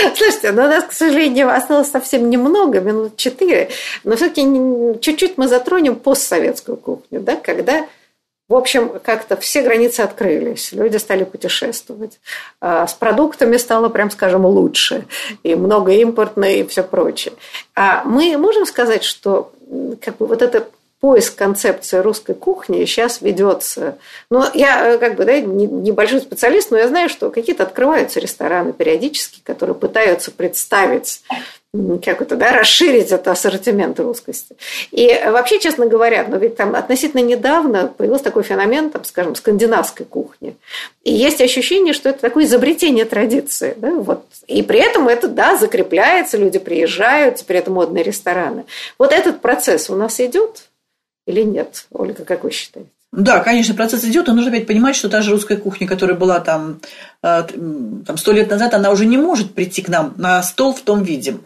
Слушайте, 0.16 0.52
ну 0.52 0.64
у 0.64 0.68
нас, 0.68 0.84
к 0.84 0.92
сожалению, 0.92 1.54
осталось 1.54 1.90
совсем 1.90 2.30
немного, 2.30 2.80
минут 2.80 3.16
четыре, 3.16 3.70
но 4.04 4.16
все-таки 4.16 4.42
чуть-чуть 5.00 5.36
мы 5.36 5.48
затронем 5.48 5.96
постсоветскую 5.96 6.76
кухню, 6.76 7.20
да, 7.20 7.36
когда 7.36 7.86
в 8.48 8.56
общем, 8.56 8.98
как-то 9.04 9.36
все 9.36 9.62
границы 9.62 10.00
открылись, 10.00 10.72
люди 10.72 10.96
стали 10.96 11.22
путешествовать. 11.22 12.18
А 12.60 12.88
с 12.88 12.94
продуктами 12.94 13.56
стало, 13.56 13.88
прям 13.90 14.10
скажем, 14.10 14.44
лучше. 14.44 15.06
И 15.44 15.54
много 15.54 15.92
импортное 15.92 16.54
и 16.54 16.66
все 16.66 16.82
прочее. 16.82 17.32
А 17.76 18.02
мы 18.02 18.36
можем 18.38 18.66
сказать, 18.66 19.04
что 19.04 19.52
как 20.00 20.16
бы 20.16 20.26
вот 20.26 20.42
это 20.42 20.68
поиск 21.00 21.36
концепции 21.36 21.98
русской 21.98 22.34
кухни 22.34 22.84
сейчас 22.84 23.22
ведется. 23.22 23.96
Ну, 24.30 24.44
я 24.54 24.98
как 24.98 25.16
бы 25.16 25.24
да, 25.24 25.40
небольшой 25.40 26.20
специалист, 26.20 26.70
но 26.70 26.78
я 26.78 26.88
знаю, 26.88 27.08
что 27.08 27.30
какие-то 27.30 27.62
открываются 27.62 28.20
рестораны 28.20 28.72
периодически, 28.72 29.40
которые 29.42 29.74
пытаются 29.74 30.30
представить 30.30 31.22
как 32.04 32.20
это, 32.20 32.34
да, 32.34 32.50
расширить 32.50 33.12
это 33.12 33.30
ассортимент 33.30 34.00
русскости. 34.00 34.56
И 34.90 35.06
вообще, 35.26 35.60
честно 35.60 35.86
говоря, 35.86 36.26
но 36.28 36.36
ведь 36.36 36.56
там 36.56 36.74
относительно 36.74 37.20
недавно 37.20 37.86
появился 37.86 38.24
такой 38.24 38.42
феномен, 38.42 38.90
там, 38.90 39.04
скажем, 39.04 39.36
скандинавской 39.36 40.04
кухни. 40.04 40.56
И 41.04 41.12
есть 41.12 41.40
ощущение, 41.40 41.94
что 41.94 42.08
это 42.08 42.20
такое 42.20 42.44
изобретение 42.44 43.04
традиции. 43.04 43.74
Да? 43.76 43.90
Вот. 43.90 44.24
И 44.48 44.64
при 44.64 44.80
этом 44.80 45.06
это, 45.06 45.28
да, 45.28 45.56
закрепляется, 45.56 46.38
люди 46.38 46.58
приезжают, 46.58 47.36
теперь 47.36 47.58
это 47.58 47.70
модные 47.70 48.02
рестораны. 48.02 48.64
Вот 48.98 49.12
этот 49.12 49.40
процесс 49.40 49.90
у 49.90 49.94
нас 49.94 50.18
идет 50.18 50.64
или 51.30 51.42
нет? 51.42 51.86
Ольга, 51.90 52.24
как 52.24 52.44
вы 52.44 52.50
считаете? 52.50 52.90
Да, 53.12 53.40
конечно, 53.40 53.74
процесс 53.74 54.04
идет, 54.04 54.28
но 54.28 54.34
нужно 54.34 54.52
опять 54.52 54.68
понимать, 54.68 54.94
что 54.94 55.08
та 55.08 55.20
же 55.20 55.32
русская 55.32 55.56
кухня, 55.56 55.88
которая 55.88 56.16
была 56.16 56.38
там 56.38 56.78
э, 57.24 57.42
там 58.06 58.16
сто 58.16 58.30
лет 58.30 58.48
назад, 58.48 58.72
она 58.72 58.92
уже 58.92 59.04
не 59.04 59.16
может 59.16 59.52
прийти 59.52 59.82
к 59.82 59.88
нам 59.88 60.14
на 60.16 60.40
стол 60.44 60.72
в 60.72 60.80
том 60.82 61.02
виде. 61.02 61.38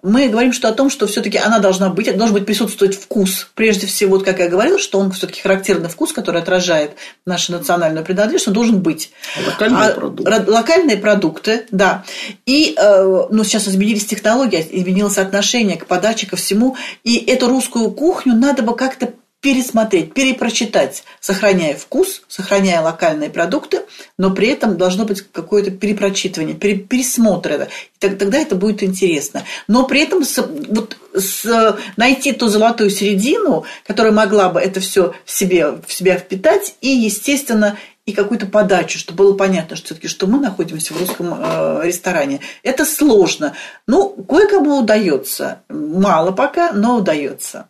Мы 0.00 0.28
говорим 0.28 0.52
что 0.52 0.68
о 0.68 0.72
том, 0.72 0.90
что 0.90 1.08
все-таки 1.08 1.36
она 1.36 1.58
должна 1.58 1.88
быть, 1.88 2.16
должен 2.16 2.34
быть 2.34 2.46
присутствовать 2.46 2.94
вкус. 2.94 3.50
Прежде 3.56 3.88
всего, 3.88 4.12
вот 4.12 4.24
как 4.24 4.38
я 4.38 4.48
говорила, 4.48 4.78
что 4.78 5.00
он 5.00 5.10
все-таки 5.10 5.40
характерный 5.40 5.88
вкус, 5.88 6.12
который 6.12 6.40
отражает 6.40 6.92
нашу 7.26 7.50
национальную 7.50 8.04
принадлежность, 8.04 8.46
он 8.46 8.54
должен 8.54 8.80
быть. 8.80 9.10
Локальные 9.44 9.88
а, 9.88 9.92
продукты. 9.94 10.50
Локальные 10.52 10.96
продукты, 10.98 11.66
да. 11.72 12.04
И 12.46 12.76
э, 12.78 13.26
ну, 13.28 13.42
сейчас 13.42 13.66
изменились 13.66 14.06
технологии, 14.06 14.64
изменилось 14.70 15.18
отношение 15.18 15.78
к 15.78 15.86
подаче, 15.86 16.28
ко 16.28 16.36
всему. 16.36 16.76
И 17.02 17.16
эту 17.16 17.48
русскую 17.48 17.90
кухню 17.90 18.34
надо 18.34 18.62
бы 18.62 18.76
как-то 18.76 19.08
пересмотреть, 19.40 20.14
перепрочитать, 20.14 21.04
сохраняя 21.20 21.76
вкус, 21.76 22.22
сохраняя 22.26 22.80
локальные 22.80 23.30
продукты, 23.30 23.82
но 24.16 24.32
при 24.32 24.48
этом 24.48 24.76
должно 24.76 25.04
быть 25.04 25.22
какое-то 25.22 25.70
перепрочитывание, 25.70 26.56
пересмотр 26.56 27.52
это. 27.52 27.68
Тогда 28.00 28.38
это 28.38 28.56
будет 28.56 28.82
интересно. 28.82 29.44
Но 29.68 29.86
при 29.86 30.02
этом 30.02 30.24
с, 30.24 30.44
вот, 30.68 30.96
с, 31.14 31.78
найти 31.96 32.32
ту 32.32 32.48
золотую 32.48 32.90
середину, 32.90 33.64
которая 33.86 34.12
могла 34.12 34.48
бы 34.48 34.60
это 34.60 34.80
все 34.80 35.14
в, 35.24 35.30
себе, 35.30 35.78
в 35.86 35.92
себя 35.92 36.16
впитать, 36.18 36.74
и, 36.80 36.88
естественно, 36.88 37.78
и 38.06 38.12
какую-то 38.12 38.46
подачу, 38.46 38.98
чтобы 38.98 39.18
было 39.18 39.34
понятно, 39.34 39.76
что 39.76 39.86
все-таки, 39.86 40.08
что 40.08 40.26
мы 40.26 40.40
находимся 40.40 40.94
в 40.94 40.98
русском 40.98 41.34
э, 41.38 41.82
ресторане. 41.84 42.40
Это 42.62 42.84
сложно. 42.84 43.54
Ну, 43.86 44.08
кое-кому 44.08 44.78
удается. 44.78 45.60
Мало 45.68 46.32
пока, 46.32 46.72
но 46.72 46.96
удается. 46.96 47.68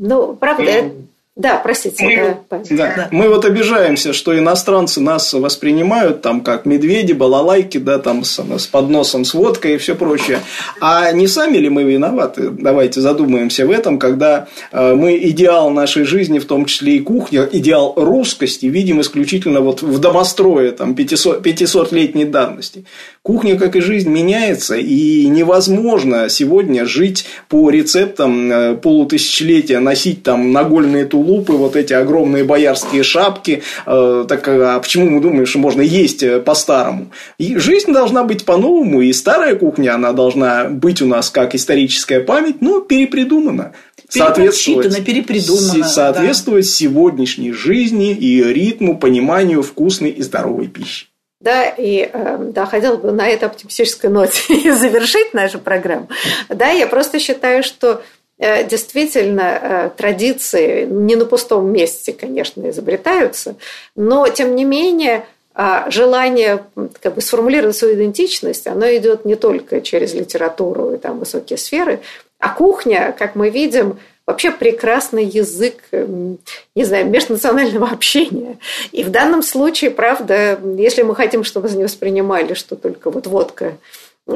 Ну, 0.00 0.36
правда, 0.36 0.92
да, 1.38 1.60
простите. 1.62 2.04
Мы, 2.04 2.36
да, 2.76 2.94
да. 2.96 3.08
мы 3.12 3.28
вот 3.28 3.44
обижаемся, 3.44 4.12
что 4.12 4.36
иностранцы 4.36 5.00
нас 5.00 5.32
воспринимают 5.32 6.20
там 6.20 6.40
как 6.40 6.66
медведи, 6.66 7.12
балалайки, 7.12 7.78
да, 7.78 8.00
там 8.00 8.24
с, 8.24 8.40
с 8.40 8.66
подносом 8.66 9.24
с 9.24 9.34
водкой 9.34 9.76
и 9.76 9.78
все 9.78 9.94
прочее. 9.94 10.40
А 10.80 11.12
не 11.12 11.28
сами 11.28 11.58
ли 11.58 11.68
мы 11.68 11.84
виноваты? 11.84 12.50
Давайте 12.50 13.00
задумаемся 13.00 13.68
в 13.68 13.70
этом, 13.70 14.00
когда 14.00 14.48
э, 14.72 14.94
мы 14.94 15.16
идеал 15.16 15.70
нашей 15.70 16.02
жизни, 16.02 16.40
в 16.40 16.44
том 16.44 16.64
числе 16.64 16.96
и 16.96 17.00
кухня, 17.00 17.48
идеал 17.52 17.92
русскости, 17.94 18.66
видим 18.66 19.00
исключительно 19.00 19.60
вот 19.60 19.80
в 19.80 20.00
домострое 20.00 20.72
там 20.72 20.96
500, 20.96 21.46
500-летней 21.46 22.24
давности. 22.24 22.84
Кухня, 23.22 23.56
как 23.56 23.76
и 23.76 23.80
жизнь, 23.80 24.10
меняется, 24.10 24.74
и 24.74 25.28
невозможно 25.28 26.28
сегодня 26.30 26.84
жить 26.84 27.26
по 27.48 27.70
рецептам 27.70 28.50
э, 28.50 28.74
полутысячелетия, 28.74 29.78
носить 29.78 30.24
там 30.24 30.50
нагольные 30.50 31.04
тулупы 31.04 31.27
тулупы, 31.28 31.52
вот 31.52 31.76
эти 31.76 31.92
огромные 31.92 32.44
боярские 32.44 33.02
шапки. 33.02 33.62
Э, 33.86 34.24
так 34.28 34.46
а 34.48 34.80
почему 34.80 35.10
мы 35.10 35.20
думаем, 35.20 35.46
что 35.46 35.58
можно 35.58 35.82
есть 35.82 36.22
э, 36.22 36.40
по-старому? 36.40 37.10
И 37.38 37.56
жизнь 37.56 37.92
должна 37.92 38.24
быть 38.24 38.44
по-новому, 38.44 39.02
и 39.02 39.12
старая 39.12 39.54
кухня, 39.54 39.94
она 39.94 40.12
должна 40.12 40.64
быть 40.64 41.02
у 41.02 41.06
нас 41.06 41.30
как 41.30 41.54
историческая 41.54 42.20
память, 42.20 42.62
но 42.62 42.80
перепридумана 42.80 43.72
соответствовать, 44.08 45.04
перепридумано. 45.04 45.84
Соответствовать 45.84 46.64
да. 46.64 46.70
сегодняшней 46.70 47.52
жизни 47.52 48.12
и 48.12 48.42
ритму, 48.42 48.98
пониманию 48.98 49.62
вкусной 49.62 50.10
и 50.10 50.22
здоровой 50.22 50.68
пищи. 50.68 51.06
Да, 51.40 51.68
и 51.68 52.08
э, 52.12 52.50
да, 52.52 52.66
хотела 52.66 52.96
бы 52.96 53.12
на 53.12 53.28
этой 53.28 53.44
оптимистической 53.44 54.10
ноте 54.10 54.74
завершить 54.74 55.34
нашу 55.34 55.58
программу. 55.58 56.08
Да, 56.48 56.70
я 56.70 56.86
просто 56.88 57.20
считаю, 57.20 57.62
что 57.62 58.00
Э, 58.00 58.17
действительно 58.38 59.58
э, 59.60 59.90
традиции 59.96 60.84
не 60.84 61.16
на 61.16 61.24
пустом 61.24 61.72
месте, 61.72 62.12
конечно, 62.12 62.68
изобретаются, 62.70 63.56
но 63.96 64.28
тем 64.28 64.54
не 64.54 64.64
менее 64.64 65.26
а, 65.60 65.90
желание 65.90 66.64
как 67.02 67.16
бы, 67.16 67.20
сформулировать 67.20 67.76
свою 67.76 67.96
идентичность, 67.96 68.68
оно 68.68 68.86
идет 68.94 69.24
не 69.24 69.34
только 69.34 69.80
через 69.80 70.14
литературу 70.14 70.92
и 70.92 70.98
там, 70.98 71.18
высокие 71.18 71.58
сферы, 71.58 71.98
а 72.38 72.54
кухня, 72.54 73.12
как 73.18 73.34
мы 73.34 73.50
видим, 73.50 73.98
вообще 74.24 74.52
прекрасный 74.52 75.24
язык, 75.24 75.82
не 75.90 76.84
знаю, 76.84 77.06
межнационального 77.06 77.88
общения. 77.92 78.58
И 78.92 79.02
в 79.02 79.10
данном 79.10 79.42
случае, 79.42 79.90
правда, 79.90 80.60
если 80.76 81.02
мы 81.02 81.16
хотим, 81.16 81.42
чтобы 81.42 81.68
не 81.70 81.82
воспринимали, 81.82 82.54
что 82.54 82.76
только 82.76 83.10
вот 83.10 83.26
водка 83.26 83.78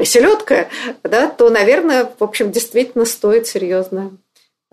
селедка, 0.03 0.67
да, 1.03 1.29
то, 1.29 1.49
наверное, 1.49 2.09
в 2.17 2.23
общем, 2.23 2.51
действительно 2.51 3.05
стоит 3.05 3.47
серьезно 3.47 4.11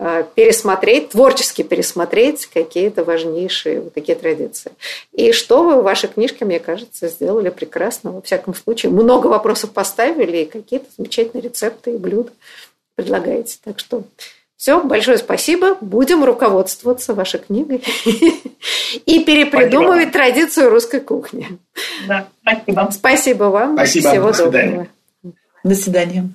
а, 0.03 0.23
пересмотреть, 0.23 1.09
творчески 1.09 1.61
пересмотреть 1.61 2.47
какие-то 2.47 3.03
важнейшие 3.03 3.81
вот 3.81 3.93
такие 3.93 4.17
традиции. 4.17 4.71
И 5.13 5.31
что 5.31 5.61
вы 5.63 5.79
в 5.79 5.83
вашей 5.83 6.09
книжке, 6.09 6.43
мне 6.43 6.59
кажется, 6.59 7.07
сделали 7.07 7.49
прекрасно. 7.49 8.11
Во 8.11 8.21
всяком 8.23 8.55
случае, 8.55 8.91
много 8.91 9.27
вопросов 9.27 9.73
поставили 9.73 10.37
и 10.37 10.45
какие-то 10.45 10.87
замечательные 10.97 11.43
рецепты 11.43 11.93
и 11.93 11.97
блюда 11.97 12.31
предлагаете. 12.95 13.59
Так 13.63 13.77
что 13.77 14.03
Все, 14.57 14.81
большое 14.81 15.19
спасибо. 15.19 15.77
Будем 15.81 16.23
руководствоваться 16.23 17.13
вашей 17.13 17.39
книгой 17.39 17.83
и 19.05 19.23
перепридумывать 19.23 20.11
традицию 20.13 20.71
русской 20.71 20.99
кухни. 20.99 21.59
Да, 22.07 22.27
спасибо. 22.41 22.89
Спасибо 22.91 23.43
вам. 23.45 23.75
Спасибо. 23.75 24.09
Всего 24.09 24.31
доброго. 24.31 24.87
До 25.63 25.75
свидания. 25.75 26.31